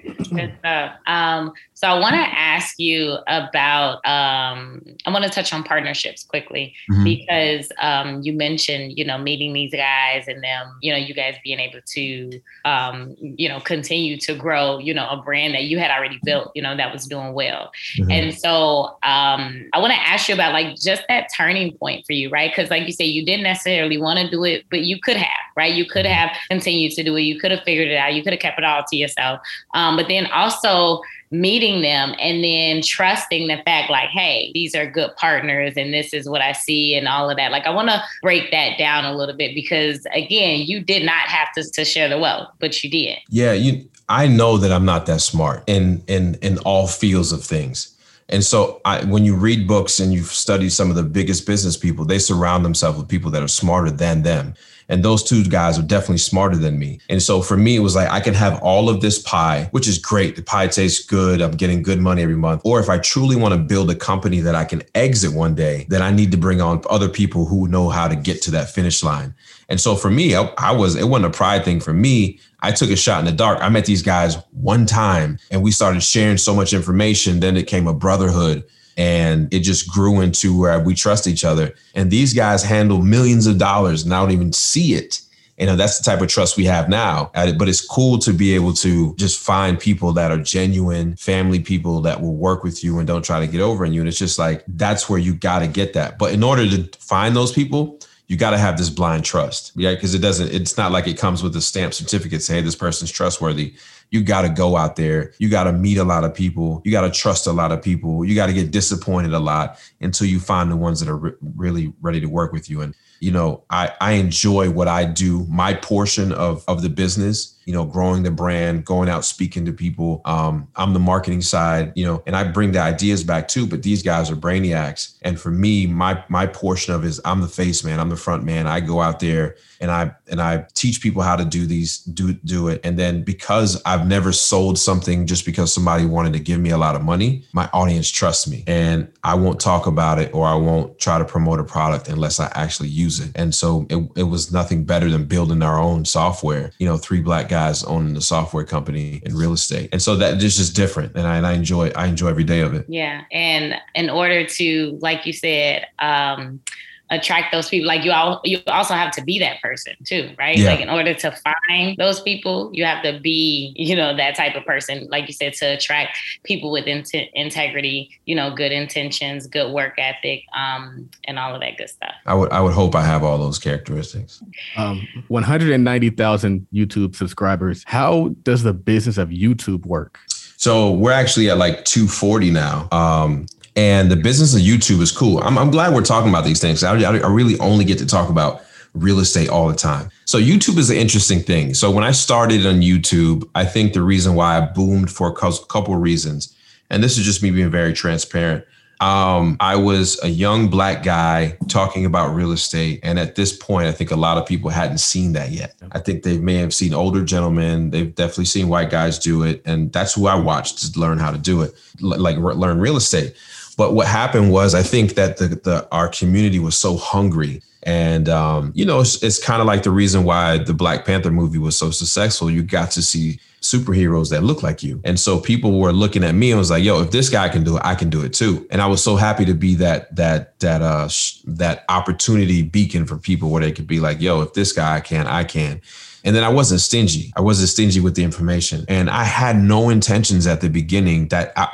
Um, 1.08 1.54
so 1.74 1.88
I 1.88 2.00
want 2.00 2.16
to 2.16 2.22
ask 2.22 2.80
you 2.80 3.18
about. 3.28 4.06
Um, 4.06 4.82
I 5.06 5.12
want 5.12 5.26
to 5.26 5.30
touch 5.30 5.54
on 5.54 5.64
partnerships 5.64 6.24
quickly 6.24 6.74
mm-hmm. 6.92 7.04
because 7.04 7.70
um, 7.80 8.22
you 8.22 8.34
mentioned, 8.34 8.98
you 8.98 9.06
know, 9.06 9.18
meeting 9.18 9.54
these 9.54 9.72
guys 9.72 10.28
and 10.28 10.44
them, 10.44 10.76
you 10.82 10.92
know, 10.92 10.98
you 10.98 11.14
guys 11.14 11.36
being 11.44 11.60
able 11.60 11.80
to, 11.86 12.42
um, 12.66 13.16
you 13.20 13.48
know, 13.48 13.60
continue 13.60 14.18
to 14.18 14.36
grow, 14.36 14.80
you 14.80 14.94
know, 14.94 15.08
a 15.10 15.18
brand 15.18 15.54
that 15.54 15.64
you 15.64 15.80
had 15.80 15.92
already 15.92 16.20
built, 16.24 16.52
you 16.56 16.62
know, 16.62 16.76
that 16.76 16.92
was 16.92 17.06
doing 17.06 17.34
well. 17.34 17.72
Mm-hmm. 17.98 18.12
And 18.12 18.38
so 18.38 18.98
um, 19.04 19.70
I 19.74 19.80
want 19.80 19.94
to 19.94 20.00
ask 20.00 20.28
you 20.28 20.34
about 20.34 20.54
like 20.54 20.76
just 20.78 21.04
that 21.10 21.28
turning 21.36 21.78
point 21.78 22.06
for 22.06 22.14
you, 22.14 22.30
right? 22.30 22.52
Because 22.52 22.70
like 22.70 22.86
you 22.88 22.94
say, 22.94 23.06
you 23.06 23.26
didn't 23.26 23.44
necessarily 23.44 23.98
want 23.98 24.20
to 24.20 24.30
do 24.30 24.44
it, 24.44 24.66
but 24.70 24.82
you 24.82 25.00
could 25.00 25.18
have, 25.18 25.52
right? 25.56 25.74
You 25.74 25.86
could 25.86 26.06
mm-hmm. 26.06 26.14
have 26.14 26.38
continued 26.50 26.94
to 26.94 27.04
do 27.04 27.16
it. 27.16 27.22
You 27.22 27.40
could 27.40 27.52
have 27.52 27.64
figured 27.64 27.90
it 27.90 27.98
out. 27.98 28.14
You 28.14 28.24
could 28.24 28.34
have 28.34 28.42
kept 28.42 28.58
it 28.58 28.66
all 28.66 28.84
to 28.88 28.98
yourself. 29.08 29.40
Um, 29.74 29.96
but 29.96 30.08
then 30.08 30.28
also 30.28 31.02
meeting 31.32 31.82
them 31.82 32.16
and 32.20 32.44
then 32.44 32.82
trusting 32.82 33.48
the 33.48 33.58
fact 33.66 33.90
like 33.90 34.10
hey 34.10 34.50
these 34.54 34.74
are 34.74 34.90
good 34.90 35.14
partners 35.18 35.74
and 35.76 35.94
this 35.94 36.14
is 36.14 36.30
what 36.30 36.42
i 36.42 36.54
see 36.54 36.96
and 36.96 37.08
all 37.08 37.30
of 37.30 37.36
that. 37.36 37.52
Like 37.52 37.66
i 37.66 37.70
want 37.70 37.90
to 37.90 38.02
break 38.22 38.50
that 38.52 38.78
down 38.78 39.04
a 39.04 39.14
little 39.14 39.36
bit 39.36 39.54
because 39.54 40.06
again 40.14 40.62
you 40.62 40.80
did 40.80 41.04
not 41.04 41.28
have 41.28 41.52
to, 41.56 41.70
to 41.72 41.84
share 41.84 42.08
the 42.08 42.18
wealth 42.18 42.48
but 42.60 42.82
you 42.84 42.90
did. 42.90 43.18
Yeah 43.30 43.54
you 43.54 43.90
i 44.08 44.28
know 44.28 44.58
that 44.58 44.72
i'm 44.72 44.86
not 44.86 45.06
that 45.08 45.20
smart 45.20 45.64
in 45.68 46.02
in 46.08 46.36
in 46.36 46.58
all 46.60 46.88
fields 46.88 47.32
of 47.32 47.44
things. 47.44 47.94
And 48.30 48.44
so 48.44 48.82
I, 48.84 49.06
when 49.06 49.24
you 49.24 49.38
read 49.38 49.70
books 49.70 50.02
and 50.02 50.14
you 50.14 50.22
study 50.24 50.68
some 50.68 50.90
of 50.90 50.98
the 50.98 51.04
biggest 51.04 51.46
business 51.46 51.78
people 51.78 52.06
they 52.06 52.20
surround 52.20 52.64
themselves 52.64 52.98
with 52.98 53.08
people 53.10 53.32
that 53.32 53.44
are 53.44 53.48
smarter 53.48 53.92
than 53.92 54.24
them 54.24 54.54
And 54.90 55.04
those 55.04 55.24
two 55.24 55.44
guys 55.44 55.78
are 55.78 55.84
definitely 55.84 56.20
smarter 56.20 56.56
than 56.56 56.80
me. 56.80 57.00
And 57.10 57.22
so 57.22 57.42
for 57.42 57.58
me, 57.58 57.76
it 57.76 57.80
was 57.80 57.96
like 57.96 58.10
I 58.10 58.20
can 58.20 58.34
have 58.34 58.62
all 58.62 58.90
of 58.90 59.02
this 59.02 59.20
pie, 59.20 59.68
which 59.72 59.88
is 59.88 59.98
great. 59.98 60.36
The 60.36 60.42
pie 60.42 60.68
tastes 60.68 61.06
good. 61.06 61.42
I'm 61.42 61.52
getting 61.52 61.82
good 61.82 62.00
money 62.00 62.24
every 62.24 62.36
month. 62.36 62.62
Or 62.64 62.80
if 62.80 62.90
I 62.90 62.98
truly 62.98 63.36
want 63.36 63.54
to 63.54 63.60
build 63.60 63.92
a 63.92 63.96
company 63.96 64.40
that 64.42 64.56
I 64.56 64.66
can 64.66 64.84
exit 64.96 65.34
one 65.34 65.56
day, 65.56 65.86
then 65.90 66.02
I 66.02 66.12
need 66.12 66.32
to 66.32 66.38
bring 66.38 66.62
on 66.62 66.82
other 66.90 67.10
people 67.10 67.46
who 67.46 67.68
know 67.68 67.90
how 67.90 68.08
to 68.08 68.16
get 68.16 68.42
to 68.44 68.52
that 68.52 68.70
finish 68.70 69.04
line. 69.04 69.36
And 69.70 69.80
so 69.80 69.96
for 69.96 70.10
me, 70.10 70.36
I, 70.36 70.52
I 70.58 70.72
was, 70.72 70.96
it 70.96 71.06
wasn't 71.06 71.34
a 71.34 71.38
pride 71.38 71.66
thing 71.66 71.80
for 71.80 71.94
me. 71.94 72.40
I 72.62 72.72
took 72.72 72.90
a 72.90 72.96
shot 72.96 73.20
in 73.20 73.26
the 73.26 73.32
dark. 73.32 73.60
I 73.62 73.70
met 73.70 73.86
these 73.86 74.02
guys 74.02 74.38
one 74.52 74.86
time 74.86 75.38
and 75.52 75.62
we 75.62 75.72
started 75.72 76.02
sharing 76.02 76.38
so 76.38 76.56
much 76.56 76.74
information. 76.74 77.40
Then 77.40 77.58
it 77.58 77.68
came 77.68 77.88
a 77.88 77.94
brotherhood 77.94 78.64
and 78.98 79.54
it 79.54 79.60
just 79.60 79.88
grew 79.90 80.22
into 80.22 80.58
where 80.58 80.80
we 80.80 80.96
trust 80.96 81.28
each 81.28 81.46
other. 81.46 81.74
And 81.94 82.10
these 82.10 82.34
guys 82.34 82.64
handle 82.64 83.02
millions 83.02 83.46
of 83.46 83.60
dollars 83.60 84.04
and 84.04 84.14
I 84.14 84.20
don't 84.20 84.32
even 84.32 84.52
see 84.52 84.96
it. 84.96 85.22
You 85.60 85.66
know, 85.66 85.76
that's 85.76 85.98
the 85.98 86.04
type 86.04 86.22
of 86.22 86.28
trust 86.28 86.58
we 86.58 86.66
have 86.66 86.90
now. 86.90 87.32
But 87.34 87.68
it's 87.68 87.86
cool 87.86 88.20
to 88.20 88.34
be 88.34 88.54
able 88.54 88.74
to 88.74 89.16
just 89.16 89.40
find 89.40 89.80
people 89.80 90.14
that 90.14 90.32
are 90.32 90.38
genuine 90.38 91.16
family 91.16 91.60
people 91.60 92.02
that 92.02 92.22
will 92.22 92.36
work 92.36 92.64
with 92.64 92.84
you 92.84 93.00
and 93.00 93.08
don't 93.08 93.26
try 93.26 93.40
to 93.40 93.48
get 93.48 93.62
over 93.62 93.86
on 93.86 93.94
you. 93.94 94.02
And 94.02 94.08
it's 94.08 94.20
just 94.20 94.38
like, 94.38 94.64
that's 94.68 95.10
where 95.10 95.20
you 95.20 95.34
got 95.34 95.60
to 95.60 95.68
get 95.68 95.94
that. 95.94 96.20
But 96.20 96.34
in 96.34 96.44
order 96.44 96.68
to 96.70 96.90
find 97.00 97.36
those 97.36 97.52
people, 97.52 98.00
you 98.28 98.36
got 98.36 98.52
to 98.52 98.58
have 98.58 98.78
this 98.78 98.90
blind 98.90 99.24
trust. 99.24 99.72
Yeah. 99.76 99.96
Cause 99.96 100.14
it 100.14 100.20
doesn't, 100.20 100.54
it's 100.54 100.78
not 100.78 100.92
like 100.92 101.08
it 101.08 101.18
comes 101.18 101.42
with 101.42 101.56
a 101.56 101.62
stamp 101.62 101.94
certificate 101.94 102.44
say, 102.44 102.56
hey, 102.56 102.62
this 102.62 102.76
person's 102.76 103.10
trustworthy. 103.10 103.74
You 104.10 104.24
got 104.24 104.44
to 104.44 104.50
go 104.50 104.78
out 104.78 104.96
there. 104.96 105.34
You 105.38 105.50
got 105.50 105.66
to 105.66 105.74
meet 105.74 105.98
a 105.98 106.04
lot 106.04 106.24
of 106.24 106.34
people. 106.34 106.82
You 106.86 106.92
got 106.92 107.02
to 107.02 107.12
trust 107.12 107.48
a 107.48 107.52
lot 107.52 107.72
of 107.72 107.82
people. 107.82 108.24
You 108.24 108.36
got 108.36 108.48
to 108.48 108.54
get 108.54 108.72
disappointed 108.72 109.34
a 109.34 109.40
lot 109.40 109.80
until 110.00 110.28
you 110.28 110.40
find 110.40 110.72
the 110.72 110.78
ones 110.78 111.00
that 111.00 111.10
are 111.10 111.18
re- 111.18 111.34
really 111.56 111.94
ready 112.02 112.22
to 112.22 112.28
work 112.28 112.52
with 112.52 112.70
you. 112.70 112.82
And, 112.82 112.96
you 113.20 113.32
know, 113.32 113.64
I, 113.70 113.92
I 114.00 114.14
enjoy 114.14 114.70
what 114.70 114.88
I 114.88 115.06
do, 115.06 115.46
my 115.50 115.74
portion 115.74 116.32
of, 116.32 116.64
of 116.68 116.82
the 116.82 116.90
business 116.90 117.58
you 117.68 117.74
know, 117.74 117.84
growing 117.84 118.24
the 118.24 118.32
brand, 118.32 118.86
going 118.86 119.10
out 119.10 119.26
speaking 119.26 119.66
to 119.66 119.74
people. 119.74 120.22
Um, 120.24 120.70
I'm 120.78 120.94
the 120.94 121.02
marketing 121.02 121.42
side, 121.42 121.92
you 121.96 122.06
know, 122.06 122.24
and 122.26 122.34
I 122.34 122.46
bring 122.46 122.72
the 122.72 122.80
ideas 122.80 123.26
back 123.26 123.50
too. 123.50 123.68
But 123.68 123.84
these 123.84 124.02
guys 124.02 124.32
are 124.32 124.38
brainiacs, 124.38 125.18
and 125.22 125.38
for 125.38 125.52
me, 125.52 125.86
my 125.86 126.24
my 126.30 126.48
portion 126.48 126.94
of 126.94 127.04
is 127.04 127.20
I'm 127.26 127.42
the 127.42 127.50
face 127.50 127.84
man, 127.84 128.00
I'm 128.00 128.08
the 128.08 128.16
front 128.16 128.46
man. 128.46 128.68
I 128.68 128.80
go 128.80 129.02
out 129.02 129.20
there 129.20 129.58
and 129.80 129.92
I 129.92 130.12
and 130.30 130.42
I 130.42 130.66
teach 130.74 131.02
people 131.02 131.22
how 131.22 131.36
to 131.36 131.46
do 131.46 131.66
these, 131.66 132.00
do 132.00 132.34
do 132.34 132.68
it. 132.68 132.82
And 132.84 132.98
then 132.98 133.24
because 133.24 133.82
I've 133.86 134.08
never 134.08 134.32
sold 134.32 134.78
something 134.78 135.26
just 135.26 135.46
because 135.46 135.74
somebody 135.74 136.06
wanted 136.06 136.34
to 136.34 136.40
give 136.40 136.60
me 136.60 136.72
a 136.72 136.78
lot 136.78 136.96
of 136.96 137.04
money, 137.04 137.44
my 137.54 137.70
audience 137.74 138.10
trusts 138.10 138.48
me, 138.48 138.64
and 138.68 139.12
I 139.24 139.36
won't 139.36 139.60
talk 139.60 139.88
about 139.88 140.20
it 140.20 140.34
or 140.34 140.48
I 140.48 140.56
won't 140.56 140.98
try 141.00 141.18
to 141.18 141.26
promote 141.26 141.60
a 141.60 141.64
product 141.64 142.08
unless 142.08 142.40
I 142.40 142.52
actually 142.56 142.90
use 142.90 143.20
it. 143.20 143.32
And 143.36 143.54
so 143.54 143.86
it, 143.90 144.10
it 144.16 144.24
was 144.24 144.52
nothing 144.52 144.84
better 144.84 145.10
than 145.10 145.26
building 145.26 145.62
our 145.62 145.80
own 145.80 146.06
software. 146.06 146.72
You 146.80 146.88
know, 146.88 146.98
three 146.98 147.22
black 147.22 147.50
guys 147.50 147.84
owning 147.84 148.14
the 148.14 148.22
software 148.22 148.64
company 148.64 149.22
in 149.26 149.36
real 149.36 149.54
estate. 149.54 149.90
And 149.92 150.02
so 150.02 150.16
that 150.16 150.42
is 150.42 150.58
just 150.58 150.76
different. 150.76 151.16
And 151.16 151.28
I, 151.28 151.38
and 151.38 151.46
I 151.46 151.54
enjoy, 151.54 151.90
I 151.90 152.08
enjoy 152.08 152.30
every 152.30 152.44
day 152.44 152.62
of 152.62 152.74
it. 152.74 152.86
Yeah. 152.88 153.24
And 153.32 153.76
in 153.96 154.10
order 154.10 154.46
to, 154.46 154.98
like 155.02 155.26
you 155.26 155.34
said, 155.34 155.88
um, 156.00 156.62
attract 157.10 157.52
those 157.52 157.70
people. 157.70 157.88
Like 157.88 158.04
you 158.04 158.12
all 158.12 158.42
you 158.44 158.60
also 158.68 158.94
have 158.94 159.12
to 159.12 159.24
be 159.24 159.40
that 159.40 159.62
person 159.62 159.94
too 160.06 160.30
right? 160.38 160.58
Yeah. 160.58 160.72
like 160.72 160.80
in 160.82 160.90
order 160.90 161.14
to 161.14 161.32
find 161.32 161.98
those 161.98 162.22
people 162.22 162.70
you 162.74 162.86
have 162.86 163.04
to 163.04 163.20
be 163.20 163.74
you 163.76 163.96
know 163.96 164.16
that 164.16 164.36
type 164.36 164.56
of 164.56 164.66
person 164.66 165.08
like 165.10 165.28
you 165.28 165.34
said 165.34 165.54
to 165.54 165.66
attract 165.66 166.18
people 166.44 166.72
with 166.72 166.86
in- 166.88 167.04
integrity 167.34 168.10
you 168.26 168.36
know 168.36 168.54
good 168.54 168.72
intentions 168.72 169.48
good 169.48 169.72
work 169.72 169.94
ethic 169.98 170.44
um 170.56 171.10
and 171.26 171.40
all 171.40 171.54
of 171.54 171.62
that 171.62 171.78
good 171.78 171.90
stuff. 171.90 172.14
I 172.26 172.34
would 172.34 172.52
i 172.52 172.60
would 172.60 172.74
hope 172.74 172.96
i 172.96 173.04
have 173.04 173.24
all 173.24 173.38
those 173.38 173.60
characteristics. 173.60 174.42
Um 174.76 175.08
190000 175.30 176.68
youtube 176.74 177.16
subscribers 177.16 177.84
how 177.86 178.36
does 178.44 178.64
the 178.64 178.74
business 178.74 179.18
of 179.18 179.30
youtube 179.30 179.86
work? 179.86 180.20
So 180.58 180.92
we're 180.92 181.12
actually 181.12 181.52
at 181.52 181.60
like 181.60 181.86
240 181.86 182.50
now. 182.50 182.88
Um, 182.92 183.46
and 183.78 184.12
the 184.12 184.16
business 184.16 184.56
of 184.56 184.62
YouTube 184.62 185.02
is 185.02 185.12
cool. 185.12 185.40
I'm, 185.40 185.58
I'm 185.58 185.70
glad 185.70 185.94
we're 185.94 186.02
talking 186.02 186.30
about 186.30 186.44
these 186.44 186.60
things. 186.60 186.84
I, 186.84 187.00
I 187.00 187.30
really 187.30 187.58
only 187.60 187.86
get 187.86 188.00
to 188.00 188.08
talk 188.08 188.30
about 188.30 188.64
real 188.94 189.20
estate 189.20 189.50
all 189.50 189.68
the 189.68 189.76
time. 189.76 190.10
So 190.26 190.40
YouTube 190.40 190.78
is 190.80 190.90
an 190.90 190.98
interesting 190.98 191.42
thing. 191.42 191.76
So 191.76 191.92
when 191.92 192.04
I 192.04 192.12
started 192.12 192.66
on 192.66 192.82
YouTube, 192.82 193.48
I 193.54 193.66
think 193.66 193.94
the 193.94 194.02
reason 194.02 194.34
why 194.34 194.58
I 194.58 194.62
boomed 194.62 195.12
for 195.12 195.30
a 195.30 195.34
couple 195.34 195.94
of 195.94 196.02
reasons, 196.02 196.56
and 196.90 197.04
this 197.04 197.20
is 197.20 197.24
just 197.24 197.44
me 197.44 197.52
being 197.52 197.70
very 197.70 197.94
transparent. 197.94 198.66
Um, 199.00 199.58
I 199.60 199.76
was 199.76 200.20
a 200.24 200.28
young 200.28 200.70
black 200.70 201.04
guy 201.04 201.56
talking 201.68 202.04
about 202.04 202.34
real 202.34 202.52
estate. 202.52 203.00
And 203.04 203.20
at 203.20 203.36
this 203.36 203.56
point, 203.56 203.86
I 203.86 203.92
think 203.92 204.10
a 204.10 204.16
lot 204.16 204.40
of 204.40 204.48
people 204.48 204.72
hadn't 204.72 204.98
seen 204.98 205.34
that 205.34 205.52
yet. 205.52 205.76
I 205.92 206.00
think 206.00 206.24
they 206.24 206.40
may 206.40 206.56
have 206.56 206.74
seen 206.74 206.96
older 206.96 207.24
gentlemen. 207.24 207.92
They've 207.92 208.14
definitely 208.16 208.46
seen 208.46 208.70
white 208.70 208.90
guys 208.90 209.20
do 209.20 209.44
it. 209.44 209.62
And 209.66 209.94
that's 209.94 210.16
who 210.16 210.26
I 210.26 210.34
watched 210.34 210.80
to 210.80 211.00
learn 211.00 211.20
how 211.20 211.30
to 211.30 211.38
do 211.38 211.62
it, 211.62 211.76
like 212.02 212.38
learn 212.38 212.80
real 212.80 212.98
estate. 212.98 213.36
But 213.78 213.94
what 213.94 214.08
happened 214.08 214.52
was, 214.52 214.74
I 214.74 214.82
think 214.82 215.14
that 215.14 215.38
the, 215.38 215.48
the 215.50 215.88
our 215.92 216.10
community 216.10 216.58
was 216.58 216.76
so 216.76 216.98
hungry, 216.98 217.62
and 217.84 218.28
um, 218.28 218.72
you 218.76 218.86
know, 218.86 219.00
it's, 219.02 219.22
it's 219.22 219.42
kind 219.42 219.62
of 219.62 219.68
like 219.68 219.84
the 219.84 219.92
reason 219.92 220.24
why 220.24 220.58
the 220.58 220.74
Black 220.74 221.06
Panther 221.06 221.32
movie 221.32 221.60
was 221.60 221.78
so 221.78 221.92
successful. 221.92 222.50
You 222.50 222.64
got 222.64 222.90
to 222.92 223.04
see 223.04 223.40
superheroes 223.62 224.30
that 224.32 224.44
look 224.44 224.64
like 224.64 224.82
you, 224.82 225.00
and 225.06 225.20
so 225.20 225.40
people 225.40 225.80
were 225.80 225.94
looking 225.94 226.24
at 226.24 226.34
me 226.34 226.50
and 226.50 226.58
was 226.58 226.72
like, 226.72 226.84
"Yo, 226.84 227.02
if 227.02 227.12
this 227.12 227.30
guy 227.30 227.50
can 227.50 227.64
do 227.64 227.78
it, 227.78 227.84
I 227.86 227.94
can 227.94 228.10
do 228.10 228.26
it 228.26 228.34
too." 228.34 228.68
And 228.72 228.82
I 228.82 228.88
was 228.88 229.04
so 229.04 229.16
happy 229.16 229.46
to 229.46 229.54
be 229.54 229.76
that 229.76 230.14
that 230.16 230.60
that 230.60 230.82
uh 230.82 231.08
that 231.46 231.86
opportunity 231.88 232.64
beacon 232.64 233.06
for 233.06 233.18
people 233.18 233.52
where 233.52 233.62
they 233.62 233.72
could 233.72 233.88
be 233.88 234.00
like, 234.00 234.20
"Yo, 234.20 234.42
if 234.42 234.54
this 234.54 234.74
guy 234.74 235.00
can, 235.02 235.28
I 235.28 235.44
can." 235.44 235.82
And 236.24 236.36
then 236.36 236.44
I 236.44 236.50
wasn't 236.50 236.82
stingy. 236.82 237.32
I 237.38 237.42
wasn't 237.42 237.70
stingy 237.70 238.02
with 238.02 238.16
the 238.16 238.24
information. 238.24 238.84
And 238.90 239.10
I 239.10 239.24
had 239.24 239.56
no 239.56 239.90
intentions 239.90 240.46
at 240.46 240.60
the 240.60 240.70
beginning 240.70 241.30
that 241.30 241.54
I, 241.56 241.70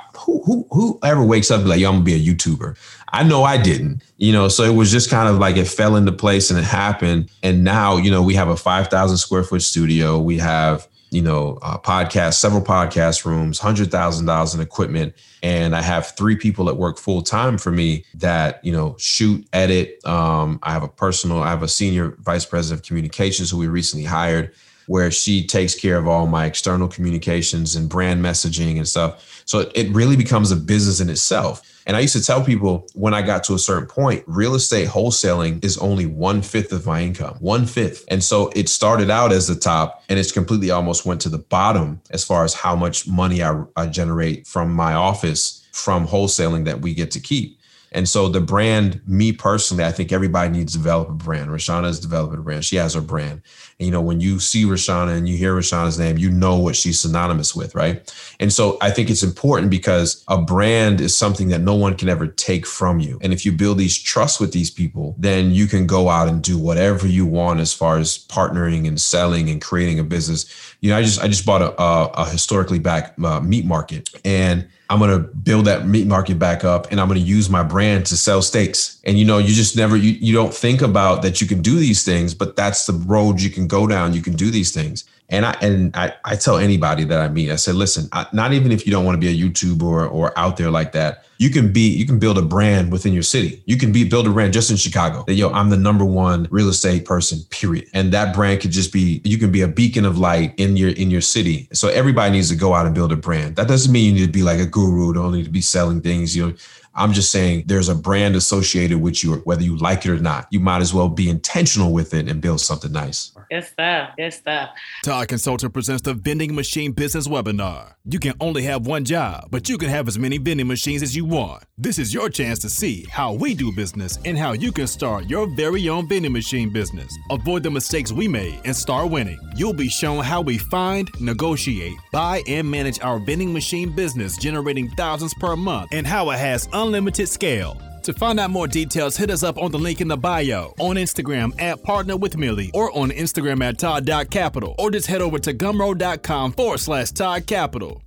who, 0.46 0.67
who, 0.72 1.00
whoever 1.02 1.24
wakes 1.24 1.52
up 1.52 1.65
like, 1.65 1.80
yo, 1.80 1.89
I'm 1.89 1.96
gonna 1.96 2.06
be 2.06 2.15
a 2.15 2.34
YouTuber. 2.34 2.78
I 3.13 3.24
know 3.24 3.43
I 3.43 3.58
didn't, 3.58 4.02
you 4.17 4.32
know, 4.32 4.48
so 4.48 4.63
it 4.63 4.76
was 4.76 4.91
just 4.91 5.10
kind 5.10 5.30
of 5.30 5.38
like 5.38 5.56
it 5.56 5.67
fell 5.67 5.96
into 5.96 6.12
place 6.12 6.50
and 6.50 6.58
it 6.58 6.65
happened. 6.65 7.30
And 7.43 7.63
now, 7.63 7.98
you 7.98 8.10
know, 8.10 8.24
we 8.24 8.34
have 8.34 8.48
a 8.48 8.58
5,000 8.58 9.17
square 9.17 9.43
foot 9.43 9.62
studio. 9.62 10.19
We 10.19 10.39
have, 10.39 10.88
you 11.12 11.22
know, 11.22 11.60
a 11.62 11.78
podcast, 11.78 12.34
several 12.34 12.63
podcast 12.63 13.24
rooms, 13.24 13.60
$100,000 13.60 14.56
in 14.56 14.62
equipment. 14.62 15.13
And 15.43 15.76
I 15.76 15.84
have 15.84 16.08
three 16.17 16.36
people 16.36 16.65
that 16.65 16.76
work 16.76 16.98
full 16.98 17.22
time 17.22 17.60
for 17.60 17.72
me 17.72 18.04
that, 18.15 18.65
you 18.65 18.72
know, 18.72 18.96
shoot, 18.98 19.48
edit. 19.54 20.04
Um, 20.08 20.58
I 20.63 20.72
have 20.72 20.82
a 20.82 20.88
personal, 20.88 21.43
I 21.43 21.52
have 21.52 21.62
a 21.62 21.67
senior 21.67 22.17
vice 22.19 22.46
president 22.46 22.82
of 22.82 22.88
communications 22.88 23.52
who 23.52 23.58
we 23.58 23.67
recently 23.67 24.06
hired 24.06 24.54
where 24.88 25.12
she 25.12 25.46
takes 25.46 25.76
care 25.76 25.98
of 25.98 26.08
all 26.08 26.28
my 26.28 26.46
external 26.46 26.88
communications 26.88 27.76
and 27.76 27.89
brand 27.89 28.24
messaging 28.24 28.78
and 28.78 28.88
stuff. 28.88 29.43
So 29.46 29.72
it 29.76 29.89
really 29.93 30.15
becomes 30.15 30.52
a 30.52 30.56
business 30.56 31.00
in 31.00 31.10
itself. 31.10 31.69
And 31.86 31.98
I 31.98 32.00
used 32.00 32.15
to 32.15 32.24
tell 32.24 32.43
people 32.43 32.88
when 32.93 33.13
I 33.13 33.22
got 33.22 33.43
to 33.46 33.56
a 33.56 33.60
certain 33.60 33.88
point, 33.88 34.24
real 34.26 34.56
estate 34.56 34.88
wholesaling 34.88 35.63
is 35.63 35.78
only 35.78 36.06
one 36.06 36.41
fifth 36.41 36.72
of 36.72 36.86
my 36.86 37.02
income, 37.02 37.36
one 37.39 37.65
fifth. 37.65 38.06
And 38.10 38.24
so 38.24 38.52
it 38.56 38.69
started 38.69 39.10
out 39.10 39.34
as 39.34 39.48
the 39.48 39.56
top 39.56 40.04
and 40.08 40.17
it's 40.17 40.32
completely 40.32 40.72
almost 40.72 41.06
went 41.06 41.19
to 41.22 41.30
the 41.30 41.39
bottom 41.39 42.02
as 42.12 42.24
far 42.24 42.46
as 42.46 42.54
how 42.54 42.76
much 42.76 43.08
money 43.08 43.43
I, 43.43 43.63
I 43.76 43.88
generate 43.88 44.48
from 44.48 44.74
my 44.74 44.93
office 44.93 45.67
from 45.74 46.08
wholesaling 46.08 46.65
that 46.65 46.82
we 46.82 46.93
get 46.93 47.12
to 47.12 47.19
keep. 47.19 47.60
And 47.93 48.10
so 48.10 48.28
the 48.28 48.41
brand, 48.41 49.02
me 49.08 49.32
personally, 49.32 49.84
I 49.84 49.91
think 49.91 50.12
everybody 50.12 50.50
needs 50.50 50.74
to 50.74 50.80
develop 50.80 51.10
a 51.10 51.13
brand. 51.13 51.50
Rashana 51.50 51.88
is 51.89 52.00
developing 52.00 52.39
a 52.39 52.41
brand. 52.41 52.65
She 52.65 52.78
has 52.78 52.96
her 52.96 53.02
brand. 53.02 53.43
You 53.84 53.91
know, 53.91 54.02
when 54.02 54.22
you 54.22 54.39
see 54.39 54.63
Rashana 54.63 55.15
and 55.15 55.28
you 55.28 55.38
hear 55.38 55.54
Rashana's 55.54 56.00
name, 56.00 56.17
you 56.17 56.32
know 56.32 56.58
what 56.58 56.76
she's 56.76 57.00
synonymous 57.00 57.56
with, 57.56 57.76
right? 57.76 58.13
And 58.39 58.52
so 58.52 58.78
I 58.82 58.89
think 58.91 59.10
it's 59.10 59.24
important 59.24 59.69
because 59.69 60.24
a 60.28 60.41
brand 60.41 61.02
is 61.02 61.15
something 61.15 61.50
that 61.50 61.62
no 61.62 61.76
one 61.76 61.96
can 61.96 62.10
ever 62.10 62.28
take 62.28 62.65
from 62.65 63.00
you. 63.00 63.19
And 63.22 63.34
if 63.34 63.46
you 63.46 63.52
build 63.52 63.78
these 63.78 63.98
trust 63.98 64.39
with 64.39 64.54
these 64.54 64.72
people, 64.72 65.15
then 65.17 65.52
you 65.52 65.67
can 65.67 65.86
go 65.86 66.10
out 66.10 66.28
and 66.28 66.41
do 66.41 66.58
whatever 66.58 67.08
you 67.08 67.26
want 67.26 67.60
as 67.60 67.74
far 67.74 67.98
as 67.98 68.26
partnering 68.28 68.88
and 68.88 69.00
selling 69.00 69.50
and 69.50 69.62
creating 69.62 70.00
a 70.00 70.04
business. 70.04 70.46
You 70.82 70.89
know, 70.89 70.98
I 70.98 71.04
just 71.04 71.22
I 71.22 71.28
just 71.28 71.46
bought 71.46 71.62
a, 71.62 71.82
a, 71.82 72.06
a 72.24 72.30
historically 72.30 72.80
back 72.80 73.13
uh, 73.24 73.39
meat 73.39 73.65
market 73.65 74.10
and 74.26 74.67
I'm 74.89 75.00
going 75.00 75.12
to 75.12 75.19
build 75.19 75.65
that 75.65 75.88
meat 75.88 76.08
market 76.08 76.38
back 76.38 76.63
up 76.63 76.91
and 76.91 77.00
I'm 77.00 77.08
going 77.08 77.19
to 77.19 77.26
use 77.26 77.50
my 77.50 77.63
brand 77.63 78.06
to 78.08 78.17
sell 78.17 78.41
steaks. 78.41 79.00
And 79.06 79.17
you 79.17 79.26
know, 79.26 79.38
you 79.38 79.54
just 79.54 79.76
never 79.76 79.96
you, 79.96 80.12
you 80.12 80.34
don't 80.34 80.54
think 80.54 80.82
about 80.82 81.22
that 81.22 81.41
you 81.41 81.48
can 81.48 81.62
do 81.62 81.78
these 81.78 82.04
things, 82.04 82.34
but 82.34 82.56
that's 82.56 82.86
the 82.86 82.93
road 82.93 83.41
you 83.41 83.50
can 83.50 83.67
go 83.67 83.88
down. 83.88 84.13
You 84.13 84.22
can 84.22 84.34
do 84.34 84.52
these 84.52 84.72
things. 84.72 85.06
And 85.29 85.45
I 85.45 85.51
and 85.62 85.95
I, 85.95 86.13
I 86.25 86.36
tell 86.36 86.57
anybody 86.57 87.05
that 87.05 87.19
I 87.19 87.27
meet, 87.27 87.51
I 87.51 87.55
said, 87.55 87.75
listen, 87.75 88.07
I, 88.12 88.27
not 88.33 88.53
even 88.53 88.71
if 88.71 88.86
you 88.86 88.91
don't 88.91 89.05
want 89.05 89.15
to 89.15 89.19
be 89.19 89.27
a 89.27 89.49
YouTuber 89.49 89.81
or, 89.81 90.07
or 90.07 90.38
out 90.38 90.57
there 90.57 90.69
like 90.69 90.91
that, 90.91 91.25
you 91.38 91.49
can 91.49 91.73
be 91.73 91.89
you 91.89 92.05
can 92.05 92.19
build 92.19 92.38
a 92.38 92.41
brand 92.41 92.91
within 92.91 93.13
your 93.13 93.23
city. 93.23 93.62
You 93.65 93.77
can 93.77 93.91
be 93.91 94.07
build 94.07 94.27
a 94.27 94.29
brand 94.29 94.53
just 94.53 94.69
in 94.69 94.77
Chicago. 94.77 95.23
That 95.25 95.33
yo, 95.33 95.49
I'm 95.51 95.69
the 95.69 95.77
number 95.77 96.05
one 96.05 96.47
real 96.51 96.69
estate 96.69 97.05
person, 97.05 97.39
period. 97.49 97.88
And 97.93 98.12
that 98.13 98.33
brand 98.33 98.62
could 98.62 98.71
just 98.71 98.93
be 98.93 99.21
you 99.23 99.38
can 99.38 99.51
be 99.51 99.62
a 99.62 99.67
beacon 99.67 100.05
of 100.05 100.17
light 100.17 100.53
in 100.57 100.77
your 100.77 100.91
in 100.91 101.09
your 101.09 101.21
city. 101.21 101.67
So 101.73 101.89
everybody 101.89 102.31
needs 102.31 102.49
to 102.49 102.55
go 102.55 102.73
out 102.73 102.86
and 102.86 102.95
build 102.95 103.12
a 103.12 103.17
brand. 103.17 103.55
That 103.55 103.67
doesn't 103.67 103.91
mean 103.91 104.15
you 104.15 104.21
need 104.21 104.27
to 104.27 104.31
be 104.31 104.43
like 104.43 104.59
a 104.59 104.65
guru, 104.65 105.13
don't 105.13 105.33
need 105.33 105.45
to 105.45 105.51
be 105.51 105.62
selling 105.62 106.01
things. 106.01 106.36
You 106.36 106.47
know, 106.47 106.53
I'm 106.95 107.12
just 107.12 107.31
saying 107.31 107.63
there's 107.65 107.89
a 107.89 107.95
brand 107.95 108.36
associated 108.36 109.01
with 109.01 109.23
you, 109.23 109.38
whether 109.45 109.63
you 109.63 109.77
like 109.77 110.05
it 110.05 110.12
or 110.12 110.19
not. 110.19 110.47
You 110.51 110.59
might 110.59 110.81
as 110.81 110.93
well 110.93 111.09
be 111.09 111.29
intentional 111.29 111.91
with 111.91 112.13
it 112.13 112.29
and 112.29 112.39
build 112.39 112.62
something 112.62 112.91
nice. 112.91 113.33
Good 113.54 113.66
stuff. 113.66 114.10
Good 114.18 114.34
stuff. 114.34 114.70
Todd 115.04 115.28
Capital 115.28 115.70
presents 115.70 116.02
the 116.02 116.16
Vending 116.16 116.56
Machine 116.56 116.92
Business 116.92 117.28
Webinar. 117.28 117.94
You 118.04 118.18
can 118.18 118.34
only 118.39 118.63
have 118.63 118.88
one 118.88 119.06
job, 119.06 119.50
but 119.52 119.70
you 119.70 119.78
can 119.78 119.89
have 119.89 120.08
as 120.08 120.18
many 120.18 120.39
vending 120.39 120.66
machines 120.66 121.04
as 121.04 121.16
you 121.16 121.24
want. 121.24 121.63
This 121.78 122.00
is 122.00 122.16
your 122.16 122.30
chance 122.30 122.58
to 122.60 122.70
see 122.70 123.06
how 123.12 123.34
we 123.34 123.54
do 123.54 123.72
business 123.72 124.18
and 124.26 124.39
how 124.39 124.54
you 124.54 124.72
can 124.72 124.88
start 124.88 125.30
your 125.30 125.46
very 125.56 125.88
own 125.88 126.10
vending 126.10 126.34
machine 126.34 126.74
business. 126.74 127.16
Avoid 127.30 127.62
the 127.62 127.70
mistakes 127.70 128.12
we 128.12 128.28
made 128.28 128.60
and 128.66 128.76
start 128.76 129.12
winning. 129.12 129.39
You'll 129.56 129.74
be 129.74 129.88
shown 129.88 130.24
how 130.24 130.42
we 130.42 130.58
find, 130.58 131.08
negotiate, 131.22 131.94
buy, 132.12 132.42
and 132.48 132.72
manage 132.72 133.00
our 133.02 133.20
vending 133.20 133.54
machine 133.54 133.92
business, 133.96 134.36
generating 134.36 134.89
thousands 134.89 135.36
per 135.36 135.56
month, 135.56 135.89
and 135.92 136.08
how 136.08 136.32
it 136.32 136.39
has 136.39 136.68
unlimited 136.74 137.30
scale. 137.30 137.80
To 138.04 138.12
find 138.12 138.38
out 138.38 138.50
more 138.50 138.68
details, 138.68 139.16
hit 139.16 139.30
us 139.30 139.44
up 139.44 139.58
on 139.58 139.72
the 139.72 139.80
link 139.80 140.02
in 140.02 140.10
the 140.10 140.18
bio, 140.18 140.74
on 140.78 140.98
Instagram 140.98 141.54
at 141.62 141.82
Partner 141.84 142.18
with 142.18 142.36
Millie, 142.36 142.70
or 142.74 142.92
on 142.98 143.12
Instagram 143.12 143.63
at 143.63 143.80
Todd.capital, 143.80 144.76
or 144.78 144.91
just 144.91 145.08
head 145.08 145.22
over 145.22 145.39
to 145.39 145.54
gumroad.com 145.54 146.51
forward 146.51 146.82
slash 146.82 147.12
Todd 147.12 147.47
Capital. 147.47 148.01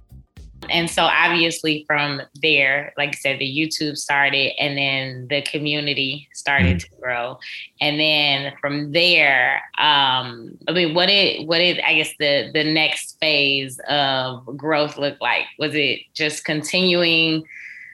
And 0.68 0.90
so 0.90 1.04
obviously 1.04 1.84
from 1.86 2.20
there, 2.42 2.92
like 2.98 3.10
I 3.10 3.12
said, 3.12 3.38
the 3.38 3.46
YouTube 3.46 3.96
started 3.96 4.52
and 4.58 4.76
then 4.76 5.28
the 5.30 5.42
community 5.42 6.28
started 6.34 6.78
mm-hmm. 6.78 6.94
to 6.94 7.00
grow. 7.00 7.38
And 7.80 7.98
then 7.98 8.52
from 8.60 8.92
there, 8.92 9.62
um, 9.78 10.58
I 10.68 10.72
mean, 10.72 10.94
what 10.94 11.06
did 11.06 11.46
what 11.46 11.58
did 11.58 11.80
I 11.80 11.94
guess 11.94 12.12
the 12.18 12.50
the 12.52 12.64
next 12.64 13.16
phase 13.20 13.80
of 13.88 14.44
growth 14.56 14.98
look 14.98 15.18
like? 15.20 15.44
Was 15.58 15.74
it 15.74 16.00
just 16.14 16.44
continuing 16.44 17.44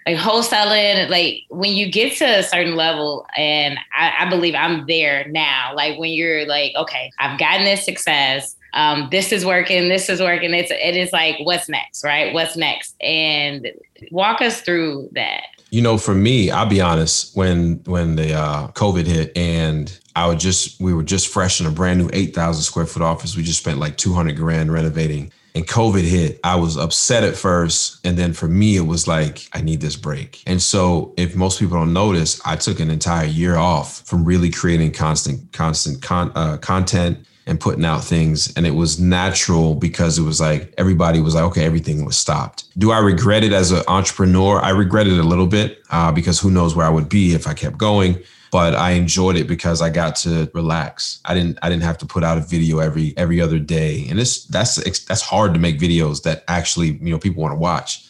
like 0.06 0.16
wholesaling 0.16 1.08
like 1.08 1.44
when 1.48 1.72
you 1.72 1.90
get 1.90 2.16
to 2.16 2.24
a 2.24 2.42
certain 2.42 2.74
level 2.74 3.26
and 3.36 3.78
I, 3.96 4.12
I, 4.20 4.28
believe 4.28 4.54
i'm 4.54 4.86
there 4.86 5.28
now 5.28 5.72
like 5.74 5.98
when 5.98 6.10
you're 6.10 6.46
like 6.46 6.74
okay 6.76 7.12
i've 7.18 7.38
gotten 7.38 7.64
this 7.64 7.84
success 7.84 8.56
um, 8.74 9.08
this 9.10 9.32
is 9.32 9.44
working 9.44 9.88
this 9.88 10.08
is 10.08 10.20
working 10.20 10.54
it's 10.54 10.70
it 10.70 10.96
is 10.96 11.12
like 11.12 11.36
what's 11.42 11.68
next 11.68 12.02
right? 12.04 12.32
What's 12.32 12.56
next? 12.56 12.94
And 13.00 13.70
walk 14.10 14.40
us 14.40 14.60
through 14.60 15.08
that. 15.12 15.44
You 15.70 15.80
know 15.80 15.96
for 15.96 16.14
me 16.14 16.50
i'll 16.50 16.68
be 16.68 16.82
honest 16.82 17.34
when 17.34 17.82
when 17.84 18.16
the 18.16 18.34
uh, 18.34 18.68
covid 18.72 19.06
hit 19.06 19.34
and 19.34 19.98
i 20.14 20.26
would 20.26 20.38
just 20.38 20.78
we 20.78 20.92
were 20.92 21.02
just 21.02 21.28
fresh 21.28 21.62
in 21.62 21.66
a 21.66 21.70
brand 21.70 21.98
new 21.98 22.10
8000 22.12 22.62
square 22.62 22.84
foot 22.84 23.00
office 23.00 23.34
we 23.34 23.42
just 23.42 23.60
spent 23.60 23.78
like 23.78 23.96
200 23.96 24.36
grand 24.36 24.70
renovating 24.70 25.32
and 25.54 25.66
COVID 25.66 26.02
hit, 26.02 26.40
I 26.44 26.56
was 26.56 26.76
upset 26.76 27.24
at 27.24 27.36
first. 27.36 28.04
And 28.04 28.16
then 28.16 28.32
for 28.32 28.48
me, 28.48 28.76
it 28.76 28.86
was 28.86 29.06
like, 29.06 29.48
I 29.52 29.60
need 29.60 29.80
this 29.80 29.96
break. 29.96 30.42
And 30.46 30.62
so, 30.62 31.12
if 31.16 31.36
most 31.36 31.58
people 31.58 31.76
don't 31.76 31.92
notice, 31.92 32.40
I 32.44 32.56
took 32.56 32.80
an 32.80 32.90
entire 32.90 33.26
year 33.26 33.56
off 33.56 34.00
from 34.06 34.24
really 34.24 34.50
creating 34.50 34.92
constant, 34.92 35.52
constant 35.52 36.02
con- 36.02 36.32
uh, 36.34 36.56
content 36.58 37.26
and 37.46 37.60
putting 37.60 37.84
out 37.84 38.04
things. 38.04 38.52
And 38.56 38.66
it 38.66 38.70
was 38.70 39.00
natural 39.00 39.74
because 39.74 40.18
it 40.18 40.22
was 40.22 40.40
like 40.40 40.72
everybody 40.78 41.20
was 41.20 41.34
like, 41.34 41.44
okay, 41.44 41.64
everything 41.64 42.04
was 42.04 42.16
stopped. 42.16 42.64
Do 42.78 42.92
I 42.92 42.98
regret 42.98 43.44
it 43.44 43.52
as 43.52 43.72
an 43.72 43.82
entrepreneur? 43.88 44.60
I 44.60 44.70
regret 44.70 45.06
it 45.06 45.18
a 45.18 45.24
little 45.24 45.48
bit 45.48 45.82
uh, 45.90 46.12
because 46.12 46.38
who 46.38 46.50
knows 46.50 46.76
where 46.76 46.86
I 46.86 46.90
would 46.90 47.08
be 47.08 47.34
if 47.34 47.46
I 47.46 47.54
kept 47.54 47.78
going 47.78 48.22
but 48.52 48.74
I 48.74 48.90
enjoyed 48.90 49.36
it 49.36 49.48
because 49.48 49.80
I 49.80 49.88
got 49.88 50.14
to 50.16 50.48
relax. 50.52 51.20
I 51.24 51.34
didn't 51.34 51.58
I 51.62 51.70
didn't 51.70 51.82
have 51.82 51.98
to 51.98 52.06
put 52.06 52.22
out 52.22 52.38
a 52.38 52.42
video 52.42 52.78
every 52.78 53.14
every 53.16 53.40
other 53.40 53.58
day, 53.58 54.06
and 54.08 54.20
it's 54.20 54.44
that's 54.44 54.76
that's 55.06 55.22
hard 55.22 55.54
to 55.54 55.58
make 55.58 55.80
videos 55.80 56.22
that 56.22 56.44
actually 56.46 56.98
you 57.02 57.10
know 57.10 57.18
people 57.18 57.42
want 57.42 57.52
to 57.52 57.58
watch. 57.58 58.06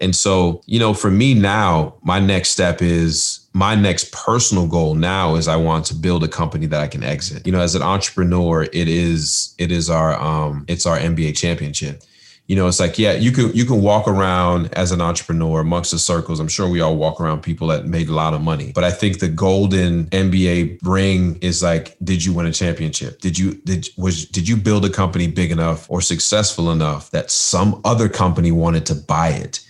And 0.00 0.14
so, 0.14 0.62
you 0.66 0.78
know, 0.78 0.94
for 0.94 1.10
me 1.10 1.34
now, 1.34 1.96
my 2.02 2.20
next 2.20 2.50
step 2.50 2.80
is 2.80 3.40
my 3.52 3.74
next 3.74 4.12
personal 4.12 4.68
goal 4.68 4.94
now 4.94 5.34
is 5.34 5.48
I 5.48 5.56
want 5.56 5.86
to 5.86 5.94
build 5.94 6.22
a 6.22 6.28
company 6.28 6.66
that 6.66 6.80
I 6.80 6.86
can 6.86 7.02
exit. 7.02 7.44
You 7.44 7.50
know, 7.50 7.60
as 7.60 7.74
an 7.74 7.82
entrepreneur, 7.82 8.62
it 8.62 8.88
is 8.88 9.54
it 9.58 9.72
is 9.72 9.90
our 9.90 10.14
um 10.20 10.66
it's 10.68 10.86
our 10.86 10.98
NBA 10.98 11.36
championship 11.36 12.02
you 12.48 12.56
know, 12.56 12.66
it's 12.66 12.80
like, 12.80 12.98
yeah, 12.98 13.12
you 13.12 13.30
can 13.30 13.54
you 13.54 13.66
can 13.66 13.82
walk 13.82 14.08
around 14.08 14.72
as 14.72 14.90
an 14.90 15.02
entrepreneur 15.02 15.60
amongst 15.60 15.90
the 15.90 15.98
circles. 15.98 16.40
I'm 16.40 16.48
sure 16.48 16.66
we 16.66 16.80
all 16.80 16.96
walk 16.96 17.20
around 17.20 17.42
people 17.42 17.68
that 17.68 17.84
made 17.84 18.08
a 18.08 18.14
lot 18.14 18.32
of 18.32 18.40
money. 18.40 18.72
But 18.74 18.84
I 18.84 18.90
think 18.90 19.18
the 19.18 19.28
golden 19.28 20.06
NBA 20.06 20.78
ring 20.82 21.38
is 21.42 21.62
like, 21.62 21.94
did 22.02 22.24
you 22.24 22.32
win 22.32 22.46
a 22.46 22.52
championship? 22.52 23.20
Did 23.20 23.38
you 23.38 23.52
did 23.66 23.90
was 23.98 24.24
did 24.24 24.48
you 24.48 24.56
build 24.56 24.86
a 24.86 24.90
company 24.90 25.28
big 25.28 25.52
enough 25.52 25.90
or 25.90 26.00
successful 26.00 26.72
enough 26.72 27.10
that 27.10 27.30
some 27.30 27.82
other 27.84 28.08
company 28.08 28.50
wanted 28.50 28.86
to 28.86 28.94
buy 28.94 29.28
it? 29.28 29.60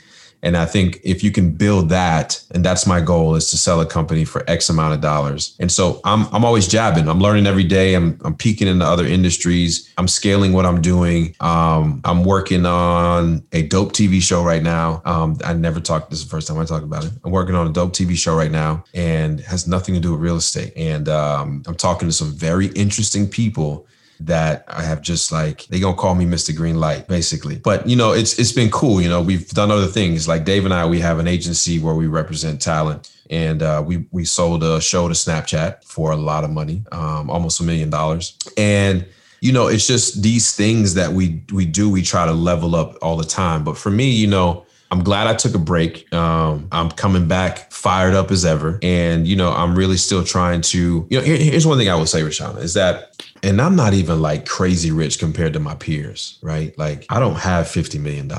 And 0.43 0.57
I 0.57 0.65
think 0.65 1.01
if 1.03 1.25
you 1.25 1.31
can 1.31 1.51
build 1.51 1.89
that, 1.89 2.43
and 2.53 2.65
that's 2.65 2.87
my 2.87 3.01
goal 3.01 3.35
is 3.35 3.51
to 3.51 3.59
sell 3.59 3.81
a 3.81 3.87
company 3.87 4.25
for 4.25 4.49
X 4.49 4.69
amount 4.69 4.95
of 4.95 5.01
dollars. 5.01 5.57
And 5.59 5.71
so 5.71 6.01
I'm 6.05 6.27
I'm 6.33 6.45
always 6.45 6.69
jabbing. 6.69 7.09
I'm 7.09 7.21
learning 7.21 7.47
every 7.47 7.65
day. 7.65 7.95
I'm 7.95 8.19
I'm 8.25 8.37
peeking 8.37 8.69
into 8.69 8.85
other 8.85 9.05
industries. 9.05 9.93
I'm 9.99 10.09
scaling 10.09 10.53
what 10.53 10.67
I'm 10.67 10.81
doing. 10.81 11.35
Um, 11.41 12.01
I'm 12.05 12.25
working 12.25 12.67
on 12.67 13.43
a 13.53 13.63
dope 13.63 13.93
TV 13.93 14.23
show 14.23 14.43
right 14.43 14.63
now. 14.63 15.03
Um, 15.05 15.39
I 15.45 15.53
never 15.55 15.81
talked. 15.81 16.11
This 16.11 16.21
is 16.21 16.27
the 16.27 16.31
first 16.31 16.47
time 16.49 16.59
I 16.59 16.65
talk 16.65 16.83
about 16.83 17.05
it. 17.05 17.13
I'm 17.25 17.33
working 17.33 17.55
on 17.55 17.67
a 17.67 17.73
dope 17.73 17.93
TV 17.93 18.17
show 18.17 18.37
right 18.37 18.53
now, 18.53 18.85
and 18.95 19.41
has 19.41 19.67
nothing 19.67 19.95
to 19.95 20.01
do 20.01 20.13
with 20.13 20.21
real 20.21 20.37
estate. 20.37 20.73
And 20.77 21.09
um, 21.09 21.63
I'm 21.67 21.75
talking 21.75 22.09
to 22.09 22.13
some 22.13 22.31
very 22.33 22.69
interesting 22.69 23.29
people 23.29 23.87
that 24.21 24.65
I 24.69 24.83
have 24.83 25.03
just 25.03 25.33
like 25.33 25.67
they 25.67 25.81
gonna 25.81 25.97
call 25.97 26.15
me 26.15 26.25
Mr. 26.25 26.55
Green 26.55 26.81
Light, 26.81 27.09
basically. 27.09 27.57
But 27.57 27.89
you 27.89 27.97
know, 27.97 28.13
it's 28.13 28.39
it's 28.39 28.53
been 28.53 28.71
cool. 28.71 29.01
You 29.01 29.09
know, 29.09 29.23
we've 29.23 29.49
done 29.51 29.71
other 29.71 29.87
things. 29.87 30.29
Like 30.29 30.45
Dave 30.45 30.65
and 30.65 30.75
I, 30.75 30.87
we 30.87 31.01
have 31.01 31.19
an 31.19 31.29
agency 31.29 31.79
where 31.79 31.95
we 31.95 32.07
represent 32.07 32.61
talent. 32.61 33.13
And 33.31 33.63
uh, 33.63 33.83
we 33.87 34.07
we 34.11 34.25
sold 34.25 34.63
a 34.63 34.81
show 34.81 35.07
to 35.07 35.15
Snapchat 35.15 35.85
for 35.85 36.13
a 36.13 36.17
lot 36.17 36.45
of 36.45 36.51
money, 36.51 36.83
um, 36.93 37.29
almost 37.29 37.61
a 37.61 37.63
million 37.63 37.91
dollars. 37.91 38.37
And 38.57 39.07
you 39.41 39.53
know, 39.53 39.67
it's 39.67 39.87
just 39.87 40.23
these 40.23 40.57
things 40.57 40.95
that 40.95 41.13
we 41.13 41.43
we 41.53 41.67
do. 41.67 41.91
We 41.91 42.03
try 42.03 42.25
to 42.25 42.33
level 42.33 42.75
up 42.75 42.97
all 43.03 43.17
the 43.17 43.25
time. 43.25 43.65
But 43.65 43.77
for 43.77 43.91
me, 43.91 44.11
you 44.11 44.27
know, 44.27 44.65
I'm 44.91 45.05
glad 45.05 45.27
I 45.27 45.35
took 45.35 45.55
a 45.55 45.59
break. 45.59 46.11
Um, 46.15 46.69
I'm 46.73 46.91
coming 46.91 47.29
back 47.29 47.71
fired 47.73 48.15
up 48.15 48.31
as 48.31 48.45
ever. 48.45 48.79
And, 48.83 49.27
you 49.27 49.37
know, 49.37 49.53
I'm 49.53 49.75
really 49.75 49.99
still 49.99 50.25
trying 50.25 50.63
to, 50.63 51.07
you 51.11 51.19
know, 51.19 51.25
here, 51.25 51.37
here's 51.37 51.67
one 51.67 51.77
thing 51.79 51.91
I 51.91 51.95
will 51.95 52.07
say, 52.07 52.23
Rashana, 52.23 52.63
is 52.63 52.75
that 52.75 53.28
and 53.43 53.61
I'm 53.61 53.77
not 53.77 53.95
even 53.95 54.21
like 54.21 54.47
crazy 54.47 54.91
rich 54.91 55.19
compared 55.19 55.53
to 55.55 55.61
my 55.61 55.75
peers, 55.75 56.39
right? 56.43 56.77
Like 56.79 57.07
I 57.11 57.21
don't 57.21 57.37
have 57.37 57.67
$50 57.67 58.01
million. 58.01 58.31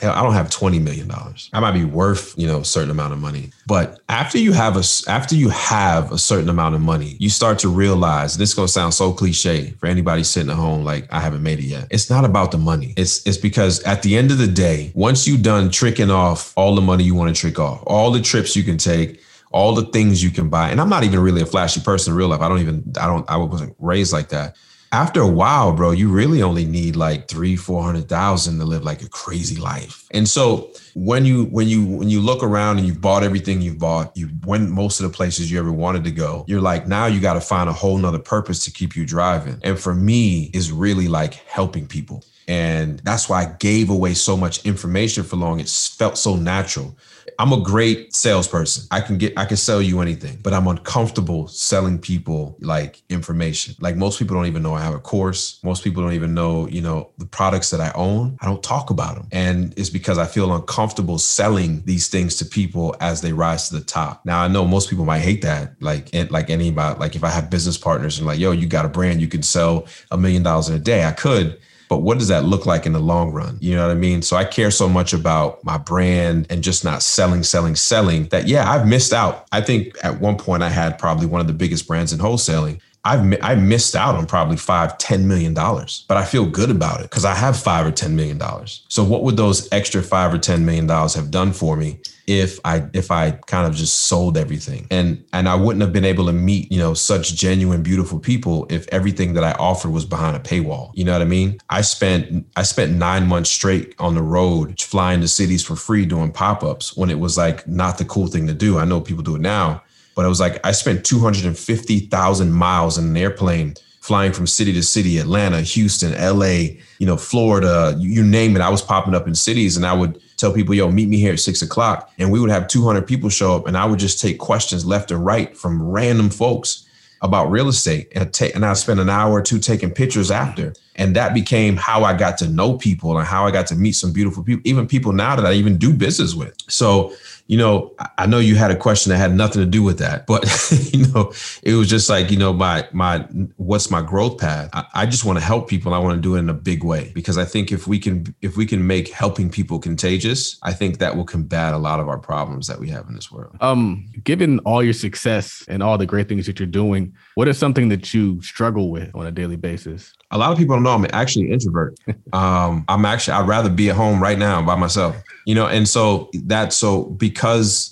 Hell, 0.00 0.12
I 0.12 0.22
don't 0.22 0.34
have 0.34 0.50
$20 0.50 0.82
million. 0.82 1.10
I 1.54 1.60
might 1.60 1.72
be 1.72 1.84
worth, 1.84 2.34
you 2.36 2.46
know, 2.46 2.60
a 2.60 2.64
certain 2.64 2.90
amount 2.90 3.14
of 3.14 3.18
money. 3.18 3.50
But 3.66 4.00
after 4.10 4.36
you 4.36 4.52
have 4.52 4.76
a 4.76 4.82
after 5.10 5.34
you 5.34 5.48
have 5.48 6.12
a 6.12 6.18
certain 6.18 6.50
amount 6.50 6.74
of 6.74 6.82
money, 6.82 7.16
you 7.18 7.30
start 7.30 7.58
to 7.60 7.68
realize, 7.68 8.36
this 8.36 8.50
is 8.50 8.54
gonna 8.54 8.68
sound 8.68 8.92
so 8.92 9.12
cliche 9.12 9.70
for 9.80 9.86
anybody 9.86 10.22
sitting 10.22 10.50
at 10.50 10.56
home, 10.56 10.84
like 10.84 11.10
I 11.10 11.20
haven't 11.20 11.42
made 11.42 11.60
it 11.60 11.64
yet. 11.64 11.86
It's 11.90 12.10
not 12.10 12.26
about 12.26 12.50
the 12.50 12.58
money. 12.58 12.92
It's 12.98 13.26
it's 13.26 13.38
because 13.38 13.82
at 13.84 14.02
the 14.02 14.16
end 14.18 14.30
of 14.30 14.38
the 14.38 14.46
day, 14.46 14.92
once 14.94 15.26
you've 15.26 15.42
done 15.42 15.70
tricking 15.70 16.10
off 16.10 16.52
all 16.56 16.74
the 16.74 16.82
money 16.82 17.04
you 17.04 17.14
want 17.14 17.34
to 17.34 17.40
trick 17.40 17.58
off, 17.58 17.82
all 17.86 18.10
the 18.10 18.20
trips 18.20 18.54
you 18.54 18.64
can 18.64 18.76
take, 18.76 19.22
all 19.56 19.74
the 19.74 19.86
things 19.86 20.22
you 20.22 20.30
can 20.30 20.50
buy. 20.50 20.68
And 20.68 20.80
I'm 20.82 20.90
not 20.90 21.02
even 21.02 21.18
really 21.20 21.40
a 21.40 21.46
flashy 21.46 21.80
person 21.80 22.12
in 22.12 22.18
real 22.18 22.28
life. 22.28 22.42
I 22.42 22.48
don't 22.48 22.60
even, 22.60 22.92
I 23.00 23.06
don't, 23.06 23.24
I 23.30 23.36
wasn't 23.38 23.74
raised 23.78 24.12
like 24.12 24.28
that. 24.28 24.54
After 24.92 25.20
a 25.20 25.26
while, 25.26 25.72
bro, 25.72 25.92
you 25.92 26.10
really 26.10 26.42
only 26.42 26.64
need 26.64 26.94
like 26.94 27.26
three, 27.26 27.56
four 27.56 27.82
hundred 27.82 28.06
thousand 28.08 28.58
to 28.58 28.64
live 28.66 28.84
like 28.84 29.02
a 29.02 29.08
crazy 29.08 29.56
life. 29.56 30.06
And 30.12 30.28
so 30.28 30.70
when 30.94 31.24
you 31.24 31.46
when 31.46 31.68
you 31.68 31.84
when 31.84 32.08
you 32.08 32.20
look 32.20 32.42
around 32.42 32.78
and 32.78 32.86
you've 32.86 33.00
bought 33.00 33.24
everything 33.24 33.60
you've 33.62 33.78
bought, 33.78 34.16
you 34.16 34.28
went 34.46 34.70
most 34.70 35.00
of 35.00 35.10
the 35.10 35.16
places 35.16 35.50
you 35.50 35.58
ever 35.58 35.72
wanted 35.72 36.04
to 36.04 36.12
go, 36.12 36.44
you're 36.46 36.60
like, 36.60 36.86
now 36.86 37.06
you 37.06 37.20
got 37.20 37.34
to 37.34 37.40
find 37.40 37.68
a 37.68 37.72
whole 37.72 37.98
nother 37.98 38.20
purpose 38.20 38.64
to 38.66 38.70
keep 38.70 38.94
you 38.94 39.04
driving. 39.04 39.58
And 39.62 39.78
for 39.78 39.94
me, 39.94 40.50
is 40.54 40.70
really 40.70 41.08
like 41.08 41.34
helping 41.46 41.86
people. 41.86 42.22
And 42.48 43.00
that's 43.00 43.28
why 43.28 43.42
I 43.42 43.56
gave 43.58 43.90
away 43.90 44.14
so 44.14 44.36
much 44.36 44.64
information 44.64 45.24
for 45.24 45.36
long. 45.36 45.60
It 45.60 45.68
felt 45.68 46.16
so 46.18 46.36
natural 46.36 46.96
I'm 47.38 47.52
a 47.52 47.60
great 47.60 48.14
salesperson. 48.14 48.86
I 48.90 49.00
can 49.00 49.18
get 49.18 49.36
I 49.38 49.44
can 49.44 49.56
sell 49.56 49.82
you 49.82 50.00
anything, 50.00 50.38
but 50.42 50.52
I'm 50.52 50.66
uncomfortable 50.66 51.48
selling 51.48 51.98
people 51.98 52.56
like 52.60 53.02
information. 53.08 53.74
Like 53.80 53.96
most 53.96 54.18
people 54.18 54.36
don't 54.36 54.46
even 54.46 54.62
know 54.62 54.74
I 54.74 54.82
have 54.82 54.94
a 54.94 54.98
course. 54.98 55.60
Most 55.62 55.84
people 55.84 56.02
don't 56.02 56.14
even 56.14 56.34
know, 56.34 56.66
you 56.68 56.80
know, 56.80 57.10
the 57.18 57.26
products 57.26 57.70
that 57.70 57.80
I 57.80 57.92
own. 57.94 58.38
I 58.40 58.46
don't 58.46 58.62
talk 58.62 58.90
about 58.90 59.16
them. 59.16 59.28
And 59.32 59.74
it's 59.76 59.90
because 59.90 60.18
I 60.18 60.26
feel 60.26 60.54
uncomfortable 60.54 61.18
selling 61.18 61.82
these 61.84 62.08
things 62.08 62.36
to 62.36 62.44
people 62.44 62.96
as 63.00 63.20
they 63.20 63.32
rise 63.32 63.68
to 63.68 63.76
the 63.76 63.84
top. 63.84 64.24
Now 64.24 64.42
I 64.42 64.48
know 64.48 64.64
most 64.64 64.88
people 64.88 65.04
might 65.04 65.20
hate 65.20 65.42
that. 65.42 65.74
Like 65.80 66.08
and 66.14 66.30
like 66.30 66.50
anybody, 66.50 66.98
like 66.98 67.16
if 67.16 67.24
I 67.24 67.30
have 67.30 67.50
business 67.50 67.76
partners 67.76 68.18
and 68.18 68.26
like, 68.26 68.38
yo, 68.38 68.52
you 68.52 68.66
got 68.66 68.86
a 68.86 68.88
brand, 68.88 69.20
you 69.20 69.28
can 69.28 69.42
sell 69.42 69.86
a 70.10 70.16
million 70.16 70.42
dollars 70.42 70.68
in 70.68 70.74
a 70.74 70.80
day. 70.80 71.04
I 71.04 71.12
could 71.12 71.58
but 71.88 71.98
what 71.98 72.18
does 72.18 72.28
that 72.28 72.44
look 72.44 72.66
like 72.66 72.86
in 72.86 72.92
the 72.92 73.00
long 73.00 73.32
run? 73.32 73.58
You 73.60 73.76
know 73.76 73.86
what 73.86 73.92
I 73.92 73.98
mean? 73.98 74.22
So 74.22 74.36
I 74.36 74.44
care 74.44 74.70
so 74.70 74.88
much 74.88 75.12
about 75.12 75.62
my 75.64 75.78
brand 75.78 76.46
and 76.50 76.62
just 76.62 76.84
not 76.84 77.02
selling, 77.02 77.42
selling, 77.42 77.76
selling 77.76 78.26
that, 78.28 78.48
yeah, 78.48 78.70
I've 78.70 78.86
missed 78.86 79.12
out. 79.12 79.46
I 79.52 79.60
think 79.60 79.96
at 80.02 80.20
one 80.20 80.36
point 80.36 80.62
I 80.62 80.68
had 80.68 80.98
probably 80.98 81.26
one 81.26 81.40
of 81.40 81.46
the 81.46 81.52
biggest 81.52 81.86
brands 81.86 82.12
in 82.12 82.18
wholesaling. 82.18 82.80
I've 83.06 83.38
I 83.42 83.54
missed 83.54 83.94
out 83.94 84.16
on 84.16 84.26
probably 84.26 84.56
five, 84.56 84.98
ten 84.98 85.28
million 85.28 85.54
dollars, 85.54 86.04
but 86.08 86.16
I 86.16 86.24
feel 86.24 86.44
good 86.44 86.70
about 86.70 87.00
it 87.00 87.04
because 87.04 87.24
I 87.24 87.34
have 87.34 87.56
five 87.56 87.86
or 87.86 87.92
ten 87.92 88.16
million 88.16 88.36
dollars. 88.36 88.84
So 88.88 89.04
what 89.04 89.22
would 89.22 89.36
those 89.36 89.68
extra 89.72 90.02
five 90.02 90.34
or 90.34 90.38
ten 90.38 90.66
million 90.66 90.86
dollars 90.86 91.14
have 91.14 91.30
done 91.30 91.52
for 91.52 91.76
me 91.76 92.00
if 92.26 92.58
I 92.64 92.86
if 92.92 93.10
I 93.10 93.30
kind 93.30 93.66
of 93.66 93.74
just 93.74 94.06
sold 94.06 94.36
everything. 94.36 94.86
And 94.90 95.24
and 95.32 95.48
I 95.48 95.54
wouldn't 95.54 95.82
have 95.82 95.92
been 95.92 96.04
able 96.04 96.26
to 96.26 96.32
meet, 96.32 96.70
you 96.70 96.78
know, 96.78 96.94
such 96.94 97.34
genuine 97.34 97.82
beautiful 97.82 98.18
people 98.18 98.66
if 98.70 98.86
everything 98.88 99.34
that 99.34 99.44
I 99.44 99.52
offered 99.52 99.90
was 99.90 100.04
behind 100.04 100.36
a 100.36 100.40
paywall. 100.40 100.90
You 100.94 101.04
know 101.04 101.12
what 101.12 101.22
I 101.22 101.26
mean? 101.26 101.58
I 101.70 101.82
spent 101.82 102.46
I 102.56 102.62
spent 102.62 102.92
9 102.92 103.26
months 103.26 103.50
straight 103.50 103.94
on 103.98 104.14
the 104.14 104.22
road 104.22 104.80
flying 104.80 105.20
to 105.20 105.28
cities 105.28 105.64
for 105.64 105.76
free 105.76 106.06
doing 106.06 106.32
pop-ups 106.32 106.96
when 106.96 107.10
it 107.10 107.18
was 107.18 107.36
like 107.36 107.66
not 107.68 107.98
the 107.98 108.04
cool 108.04 108.26
thing 108.26 108.46
to 108.48 108.54
do. 108.54 108.78
I 108.78 108.84
know 108.84 109.00
people 109.00 109.22
do 109.22 109.36
it 109.36 109.40
now, 109.40 109.82
but 110.16 110.24
it 110.24 110.28
was 110.28 110.40
like 110.40 110.58
I 110.66 110.72
spent 110.72 111.04
250,000 111.04 112.52
miles 112.52 112.98
in 112.98 113.04
an 113.04 113.16
airplane 113.16 113.76
flying 114.00 114.32
from 114.32 114.46
city 114.46 114.72
to 114.72 114.82
city, 114.82 115.18
Atlanta, 115.18 115.60
Houston, 115.60 116.12
LA, 116.12 116.78
you 116.98 117.06
know, 117.06 117.16
Florida, 117.16 117.94
you, 117.98 118.22
name 118.22 118.54
it. 118.56 118.62
I 118.62 118.68
was 118.68 118.80
popping 118.80 119.14
up 119.14 119.26
in 119.26 119.34
cities 119.34 119.76
and 119.76 119.84
I 119.84 119.92
would 119.92 120.20
tell 120.36 120.52
people, 120.52 120.74
yo, 120.74 120.90
meet 120.90 121.08
me 121.08 121.18
here 121.18 121.32
at 121.32 121.40
six 121.40 121.60
o'clock. 121.60 122.12
And 122.18 122.30
we 122.30 122.40
would 122.40 122.50
have 122.50 122.68
200 122.68 123.06
people 123.06 123.28
show 123.28 123.56
up 123.56 123.66
and 123.66 123.76
I 123.76 123.84
would 123.84 123.98
just 123.98 124.20
take 124.20 124.38
questions 124.38 124.86
left 124.86 125.10
and 125.10 125.24
right 125.24 125.56
from 125.56 125.82
random 125.82 126.30
folks 126.30 126.86
about 127.20 127.50
real 127.50 127.68
estate 127.68 128.12
and 128.14 128.32
take 128.32 128.54
and 128.54 128.64
I 128.64 128.74
spent 128.74 129.00
an 129.00 129.10
hour 129.10 129.32
or 129.32 129.42
two 129.42 129.58
taking 129.58 129.90
pictures 129.90 130.30
after. 130.30 130.74
And 130.94 131.16
that 131.16 131.34
became 131.34 131.76
how 131.76 132.04
I 132.04 132.16
got 132.16 132.38
to 132.38 132.48
know 132.48 132.78
people 132.78 133.18
and 133.18 133.26
how 133.26 133.46
I 133.46 133.50
got 133.50 133.66
to 133.68 133.74
meet 133.74 133.92
some 133.92 134.12
beautiful 134.12 134.44
people, 134.44 134.62
even 134.64 134.86
people 134.86 135.12
now 135.12 135.36
that 135.36 135.44
I 135.44 135.52
even 135.54 135.78
do 135.78 135.92
business 135.92 136.34
with. 136.34 136.54
So 136.68 137.12
you 137.48 137.56
know, 137.56 137.94
I 138.18 138.26
know 138.26 138.38
you 138.38 138.56
had 138.56 138.70
a 138.70 138.76
question 138.76 139.10
that 139.10 139.18
had 139.18 139.34
nothing 139.34 139.62
to 139.62 139.66
do 139.66 139.82
with 139.82 139.98
that, 139.98 140.26
but 140.26 140.44
you 140.92 141.06
know, 141.06 141.32
it 141.62 141.74
was 141.74 141.88
just 141.88 142.08
like, 142.08 142.30
you 142.30 142.36
know, 142.36 142.52
my 142.52 142.88
my 142.92 143.20
what's 143.56 143.90
my 143.90 144.02
growth 144.02 144.38
path? 144.38 144.68
I, 144.72 144.84
I 144.94 145.06
just 145.06 145.24
want 145.24 145.38
to 145.38 145.44
help 145.44 145.68
people. 145.68 145.94
I 145.94 145.98
want 145.98 146.16
to 146.16 146.20
do 146.20 146.34
it 146.34 146.40
in 146.40 146.48
a 146.48 146.54
big 146.54 146.82
way 146.82 147.12
because 147.14 147.38
I 147.38 147.44
think 147.44 147.70
if 147.70 147.86
we 147.86 147.98
can 147.98 148.34
if 148.42 148.56
we 148.56 148.66
can 148.66 148.86
make 148.86 149.08
helping 149.08 149.48
people 149.48 149.78
contagious, 149.78 150.58
I 150.62 150.72
think 150.72 150.98
that 150.98 151.16
will 151.16 151.24
combat 151.24 151.72
a 151.72 151.78
lot 151.78 152.00
of 152.00 152.08
our 152.08 152.18
problems 152.18 152.66
that 152.66 152.80
we 152.80 152.88
have 152.90 153.08
in 153.08 153.14
this 153.14 153.30
world. 153.30 153.56
Um, 153.60 154.10
given 154.24 154.58
all 154.60 154.82
your 154.82 154.92
success 154.92 155.64
and 155.68 155.82
all 155.82 155.98
the 155.98 156.06
great 156.06 156.28
things 156.28 156.46
that 156.46 156.58
you're 156.58 156.66
doing, 156.66 157.14
what 157.36 157.46
is 157.46 157.58
something 157.58 157.88
that 157.90 158.12
you 158.12 158.42
struggle 158.42 158.90
with 158.90 159.14
on 159.14 159.26
a 159.26 159.30
daily 159.30 159.56
basis? 159.56 160.12
A 160.32 160.38
lot 160.38 160.50
of 160.50 160.58
people 160.58 160.74
don't 160.74 160.82
know 160.82 160.94
I'm 160.94 161.06
actually 161.12 161.46
an 161.46 161.52
introvert. 161.52 161.96
um, 162.32 162.84
I'm 162.88 163.04
actually 163.04 163.34
I'd 163.34 163.46
rather 163.46 163.70
be 163.70 163.90
at 163.90 163.96
home 163.96 164.20
right 164.20 164.38
now 164.38 164.62
by 164.62 164.74
myself 164.74 165.16
you 165.46 165.54
know 165.54 165.66
and 165.66 165.88
so 165.88 166.28
that 166.34 166.72
so 166.72 167.04
because 167.04 167.35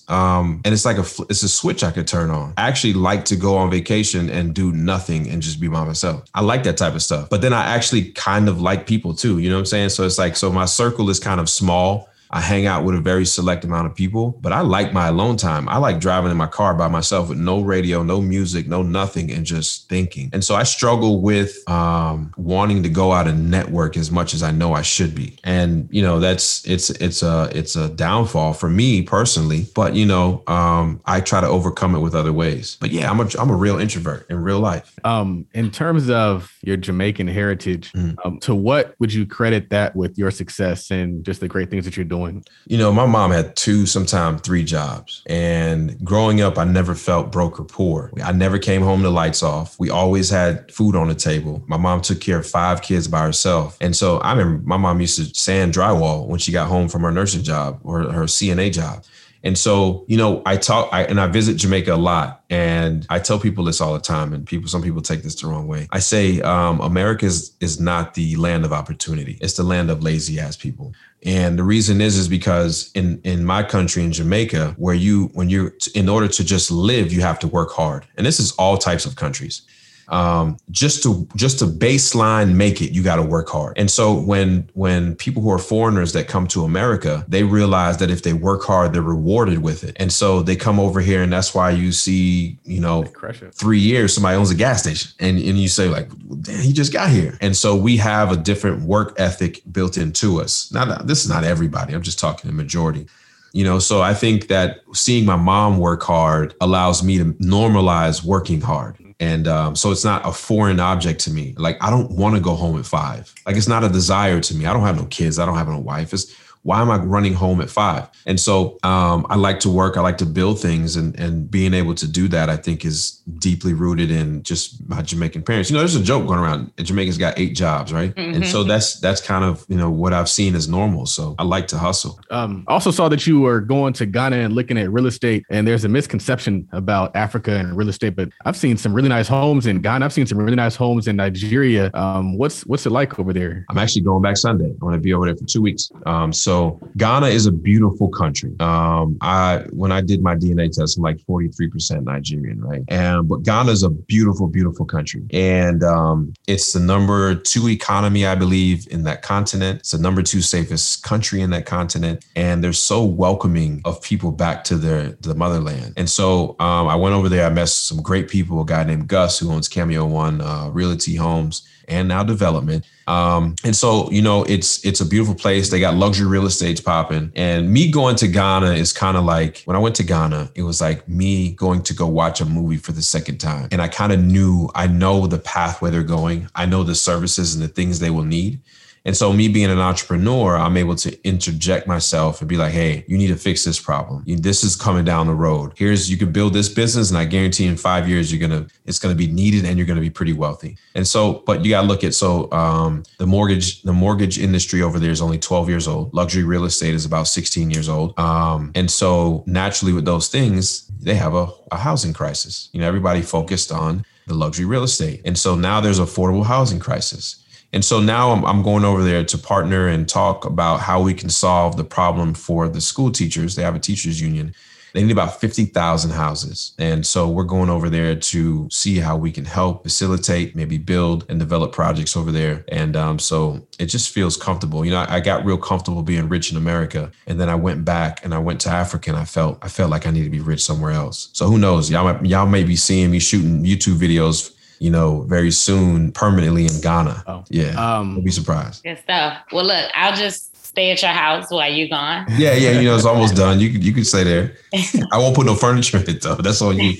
um 0.08 0.60
and 0.64 0.72
it's 0.72 0.84
like 0.84 0.98
a 0.98 1.04
it's 1.28 1.42
a 1.42 1.48
switch 1.48 1.84
i 1.84 1.90
could 1.90 2.06
turn 2.06 2.30
on. 2.30 2.54
I 2.56 2.68
actually 2.68 2.94
like 2.94 3.24
to 3.26 3.36
go 3.36 3.56
on 3.56 3.70
vacation 3.70 4.30
and 4.30 4.54
do 4.54 4.72
nothing 4.72 5.28
and 5.28 5.42
just 5.42 5.60
be 5.60 5.68
by 5.68 5.84
myself. 5.84 6.24
I 6.34 6.40
like 6.40 6.62
that 6.64 6.76
type 6.76 6.94
of 6.94 7.02
stuff 7.02 7.28
but 7.30 7.40
then 7.40 7.52
i 7.52 7.62
actually 7.74 8.12
kind 8.12 8.48
of 8.48 8.60
like 8.60 8.86
people 8.86 9.14
too 9.14 9.38
you 9.38 9.48
know 9.48 9.56
what 9.56 9.60
i'm 9.60 9.66
saying? 9.66 9.88
So 9.90 10.04
it's 10.04 10.18
like 10.18 10.36
so 10.36 10.50
my 10.50 10.64
circle 10.64 11.10
is 11.10 11.20
kind 11.20 11.40
of 11.40 11.48
small 11.48 12.08
I 12.34 12.40
hang 12.40 12.66
out 12.66 12.82
with 12.82 12.96
a 12.96 13.00
very 13.00 13.24
select 13.24 13.64
amount 13.64 13.86
of 13.86 13.94
people, 13.94 14.36
but 14.40 14.52
I 14.52 14.60
like 14.60 14.92
my 14.92 15.06
alone 15.06 15.36
time. 15.36 15.68
I 15.68 15.76
like 15.76 16.00
driving 16.00 16.32
in 16.32 16.36
my 16.36 16.48
car 16.48 16.74
by 16.74 16.88
myself 16.88 17.28
with 17.28 17.38
no 17.38 17.60
radio, 17.60 18.02
no 18.02 18.20
music, 18.20 18.66
no 18.66 18.82
nothing, 18.82 19.30
and 19.30 19.46
just 19.46 19.88
thinking. 19.88 20.30
And 20.32 20.42
so 20.42 20.56
I 20.56 20.64
struggle 20.64 21.20
with 21.20 21.56
um, 21.70 22.34
wanting 22.36 22.82
to 22.82 22.88
go 22.88 23.12
out 23.12 23.28
and 23.28 23.52
network 23.52 23.96
as 23.96 24.10
much 24.10 24.34
as 24.34 24.42
I 24.42 24.50
know 24.50 24.72
I 24.72 24.82
should 24.82 25.14
be. 25.14 25.38
And 25.44 25.88
you 25.92 26.02
know, 26.02 26.18
that's 26.18 26.66
it's 26.66 26.90
it's 26.90 27.22
a 27.22 27.50
it's 27.54 27.76
a 27.76 27.88
downfall 27.90 28.54
for 28.54 28.68
me 28.68 29.02
personally. 29.02 29.68
But 29.72 29.94
you 29.94 30.04
know, 30.04 30.42
um, 30.48 31.00
I 31.04 31.20
try 31.20 31.40
to 31.40 31.46
overcome 31.46 31.94
it 31.94 32.00
with 32.00 32.16
other 32.16 32.32
ways. 32.32 32.76
But 32.80 32.90
yeah, 32.90 33.08
I'm 33.08 33.20
a 33.20 33.28
I'm 33.38 33.50
a 33.50 33.56
real 33.56 33.78
introvert 33.78 34.28
in 34.28 34.42
real 34.42 34.58
life. 34.58 34.98
Um, 35.04 35.46
in 35.54 35.70
terms 35.70 36.10
of 36.10 36.52
your 36.62 36.78
Jamaican 36.78 37.28
heritage, 37.28 37.92
mm. 37.92 38.16
um, 38.24 38.40
to 38.40 38.56
what 38.56 38.96
would 38.98 39.12
you 39.12 39.24
credit 39.24 39.70
that 39.70 39.94
with 39.94 40.18
your 40.18 40.32
success 40.32 40.90
and 40.90 41.24
just 41.24 41.38
the 41.38 41.46
great 41.46 41.70
things 41.70 41.84
that 41.84 41.96
you're 41.96 42.02
doing? 42.02 42.23
Doing? 42.30 42.44
You 42.66 42.78
know, 42.78 42.92
my 42.92 43.06
mom 43.06 43.30
had 43.30 43.56
two, 43.56 43.86
sometimes 43.86 44.40
three 44.42 44.64
jobs. 44.64 45.22
And 45.26 46.02
growing 46.04 46.40
up, 46.40 46.58
I 46.58 46.64
never 46.64 46.94
felt 46.94 47.30
broke 47.30 47.60
or 47.60 47.64
poor. 47.64 48.10
I 48.22 48.32
never 48.32 48.58
came 48.58 48.82
home 48.82 49.02
the 49.02 49.10
lights 49.10 49.42
off. 49.42 49.78
We 49.78 49.90
always 49.90 50.30
had 50.30 50.72
food 50.72 50.96
on 50.96 51.08
the 51.08 51.14
table. 51.14 51.62
My 51.66 51.76
mom 51.76 52.00
took 52.00 52.20
care 52.20 52.38
of 52.38 52.46
five 52.46 52.82
kids 52.82 53.08
by 53.08 53.22
herself. 53.22 53.76
And 53.80 53.94
so 53.94 54.18
I 54.18 54.32
remember 54.32 54.62
my 54.66 54.76
mom 54.76 55.00
used 55.00 55.16
to 55.18 55.38
sand 55.38 55.74
drywall 55.74 56.26
when 56.26 56.38
she 56.38 56.52
got 56.52 56.68
home 56.68 56.88
from 56.88 57.02
her 57.02 57.12
nursing 57.12 57.42
job 57.42 57.80
or 57.84 58.02
her 58.10 58.24
CNA 58.24 58.72
job. 58.72 59.04
And 59.44 59.58
so, 59.58 60.04
you 60.08 60.16
know, 60.16 60.42
I 60.46 60.56
talk 60.56 60.88
I, 60.90 61.04
and 61.04 61.20
I 61.20 61.26
visit 61.26 61.56
Jamaica 61.56 61.94
a 61.94 61.96
lot, 61.96 62.42
and 62.48 63.06
I 63.10 63.18
tell 63.18 63.38
people 63.38 63.64
this 63.64 63.80
all 63.80 63.92
the 63.92 64.00
time, 64.00 64.32
and 64.32 64.46
people, 64.46 64.68
some 64.68 64.82
people 64.82 65.02
take 65.02 65.22
this 65.22 65.34
the 65.34 65.46
wrong 65.46 65.68
way. 65.68 65.86
I 65.92 65.98
say, 65.98 66.40
um, 66.40 66.80
America 66.80 67.26
is, 67.26 67.54
is 67.60 67.78
not 67.78 68.14
the 68.14 68.36
land 68.36 68.64
of 68.64 68.72
opportunity; 68.72 69.36
it's 69.42 69.54
the 69.54 69.62
land 69.62 69.90
of 69.90 70.02
lazy 70.02 70.40
ass 70.40 70.56
people. 70.56 70.94
And 71.26 71.58
the 71.58 71.62
reason 71.62 72.00
is 72.00 72.16
is 72.16 72.26
because 72.26 72.90
in 72.94 73.20
in 73.22 73.44
my 73.44 73.62
country 73.62 74.02
in 74.02 74.12
Jamaica, 74.12 74.74
where 74.78 74.94
you 74.94 75.26
when 75.34 75.50
you're 75.50 75.74
in 75.94 76.08
order 76.08 76.26
to 76.26 76.42
just 76.42 76.70
live, 76.70 77.12
you 77.12 77.20
have 77.20 77.38
to 77.40 77.46
work 77.46 77.70
hard, 77.70 78.06
and 78.16 78.26
this 78.26 78.40
is 78.40 78.52
all 78.52 78.78
types 78.78 79.04
of 79.04 79.16
countries 79.16 79.62
um, 80.08 80.56
just 80.70 81.02
to 81.02 81.26
just 81.36 81.58
to 81.60 81.66
baseline 81.66 82.54
make 82.54 82.80
it 82.82 82.92
you 82.92 83.02
got 83.02 83.16
to 83.16 83.22
work 83.22 83.48
hard. 83.48 83.78
And 83.78 83.90
so 83.90 84.14
when 84.14 84.68
when 84.74 85.14
people 85.16 85.42
who 85.42 85.50
are 85.50 85.58
foreigners 85.58 86.12
that 86.12 86.28
come 86.28 86.46
to 86.48 86.64
america 86.64 87.24
they 87.28 87.42
realize 87.42 87.96
that 87.98 88.10
if 88.10 88.22
they 88.22 88.32
work 88.32 88.62
hard 88.62 88.92
they're 88.92 89.02
rewarded 89.02 89.62
with 89.62 89.84
it. 89.84 89.96
And 89.98 90.12
so 90.12 90.42
they 90.42 90.56
come 90.56 90.78
over 90.78 91.00
here 91.00 91.22
and 91.22 91.32
that's 91.32 91.54
why 91.54 91.70
you 91.70 91.92
see 91.92 92.58
you 92.64 92.80
know 92.80 93.04
three 93.52 93.78
years 93.78 94.14
somebody 94.14 94.36
owns 94.36 94.50
a 94.50 94.54
gas 94.54 94.82
station 94.82 95.12
and, 95.20 95.38
and 95.38 95.58
you 95.58 95.68
say 95.68 95.88
like 95.88 96.08
damn 96.42 96.60
he 96.60 96.72
just 96.72 96.92
got 96.92 97.10
here. 97.10 97.36
And 97.40 97.56
so 97.56 97.76
we 97.76 97.96
have 97.98 98.32
a 98.32 98.36
different 98.36 98.82
work 98.82 99.14
ethic 99.18 99.62
built 99.70 99.96
into 99.96 100.40
us. 100.40 100.72
Not 100.72 101.06
this 101.06 101.24
is 101.24 101.30
not 101.30 101.44
everybody 101.44 101.94
i'm 101.94 102.02
just 102.02 102.18
talking 102.18 102.48
the 102.50 102.56
majority. 102.56 103.06
You 103.52 103.64
know 103.64 103.78
so 103.78 104.02
i 104.02 104.14
think 104.14 104.48
that 104.48 104.80
seeing 104.92 105.24
my 105.24 105.36
mom 105.36 105.78
work 105.78 106.02
hard 106.02 106.54
allows 106.60 107.02
me 107.02 107.18
to 107.18 107.24
normalize 107.34 108.24
working 108.24 108.60
hard 108.60 108.98
and 109.24 109.48
um, 109.48 109.74
so 109.74 109.90
it's 109.90 110.04
not 110.04 110.26
a 110.26 110.32
foreign 110.32 110.78
object 110.78 111.20
to 111.20 111.30
me. 111.30 111.54
Like 111.56 111.82
I 111.82 111.88
don't 111.88 112.10
want 112.10 112.34
to 112.34 112.40
go 112.42 112.54
home 112.54 112.78
at 112.78 112.84
five. 112.84 113.32
Like 113.46 113.56
it's 113.56 113.66
not 113.68 113.82
a 113.82 113.88
desire 113.88 114.38
to 114.40 114.54
me. 114.54 114.66
I 114.66 114.72
don't 114.74 114.82
have 114.82 114.98
no 114.98 115.06
kids. 115.06 115.38
I 115.38 115.46
don't 115.46 115.56
have 115.56 115.68
no 115.68 115.78
wife. 115.78 116.12
It's 116.12 116.26
why 116.64 116.80
am 116.80 116.90
I 116.90 116.96
running 116.96 117.34
home 117.34 117.60
at 117.60 117.68
five? 117.68 118.08
And 118.26 118.40
so 118.40 118.78
um, 118.82 119.26
I 119.28 119.36
like 119.36 119.60
to 119.60 119.70
work. 119.70 119.98
I 119.98 120.00
like 120.00 120.16
to 120.18 120.26
build 120.26 120.58
things, 120.58 120.96
and 120.96 121.18
and 121.20 121.50
being 121.50 121.74
able 121.74 121.94
to 121.94 122.08
do 122.10 122.26
that, 122.28 122.48
I 122.48 122.56
think, 122.56 122.84
is 122.86 123.20
deeply 123.38 123.74
rooted 123.74 124.10
in 124.10 124.42
just 124.42 124.86
my 124.88 125.02
Jamaican 125.02 125.42
parents. 125.42 125.68
You 125.70 125.74
know, 125.74 125.80
there's 125.80 125.94
a 125.94 126.02
joke 126.02 126.26
going 126.26 126.40
around. 126.40 126.72
Jamaica's 126.78 127.18
got 127.18 127.38
eight 127.38 127.54
jobs, 127.54 127.92
right? 127.92 128.14
Mm-hmm. 128.14 128.34
And 128.34 128.46
so 128.46 128.60
mm-hmm. 128.60 128.68
that's 128.68 128.98
that's 129.00 129.20
kind 129.20 129.44
of 129.44 129.64
you 129.68 129.76
know 129.76 129.90
what 129.90 130.14
I've 130.14 130.28
seen 130.28 130.54
as 130.54 130.66
normal. 130.66 131.04
So 131.04 131.34
I 131.38 131.42
like 131.42 131.68
to 131.68 131.78
hustle. 131.78 132.18
Um, 132.30 132.64
also 132.66 132.90
saw 132.90 133.10
that 133.10 133.26
you 133.26 133.40
were 133.40 133.60
going 133.60 133.92
to 133.94 134.06
Ghana 134.06 134.36
and 134.36 134.54
looking 134.54 134.78
at 134.78 134.90
real 134.90 135.06
estate, 135.06 135.44
and 135.50 135.68
there's 135.68 135.84
a 135.84 135.88
misconception 135.88 136.66
about 136.72 137.14
Africa 137.14 137.52
and 137.56 137.76
real 137.76 137.90
estate. 137.90 138.16
But 138.16 138.30
I've 138.46 138.56
seen 138.56 138.78
some 138.78 138.94
really 138.94 139.10
nice 139.10 139.28
homes 139.28 139.66
in 139.66 139.82
Ghana. 139.82 140.02
I've 140.02 140.14
seen 140.14 140.26
some 140.26 140.38
really 140.38 140.56
nice 140.56 140.76
homes 140.76 141.08
in 141.08 141.16
Nigeria. 141.16 141.90
Um, 141.92 142.38
what's 142.38 142.64
what's 142.64 142.86
it 142.86 142.90
like 142.90 143.18
over 143.18 143.34
there? 143.34 143.66
I'm 143.68 143.76
actually 143.76 144.02
going 144.02 144.22
back 144.22 144.38
Sunday. 144.38 144.72
I 144.80 144.84
want 144.84 144.94
to 144.94 145.00
be 145.00 145.12
over 145.12 145.26
there 145.26 145.36
for 145.36 145.44
two 145.44 145.60
weeks. 145.60 145.92
Um, 146.06 146.32
so 146.32 146.53
so 146.54 146.78
Ghana 146.96 147.26
is 147.26 147.46
a 147.46 147.52
beautiful 147.52 148.08
country. 148.08 148.54
Um, 148.60 149.18
I 149.20 149.64
when 149.70 149.90
I 149.90 150.00
did 150.00 150.22
my 150.22 150.36
DNA 150.36 150.70
test, 150.70 150.96
I'm 150.96 151.02
like 151.02 151.18
43% 151.18 152.04
Nigerian, 152.04 152.60
right? 152.60 152.82
And 152.88 153.28
but 153.28 153.42
Ghana 153.42 153.72
is 153.72 153.82
a 153.82 153.90
beautiful, 153.90 154.46
beautiful 154.46 154.86
country, 154.86 155.24
and 155.32 155.82
um, 155.82 156.32
it's 156.46 156.72
the 156.72 156.78
number 156.78 157.34
two 157.34 157.68
economy, 157.68 158.24
I 158.24 158.36
believe, 158.36 158.86
in 158.88 159.02
that 159.04 159.22
continent. 159.22 159.80
It's 159.80 159.90
the 159.90 159.98
number 159.98 160.22
two 160.22 160.40
safest 160.40 161.02
country 161.02 161.40
in 161.40 161.50
that 161.50 161.66
continent, 161.66 162.24
and 162.36 162.62
they're 162.62 162.72
so 162.72 163.04
welcoming 163.04 163.82
of 163.84 164.00
people 164.00 164.30
back 164.30 164.62
to 164.64 164.76
their 164.76 165.08
the 165.22 165.34
motherland. 165.34 165.94
And 165.96 166.08
so 166.08 166.50
um, 166.60 166.86
I 166.86 166.94
went 166.94 167.16
over 167.16 167.28
there. 167.28 167.46
I 167.46 167.50
met 167.50 167.68
some 167.68 168.00
great 168.00 168.28
people. 168.28 168.60
A 168.60 168.64
guy 168.64 168.84
named 168.84 169.08
Gus 169.08 169.40
who 169.40 169.50
owns 169.50 169.66
Cameo 169.66 170.06
One 170.06 170.40
uh, 170.40 170.68
Realty 170.72 171.16
Homes 171.16 171.68
and 171.88 172.08
now 172.08 172.22
development. 172.22 172.84
Um, 173.06 173.56
and 173.64 173.76
so, 173.76 174.10
you 174.10 174.22
know, 174.22 174.44
it's 174.44 174.84
it's 174.84 175.00
a 175.00 175.06
beautiful 175.06 175.34
place. 175.34 175.70
They 175.70 175.80
got 175.80 175.94
luxury 175.94 176.26
real 176.26 176.46
estates 176.46 176.80
popping. 176.80 177.32
And 177.36 177.70
me 177.70 177.90
going 177.90 178.16
to 178.16 178.28
Ghana 178.28 178.72
is 178.72 178.92
kind 178.92 179.16
of 179.16 179.24
like 179.24 179.62
when 179.64 179.76
I 179.76 179.80
went 179.80 179.94
to 179.96 180.02
Ghana, 180.02 180.52
it 180.54 180.62
was 180.62 180.80
like 180.80 181.06
me 181.08 181.52
going 181.52 181.82
to 181.82 181.94
go 181.94 182.06
watch 182.06 182.40
a 182.40 182.44
movie 182.44 182.78
for 182.78 182.92
the 182.92 183.02
second 183.02 183.38
time. 183.38 183.68
And 183.72 183.82
I 183.82 183.88
kind 183.88 184.12
of 184.12 184.22
knew 184.22 184.70
I 184.74 184.86
know 184.86 185.26
the 185.26 185.38
path 185.38 185.82
where 185.82 185.90
they're 185.90 186.02
going. 186.02 186.48
I 186.54 186.66
know 186.66 186.82
the 186.82 186.94
services 186.94 187.54
and 187.54 187.62
the 187.62 187.68
things 187.68 187.98
they 187.98 188.10
will 188.10 188.24
need. 188.24 188.60
And 189.06 189.14
so, 189.14 189.32
me 189.32 189.48
being 189.48 189.70
an 189.70 189.78
entrepreneur, 189.78 190.56
I'm 190.56 190.78
able 190.78 190.94
to 190.96 191.28
interject 191.28 191.86
myself 191.86 192.40
and 192.40 192.48
be 192.48 192.56
like, 192.56 192.72
hey, 192.72 193.04
you 193.06 193.18
need 193.18 193.28
to 193.28 193.36
fix 193.36 193.62
this 193.62 193.78
problem. 193.78 194.24
This 194.26 194.64
is 194.64 194.76
coming 194.76 195.04
down 195.04 195.26
the 195.26 195.34
road. 195.34 195.72
Here's, 195.76 196.10
you 196.10 196.16
can 196.16 196.32
build 196.32 196.54
this 196.54 196.70
business, 196.70 197.10
and 197.10 197.18
I 197.18 197.26
guarantee 197.26 197.66
in 197.66 197.76
five 197.76 198.08
years, 198.08 198.32
you're 198.32 198.46
going 198.48 198.64
to, 198.64 198.72
it's 198.86 198.98
going 198.98 199.14
to 199.14 199.18
be 199.18 199.30
needed 199.30 199.66
and 199.66 199.76
you're 199.76 199.86
going 199.86 199.98
to 199.98 200.02
be 200.02 200.10
pretty 200.10 200.32
wealthy. 200.32 200.78
And 200.94 201.06
so, 201.06 201.42
but 201.46 201.64
you 201.64 201.70
got 201.70 201.82
to 201.82 201.86
look 201.86 202.02
at, 202.02 202.14
so 202.14 202.50
um, 202.52 203.02
the 203.18 203.26
mortgage, 203.26 203.82
the 203.82 203.92
mortgage 203.92 204.38
industry 204.38 204.80
over 204.80 204.98
there 204.98 205.10
is 205.10 205.20
only 205.20 205.38
12 205.38 205.68
years 205.68 205.86
old. 205.86 206.14
Luxury 206.14 206.44
real 206.44 206.64
estate 206.64 206.94
is 206.94 207.04
about 207.04 207.26
16 207.28 207.70
years 207.70 207.90
old. 207.90 208.18
Um, 208.18 208.72
and 208.74 208.90
so, 208.90 209.44
naturally, 209.46 209.92
with 209.92 210.06
those 210.06 210.28
things, 210.28 210.86
they 211.00 211.14
have 211.14 211.34
a, 211.34 211.48
a 211.70 211.76
housing 211.76 212.14
crisis. 212.14 212.70
You 212.72 212.80
know, 212.80 212.88
everybody 212.88 213.20
focused 213.20 213.70
on 213.70 214.06
the 214.26 214.34
luxury 214.34 214.64
real 214.64 214.84
estate. 214.84 215.20
And 215.24 215.36
so 215.36 215.54
now 215.54 215.80
there's 215.80 216.00
affordable 216.00 216.46
housing 216.46 216.80
crisis. 216.80 217.43
And 217.74 217.84
so 217.84 217.98
now 217.98 218.30
I'm, 218.30 218.44
I'm, 218.44 218.62
going 218.62 218.84
over 218.84 219.02
there 219.02 219.24
to 219.24 219.36
partner 219.36 219.88
and 219.88 220.08
talk 220.08 220.44
about 220.44 220.78
how 220.78 221.02
we 221.02 221.12
can 221.12 221.28
solve 221.28 221.76
the 221.76 221.82
problem 221.82 222.32
for 222.32 222.68
the 222.68 222.80
school 222.80 223.10
teachers. 223.10 223.56
They 223.56 223.64
have 223.64 223.74
a 223.74 223.80
teachers 223.80 224.20
union. 224.20 224.54
They 224.92 225.02
need 225.02 225.10
about 225.10 225.40
50,000 225.40 226.12
houses. 226.12 226.72
And 226.78 227.04
so 227.04 227.28
we're 227.28 227.42
going 227.42 227.68
over 227.68 227.90
there 227.90 228.14
to 228.14 228.68
see 228.70 228.98
how 228.98 229.16
we 229.16 229.32
can 229.32 229.44
help 229.44 229.82
facilitate, 229.82 230.54
maybe 230.54 230.78
build 230.78 231.26
and 231.28 231.40
develop 231.40 231.72
projects 231.72 232.16
over 232.16 232.30
there. 232.30 232.64
And 232.68 232.94
um, 232.94 233.18
so 233.18 233.66
it 233.80 233.86
just 233.86 234.10
feels 234.10 234.36
comfortable. 234.36 234.84
You 234.84 234.92
know, 234.92 235.00
I, 235.00 235.16
I 235.16 235.20
got 235.20 235.44
real 235.44 235.58
comfortable 235.58 236.04
being 236.04 236.28
rich 236.28 236.52
in 236.52 236.56
America. 236.56 237.10
And 237.26 237.40
then 237.40 237.48
I 237.48 237.56
went 237.56 237.84
back 237.84 238.24
and 238.24 238.32
I 238.32 238.38
went 238.38 238.60
to 238.62 238.68
Africa 238.68 239.10
and 239.10 239.18
I 239.18 239.24
felt, 239.24 239.58
I 239.62 239.68
felt 239.68 239.90
like 239.90 240.06
I 240.06 240.12
need 240.12 240.22
to 240.22 240.30
be 240.30 240.38
rich 240.38 240.62
somewhere 240.62 240.92
else. 240.92 241.28
So 241.32 241.48
who 241.48 241.58
knows? 241.58 241.90
Y'all, 241.90 242.24
y'all 242.24 242.46
may 242.46 242.62
be 242.62 242.76
seeing 242.76 243.10
me 243.10 243.18
shooting 243.18 243.64
YouTube 243.64 243.96
videos 243.96 244.53
you 244.78 244.90
know, 244.90 245.22
very 245.22 245.50
soon 245.50 246.12
permanently 246.12 246.66
in 246.66 246.80
Ghana. 246.80 247.22
Oh. 247.26 247.44
Yeah. 247.48 247.70
Um, 247.70 248.14
Don't 248.14 248.24
be 248.24 248.30
surprised. 248.30 248.82
Good 248.82 248.98
stuff. 248.98 249.42
Well, 249.52 249.64
look, 249.64 249.90
I'll 249.94 250.16
just 250.16 250.54
stay 250.74 250.90
at 250.90 251.00
your 251.02 251.12
house 251.12 251.50
while 251.50 251.72
you're 251.72 251.88
gone. 251.88 252.26
Yeah, 252.36 252.54
yeah, 252.54 252.72
you 252.72 252.88
know, 252.88 252.96
it's 252.96 253.04
almost 253.04 253.36
done. 253.36 253.60
You 253.60 253.68
you 253.68 253.92
can 253.92 254.04
stay 254.04 254.24
there. 254.24 254.56
I 255.12 255.18
won't 255.18 255.36
put 255.36 255.46
no 255.46 255.54
furniture 255.54 255.98
in 255.98 256.08
it 256.08 256.22
though. 256.22 256.34
That's 256.34 256.60
on 256.60 256.78
you. 256.78 256.96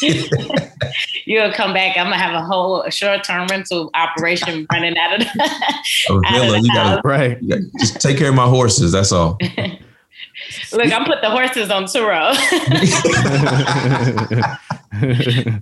You'll 1.24 1.52
come 1.52 1.74
back. 1.74 1.96
I'm 1.96 2.06
gonna 2.06 2.16
have 2.16 2.34
a 2.34 2.44
whole 2.44 2.88
short-term 2.90 3.48
rental 3.48 3.90
operation 3.94 4.66
running 4.72 4.96
out 4.96 5.14
of 5.14 5.20
the, 5.20 5.84
oh, 6.10 6.22
out 6.26 6.44
of 6.44 6.52
the 6.52 6.60
you 6.62 6.72
gotta, 6.72 7.00
right. 7.04 7.42
You 7.42 7.48
gotta, 7.48 7.64
just 7.80 8.00
take 8.00 8.18
care 8.18 8.28
of 8.28 8.34
my 8.36 8.46
horses. 8.46 8.92
That's 8.92 9.10
all. 9.10 9.36
Look, 10.72 10.92
I'm 10.92 11.04
put 11.04 11.20
the 11.20 11.30
horses 11.30 11.70
on 11.70 11.84
Turo. 11.84 12.34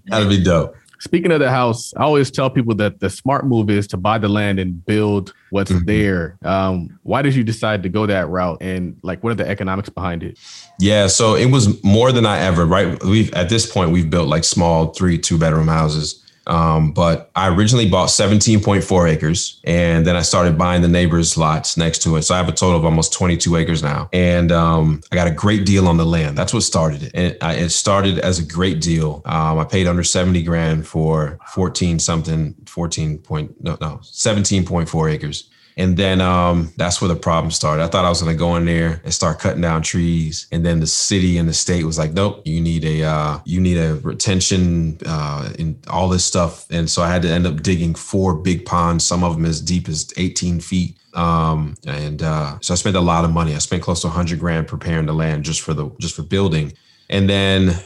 That'd 0.07 0.29
be 0.29 0.43
dope. 0.43 0.77
Speaking 0.99 1.31
of 1.31 1.41
the 1.41 1.51
house, 1.51 1.93
I 1.97 2.03
always 2.03 2.31
tell 2.31 2.49
people 2.51 2.75
that 2.77 3.01
the 3.01 3.11
smart 3.11 3.47
move 3.47 3.71
is 3.71 3.87
to 3.89 3.97
buy 3.97 4.19
the 4.19 4.29
land 4.29 4.59
and 4.59 4.85
build 4.85 5.35
what's 5.51 5.71
mm-hmm. 5.71 5.85
there. 5.85 6.39
Um, 6.43 6.99
why 7.03 7.23
did 7.23 7.35
you 7.35 7.45
decide 7.45 7.83
to 7.83 7.89
go 7.89 8.07
that 8.07 8.29
route, 8.29 8.59
and 8.61 8.99
like, 9.03 9.23
what 9.23 9.31
are 9.31 9.37
the 9.37 9.49
economics 9.49 9.89
behind 9.89 10.23
it? 10.23 10.39
Yeah, 10.81 11.07
so 11.07 11.35
it 11.35 11.51
was 11.51 11.83
more 11.85 12.13
than 12.13 12.27
I 12.27 12.41
ever. 12.41 12.65
Right, 12.67 13.03
we've 13.05 13.33
at 13.35 13.49
this 13.49 13.71
point 13.71 13.91
we've 13.91 14.11
built 14.11 14.29
like 14.29 14.45
small 14.45 14.93
three 14.93 15.19
two 15.19 15.39
bedroom 15.39 15.69
houses. 15.69 16.23
Um, 16.47 16.93
but 16.93 17.31
I 17.35 17.49
originally 17.49 17.89
bought 17.89 18.09
17.4 18.09 19.11
acres 19.11 19.61
and 19.65 20.07
then 20.07 20.17
I 20.17 20.23
started 20.23 20.57
buying 20.57 20.83
the 20.83 20.89
neighbors' 20.89 21.37
lots 21.37 21.77
next 21.77 22.03
to 22.03 22.17
it. 22.17 22.23
So 22.23 22.35
I 22.35 22.39
have 22.39 22.49
a 22.49 22.53
total 22.53 22.79
of 22.79 22.85
almost 22.85 23.13
22 23.13 23.57
acres 23.57 23.83
now. 23.83 24.09
And 24.13 24.53
um, 24.53 25.03
I 25.11 25.17
got 25.17 25.27
a 25.27 25.33
great 25.33 25.67
deal 25.67 25.89
on 25.89 25.97
the 25.97 26.07
land. 26.07 26.39
That's 26.39 26.55
what 26.55 26.63
started 26.63 27.03
it. 27.03 27.13
And 27.15 27.37
I, 27.41 27.55
it 27.55 27.71
started 27.71 28.19
as 28.19 28.39
a 28.39 28.45
great 28.45 28.81
deal. 28.81 29.23
Um, 29.25 29.59
I 29.59 29.65
paid 29.65 29.87
under 29.87 30.05
70 30.05 30.43
grand 30.43 30.87
for 30.87 31.39
14 31.49 31.99
something, 31.99 32.55
14 32.67 33.19
point, 33.19 33.63
no, 33.63 33.77
no, 33.81 34.01
17.4 34.03 35.13
acres. 35.13 35.51
And 35.79 35.97
then 35.97 36.23
um, 36.23 36.73
that's 36.77 37.03
where 37.03 37.09
the 37.09 37.17
problem 37.17 37.51
started. 37.51 37.83
I 37.83 37.89
thought 37.89 38.07
I 38.07 38.09
was 38.09 38.23
going 38.23 38.35
to 38.35 38.39
go 38.39 38.57
in 38.57 38.65
there 38.65 39.01
and 39.05 39.13
start 39.13 39.41
cutting 39.41 39.61
down 39.61 39.83
trees, 39.83 40.47
and 40.51 40.65
then 40.65 40.81
the 40.81 40.87
city 40.87 41.37
and 41.37 41.47
the 41.47 41.53
state 41.53 41.85
was 41.85 41.99
like, 41.99 42.13
"Nope, 42.13 42.41
you 42.47 42.63
need 42.63 42.83
a 42.85 43.05
uh, 43.05 43.41
you 43.45 43.61
need 43.61 43.77
a 43.77 43.97
retention 43.97 44.99
uh, 45.05 45.53
and 45.59 45.77
all 45.89 46.09
this 46.09 46.25
stuff." 46.25 46.67
And 46.71 46.89
so 46.89 47.03
I 47.03 47.13
had 47.13 47.21
to 47.23 47.29
end 47.29 47.47
up 47.47 47.63
digging 47.63 47.95
four 47.95 48.35
big 48.35 48.65
ponds, 48.65 49.05
some 49.05 49.23
of 49.23 49.35
them 49.35 49.45
as 49.45 49.61
deep 49.61 49.87
as 49.89 50.11
18 50.17 50.61
feet. 50.61 50.97
Um, 51.13 51.75
and 51.87 52.23
uh, 52.23 52.59
so 52.61 52.73
I 52.73 52.77
spent 52.77 52.97
a 52.97 53.01
lot 53.01 53.27
of 53.27 53.31
money. 53.31 53.55
I 53.55 53.59
spent 53.59 53.83
close 53.83 54.01
to 54.01 54.07
100 54.07 54.39
grand 54.39 54.69
preparing 54.69 55.07
the 55.07 55.15
land 55.15 55.45
just 55.45 55.61
for 55.61 55.75
the 55.75 55.91
just 56.01 56.17
for 56.17 56.23
building, 56.23 56.73
and 57.11 57.29
then 57.29 57.79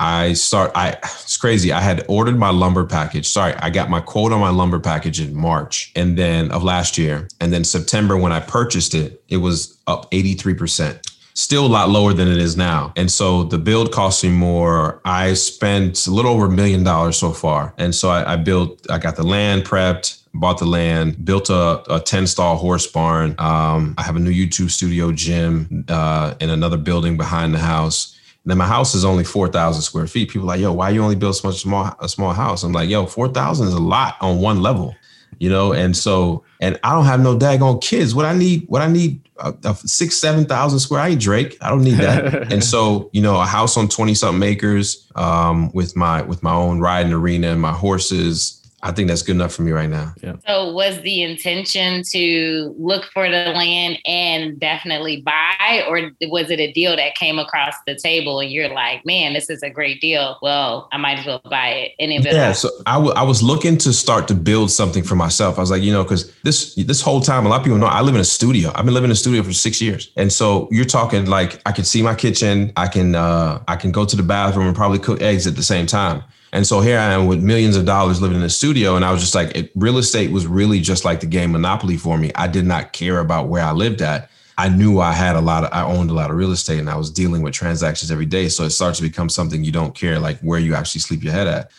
I 0.00 0.32
start 0.32 0.72
I 0.74 0.92
it's 1.02 1.36
crazy. 1.36 1.72
I 1.72 1.80
had 1.80 2.04
ordered 2.08 2.38
my 2.38 2.50
lumber 2.50 2.86
package. 2.86 3.28
Sorry, 3.28 3.52
I 3.54 3.68
got 3.68 3.90
my 3.90 4.00
quote 4.00 4.32
on 4.32 4.40
my 4.40 4.48
lumber 4.48 4.80
package 4.80 5.20
in 5.20 5.34
March 5.34 5.92
and 5.94 6.16
then 6.16 6.50
of 6.50 6.64
last 6.64 6.96
year. 6.96 7.28
And 7.38 7.52
then 7.52 7.64
September 7.64 8.16
when 8.16 8.32
I 8.32 8.40
purchased 8.40 8.94
it, 8.94 9.22
it 9.28 9.36
was 9.36 9.78
up 9.86 10.10
83%. 10.10 11.06
Still 11.34 11.66
a 11.66 11.68
lot 11.68 11.90
lower 11.90 12.12
than 12.12 12.28
it 12.28 12.38
is 12.38 12.56
now. 12.56 12.92
And 12.96 13.10
so 13.10 13.44
the 13.44 13.58
build 13.58 13.92
cost 13.92 14.24
me 14.24 14.30
more. 14.30 15.00
I 15.04 15.34
spent 15.34 16.06
a 16.06 16.10
little 16.10 16.32
over 16.32 16.46
a 16.46 16.50
million 16.50 16.82
dollars 16.82 17.18
so 17.18 17.32
far. 17.32 17.74
And 17.78 17.94
so 17.94 18.08
I, 18.08 18.32
I 18.32 18.36
built, 18.36 18.90
I 18.90 18.98
got 18.98 19.16
the 19.16 19.22
land 19.22 19.64
prepped, 19.64 20.22
bought 20.34 20.58
the 20.58 20.66
land, 20.66 21.24
built 21.24 21.50
a, 21.50 21.82
a 21.94 22.00
10 22.00 22.26
stall 22.26 22.56
horse 22.56 22.86
barn. 22.86 23.34
Um, 23.38 23.94
I 23.98 24.02
have 24.02 24.16
a 24.16 24.20
new 24.20 24.32
YouTube 24.32 24.70
studio 24.70 25.12
gym 25.12 25.84
uh, 25.88 26.34
in 26.40 26.50
another 26.50 26.78
building 26.78 27.16
behind 27.16 27.54
the 27.54 27.58
house 27.58 28.09
then 28.44 28.58
my 28.58 28.66
house 28.66 28.94
is 28.94 29.04
only 29.04 29.24
4,000 29.24 29.82
square 29.82 30.06
feet. 30.06 30.30
People 30.30 30.46
like, 30.46 30.60
yo, 30.60 30.72
why 30.72 30.90
you 30.90 31.02
only 31.02 31.16
build 31.16 31.36
so 31.36 31.48
much 31.48 31.60
small, 31.60 31.94
a 32.00 32.08
small 32.08 32.32
house? 32.32 32.62
I'm 32.62 32.72
like, 32.72 32.88
yo, 32.88 33.06
4,000 33.06 33.68
is 33.68 33.74
a 33.74 33.78
lot 33.78 34.16
on 34.20 34.38
one 34.38 34.62
level, 34.62 34.96
you 35.38 35.50
know? 35.50 35.72
And 35.72 35.94
so, 35.96 36.44
and 36.60 36.78
I 36.82 36.94
don't 36.94 37.04
have 37.04 37.20
no 37.20 37.36
daggone 37.36 37.82
kids. 37.82 38.14
What 38.14 38.24
I 38.24 38.34
need, 38.34 38.64
what 38.68 38.80
I 38.80 38.88
need, 38.88 39.28
uh, 39.38 39.52
uh, 39.64 39.74
six, 39.74 40.16
7,000 40.16 40.78
square, 40.78 41.00
I 41.00 41.08
ain't 41.10 41.20
Drake. 41.20 41.58
I 41.60 41.68
don't 41.68 41.84
need 41.84 41.98
that. 41.98 42.52
and 42.52 42.64
so, 42.64 43.10
you 43.12 43.20
know, 43.20 43.38
a 43.38 43.46
house 43.46 43.76
on 43.76 43.88
20 43.88 44.14
something 44.14 44.48
acres 44.48 45.06
um, 45.16 45.70
with 45.72 45.94
my, 45.94 46.22
with 46.22 46.42
my 46.42 46.54
own 46.54 46.80
riding 46.80 47.12
arena 47.12 47.48
and 47.48 47.60
my 47.60 47.72
horses, 47.72 48.59
I 48.82 48.92
think 48.92 49.08
that's 49.08 49.22
good 49.22 49.36
enough 49.36 49.52
for 49.52 49.62
me 49.62 49.72
right 49.72 49.90
now. 49.90 50.14
Yeah. 50.22 50.36
So 50.46 50.72
was 50.72 51.00
the 51.02 51.22
intention 51.22 52.02
to 52.12 52.74
look 52.78 53.04
for 53.12 53.28
the 53.28 53.52
land 53.54 53.98
and 54.06 54.58
definitely 54.58 55.20
buy, 55.20 55.84
or 55.88 56.10
was 56.22 56.50
it 56.50 56.60
a 56.60 56.72
deal 56.72 56.96
that 56.96 57.14
came 57.14 57.38
across 57.38 57.74
the 57.86 57.94
table 57.94 58.40
and 58.40 58.50
you're 58.50 58.72
like, 58.72 59.04
man, 59.04 59.34
this 59.34 59.50
is 59.50 59.62
a 59.62 59.70
great 59.70 60.00
deal. 60.00 60.38
Well, 60.40 60.88
I 60.92 60.96
might 60.96 61.18
as 61.18 61.26
well 61.26 61.40
buy 61.50 61.68
it. 61.68 61.92
And 61.98 62.12
it 62.12 62.24
yeah, 62.32 62.52
so 62.52 62.70
I, 62.86 62.94
w- 62.94 63.12
I 63.12 63.22
was 63.22 63.42
looking 63.42 63.76
to 63.78 63.92
start 63.92 64.28
to 64.28 64.34
build 64.34 64.70
something 64.70 65.02
for 65.02 65.14
myself. 65.14 65.58
I 65.58 65.60
was 65.60 65.70
like, 65.70 65.82
you 65.82 65.92
know, 65.92 66.02
because 66.02 66.32
this 66.42 66.74
this 66.74 67.02
whole 67.02 67.20
time, 67.20 67.46
a 67.46 67.48
lot 67.48 67.58
of 67.58 67.64
people 67.64 67.78
know 67.78 67.86
I 67.86 68.00
live 68.00 68.14
in 68.14 68.20
a 68.20 68.24
studio. 68.24 68.72
I've 68.74 68.84
been 68.84 68.94
living 68.94 69.08
in 69.08 69.12
a 69.12 69.16
studio 69.16 69.42
for 69.42 69.52
six 69.52 69.80
years, 69.80 70.10
and 70.16 70.32
so 70.32 70.68
you're 70.70 70.84
talking 70.84 71.26
like 71.26 71.60
I 71.66 71.72
can 71.72 71.84
see 71.84 72.02
my 72.02 72.14
kitchen. 72.14 72.72
I 72.76 72.88
can 72.88 73.14
uh, 73.14 73.62
I 73.68 73.76
can 73.76 73.92
go 73.92 74.04
to 74.04 74.16
the 74.16 74.22
bathroom 74.22 74.66
and 74.66 74.76
probably 74.76 74.98
cook 74.98 75.20
eggs 75.20 75.46
at 75.46 75.56
the 75.56 75.62
same 75.62 75.86
time. 75.86 76.22
And 76.52 76.66
so 76.66 76.80
here 76.80 76.98
I 76.98 77.12
am 77.12 77.26
with 77.26 77.42
millions 77.42 77.76
of 77.76 77.84
dollars 77.84 78.20
living 78.20 78.38
in 78.38 78.42
a 78.42 78.50
studio. 78.50 78.96
And 78.96 79.04
I 79.04 79.12
was 79.12 79.20
just 79.20 79.34
like, 79.34 79.56
it, 79.56 79.70
real 79.74 79.98
estate 79.98 80.30
was 80.30 80.46
really 80.46 80.80
just 80.80 81.04
like 81.04 81.20
the 81.20 81.26
game 81.26 81.52
Monopoly 81.52 81.96
for 81.96 82.18
me. 82.18 82.32
I 82.34 82.48
did 82.48 82.66
not 82.66 82.92
care 82.92 83.20
about 83.20 83.48
where 83.48 83.62
I 83.62 83.72
lived 83.72 84.02
at. 84.02 84.30
I 84.58 84.68
knew 84.68 85.00
I 85.00 85.12
had 85.12 85.36
a 85.36 85.40
lot 85.40 85.64
of, 85.64 85.70
I 85.72 85.82
owned 85.82 86.10
a 86.10 86.12
lot 86.12 86.30
of 86.30 86.36
real 86.36 86.50
estate 86.52 86.80
and 86.80 86.90
I 86.90 86.96
was 86.96 87.10
dealing 87.10 87.42
with 87.42 87.54
transactions 87.54 88.10
every 88.10 88.26
day. 88.26 88.48
So 88.48 88.64
it 88.64 88.70
starts 88.70 88.98
to 88.98 89.02
become 89.02 89.28
something 89.28 89.64
you 89.64 89.72
don't 89.72 89.94
care, 89.94 90.18
like 90.18 90.38
where 90.40 90.58
you 90.58 90.74
actually 90.74 91.00
sleep 91.00 91.22
your 91.22 91.32
head 91.32 91.46
at. 91.46 91.70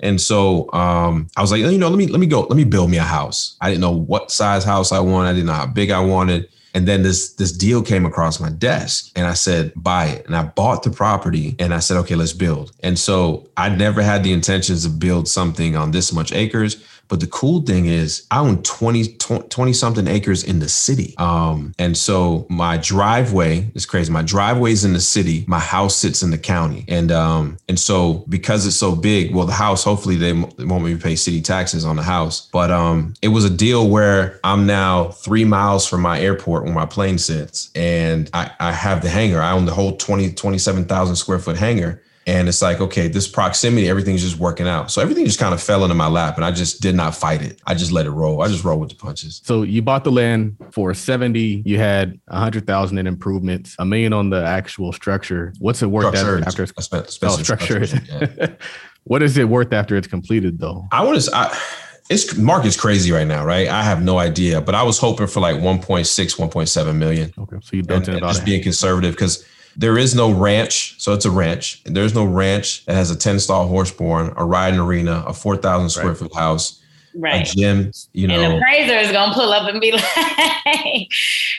And 0.00 0.18
so 0.18 0.72
um, 0.72 1.28
I 1.36 1.42
was 1.42 1.50
like, 1.50 1.60
you 1.60 1.76
know, 1.76 1.88
let 1.88 1.98
me 1.98 2.06
let 2.06 2.20
me 2.20 2.26
go, 2.26 2.42
let 2.42 2.56
me 2.56 2.64
build 2.64 2.90
me 2.90 2.96
a 2.96 3.02
house. 3.02 3.56
I 3.60 3.68
didn't 3.68 3.82
know 3.82 3.90
what 3.90 4.30
size 4.30 4.64
house 4.64 4.92
I 4.92 5.00
wanted. 5.00 5.28
I 5.28 5.32
didn't 5.34 5.46
know 5.46 5.52
how 5.52 5.66
big 5.66 5.90
I 5.90 6.00
wanted. 6.00 6.48
And 6.74 6.86
then 6.86 7.02
this 7.02 7.32
this 7.34 7.52
deal 7.52 7.82
came 7.82 8.06
across 8.06 8.40
my 8.40 8.50
desk 8.50 9.10
and 9.16 9.26
I 9.26 9.34
said, 9.34 9.72
buy 9.76 10.06
it. 10.06 10.26
And 10.26 10.36
I 10.36 10.44
bought 10.44 10.82
the 10.82 10.90
property 10.90 11.56
and 11.58 11.74
I 11.74 11.80
said, 11.80 11.96
okay, 11.98 12.14
let's 12.14 12.32
build. 12.32 12.72
And 12.80 12.98
so 12.98 13.48
I 13.56 13.68
never 13.68 14.02
had 14.02 14.22
the 14.22 14.32
intentions 14.32 14.84
to 14.84 14.90
build 14.90 15.28
something 15.28 15.76
on 15.76 15.90
this 15.90 16.12
much 16.12 16.32
acres. 16.32 16.82
But 17.10 17.20
the 17.20 17.26
cool 17.26 17.60
thing 17.62 17.86
is, 17.86 18.26
I 18.30 18.38
own 18.38 18.62
20, 18.62 19.16
20 19.16 19.72
something 19.72 20.06
acres 20.06 20.44
in 20.44 20.60
the 20.60 20.68
city. 20.68 21.14
Um, 21.18 21.74
and 21.78 21.96
so 21.96 22.46
my 22.48 22.76
driveway 22.76 23.68
is 23.74 23.84
crazy. 23.84 24.12
My 24.12 24.22
driveway 24.22 24.70
is 24.72 24.84
in 24.84 24.92
the 24.92 25.00
city. 25.00 25.44
My 25.48 25.58
house 25.58 25.96
sits 25.96 26.22
in 26.22 26.30
the 26.30 26.38
county. 26.38 26.84
And 26.88 27.10
um, 27.10 27.58
and 27.68 27.78
so 27.78 28.24
because 28.28 28.64
it's 28.64 28.76
so 28.76 28.94
big, 28.94 29.34
well, 29.34 29.44
the 29.44 29.52
house, 29.52 29.82
hopefully 29.82 30.16
they, 30.16 30.32
won't 30.32 30.84
me 30.84 30.96
pay 30.96 31.16
city 31.16 31.42
taxes 31.42 31.84
on 31.84 31.96
the 31.96 32.02
house. 32.02 32.48
But 32.52 32.70
um, 32.70 33.14
it 33.22 33.28
was 33.28 33.44
a 33.44 33.50
deal 33.50 33.90
where 33.90 34.38
I'm 34.44 34.66
now 34.66 35.08
three 35.08 35.44
miles 35.44 35.88
from 35.88 36.02
my 36.02 36.20
airport 36.20 36.64
where 36.64 36.72
my 36.72 36.86
plane 36.86 37.18
sits. 37.18 37.72
And 37.74 38.30
I, 38.32 38.52
I 38.60 38.70
have 38.70 39.02
the 39.02 39.10
hangar. 39.10 39.40
I 39.40 39.50
own 39.50 39.64
the 39.64 39.74
whole 39.74 39.96
20, 39.96 40.32
27,000 40.32 41.16
square 41.16 41.40
foot 41.40 41.56
hangar. 41.56 42.00
And 42.30 42.48
it's 42.48 42.62
like, 42.62 42.80
okay, 42.80 43.08
this 43.08 43.26
proximity, 43.26 43.88
everything's 43.88 44.22
just 44.22 44.38
working 44.38 44.68
out. 44.68 44.92
So 44.92 45.02
everything 45.02 45.24
just 45.24 45.40
kind 45.40 45.52
of 45.52 45.60
fell 45.60 45.82
into 45.82 45.96
my 45.96 46.06
lap 46.06 46.36
and 46.36 46.44
I 46.44 46.52
just 46.52 46.80
did 46.80 46.94
not 46.94 47.16
fight 47.16 47.42
it. 47.42 47.60
I 47.66 47.74
just 47.74 47.90
let 47.90 48.06
it 48.06 48.10
roll. 48.10 48.40
I 48.40 48.46
just 48.46 48.62
roll 48.62 48.78
with 48.78 48.90
the 48.90 48.94
punches. 48.94 49.42
So 49.44 49.62
you 49.62 49.82
bought 49.82 50.04
the 50.04 50.12
land 50.12 50.56
for 50.70 50.94
70, 50.94 51.62
you 51.66 51.78
had 51.78 52.20
a 52.28 52.38
hundred 52.38 52.68
thousand 52.68 52.98
in 52.98 53.08
improvements, 53.08 53.74
a 53.80 53.84
million 53.84 54.12
on 54.12 54.30
the 54.30 54.44
actual 54.44 54.92
structure. 54.92 55.52
What's 55.58 55.82
it 55.82 55.86
worth 55.86 56.14
after 56.14 56.38
it's 56.38 56.84
spent, 56.84 57.06
oh, 57.24 57.36
structure? 57.36 57.84
structure. 57.84 58.04
Yeah. 58.08 58.54
what 59.04 59.24
is 59.24 59.36
it 59.36 59.48
worth 59.48 59.72
after 59.72 59.96
it's 59.96 60.06
completed 60.06 60.60
though? 60.60 60.86
I 60.92 61.02
want 61.02 61.20
to, 61.20 61.30
I, 61.34 61.58
it's 62.10 62.36
market's 62.36 62.78
crazy 62.78 63.10
right 63.10 63.26
now, 63.26 63.44
right? 63.44 63.66
I 63.66 63.82
have 63.82 64.04
no 64.04 64.20
idea, 64.20 64.60
but 64.60 64.76
I 64.76 64.84
was 64.84 64.98
hoping 64.98 65.26
for 65.26 65.40
like 65.40 65.56
1.6, 65.56 66.04
1.7 66.06 66.94
million. 66.94 67.32
Okay, 67.36 67.56
so 67.60 67.76
you 67.76 67.82
built 67.82 67.98
and, 67.98 68.08
in 68.08 68.14
and 68.14 68.22
about 68.22 68.30
just 68.34 68.42
it. 68.42 68.46
being 68.46 68.62
conservative 68.62 69.14
because 69.14 69.44
there 69.76 69.96
is 69.98 70.14
no 70.14 70.30
ranch, 70.32 70.94
so 70.98 71.12
it's 71.12 71.24
a 71.24 71.30
ranch. 71.30 71.80
There's 71.84 72.14
no 72.14 72.24
ranch 72.24 72.84
that 72.86 72.94
has 72.94 73.10
a 73.10 73.16
10 73.16 73.38
stall 73.40 73.66
horse 73.68 73.90
barn, 73.90 74.32
a 74.36 74.44
riding 74.44 74.80
arena, 74.80 75.24
a 75.26 75.32
4,000 75.32 75.90
square 75.90 76.08
Right. 76.08 76.16
foot 76.16 76.34
house, 76.34 76.79
Right. 77.14 77.48
a 77.48 77.54
gym. 77.54 77.92
You 78.12 78.28
and 78.28 78.42
the 78.42 78.48
know, 78.48 78.56
appraiser 78.56 78.94
is 78.94 79.12
gonna 79.12 79.34
pull 79.34 79.52
up 79.52 79.68
and 79.68 79.80
be 79.80 79.92
like, 79.92 81.08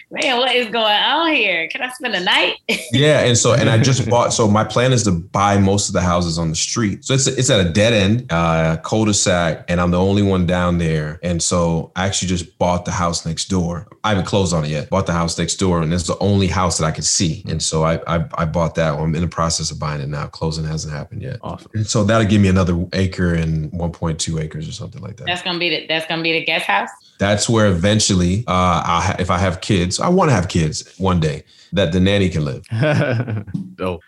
"Man, 0.10 0.38
what 0.38 0.56
is 0.56 0.68
going 0.68 0.86
on 0.86 1.34
here? 1.34 1.68
Can 1.70 1.82
I 1.82 1.90
spend 1.90 2.16
a 2.16 2.24
night?" 2.24 2.56
yeah. 2.92 3.22
And 3.22 3.38
so, 3.38 3.54
and 3.54 3.70
I 3.70 3.78
just 3.78 4.10
bought. 4.10 4.34
So 4.34 4.48
my 4.48 4.64
plan 4.64 4.94
is 4.94 5.04
to 5.04 5.12
buy 5.12 5.58
most 5.58 5.88
of 5.88 5.94
the 5.94 6.02
houses 6.02 6.38
on 6.38 6.50
the 6.50 6.56
street. 6.56 7.06
So 7.06 7.14
it's 7.14 7.28
it's 7.28 7.50
at 7.50 7.66
a 7.66 7.70
dead 7.70 7.94
end, 7.94 8.32
uh, 8.32 8.78
cul-de-sac, 8.78 9.66
and 9.68 9.80
I'm 9.80 9.92
the 9.92 10.00
only 10.00 10.24
one 10.24 10.46
down 10.46 10.78
there. 10.78 11.20
And 11.24 11.42
so 11.42 11.92
I 11.96 12.06
actually 12.06 12.30
just 12.30 12.58
bought 12.58 12.86
the 12.86 12.92
house 12.92 13.26
next 13.26 13.46
door. 13.50 13.88
I 14.04 14.10
haven't 14.10 14.26
closed 14.26 14.54
on 14.54 14.66
it 14.66 14.70
yet. 14.70 14.90
Bought 14.90 15.06
the 15.06 15.14
house 15.14 15.38
next 15.38 15.56
door, 15.56 15.82
and 15.82 15.94
it's 15.94 16.08
the 16.08 16.18
only 16.20 16.48
house 16.48 16.78
that 16.78 16.86
I 16.86 16.92
could 16.92 17.06
see. 17.06 17.44
And 17.48 17.62
so 17.62 17.84
I 17.84 18.00
I, 18.08 18.26
I 18.36 18.46
bought 18.46 18.76
that 18.76 18.96
one. 18.98 19.12
I'm 19.12 19.16
in 19.16 19.22
the 19.22 19.28
process 19.28 19.72
of 19.72 19.80
buying 19.80 20.00
it 20.02 20.08
now. 20.08 20.28
Closing 20.28 20.64
hasn't 20.64 20.94
happened 20.94 21.22
yet. 21.22 21.40
Awesome. 21.42 21.70
And 21.74 21.86
so 21.86 22.04
that'll 22.04 22.28
give 22.28 22.42
me 22.42 22.48
another 22.48 22.86
acre 22.94 23.34
and 23.34 23.72
1.2 23.72 24.42
acres 24.42 24.68
or 24.70 24.72
something 24.72 25.02
like 25.02 25.18
that. 25.18 25.26
That's 25.26 25.41
gonna 25.44 25.60
be 25.60 25.70
the 25.70 25.88
that's 25.88 26.06
gonna 26.08 26.24
be 26.24 26.34
the 26.34 26.46
guest 26.46 26.66
house. 26.66 26.90
That's 27.20 27.48
where 27.48 27.68
eventually, 27.68 28.44
uh, 28.48 28.82
I'll 28.86 29.02
ha- 29.02 29.16
if 29.20 29.30
I 29.30 29.38
have 29.38 29.62
kids, 29.62 30.00
I 30.00 30.10
want 30.10 30.30
to 30.30 30.36
have 30.36 30.48
kids 30.48 30.96
one 30.98 31.20
day 31.20 31.44
that 31.74 31.92
the 31.92 32.00
nanny 32.00 32.30
can 32.30 32.46
live. 32.46 32.66
Dope. 33.76 34.02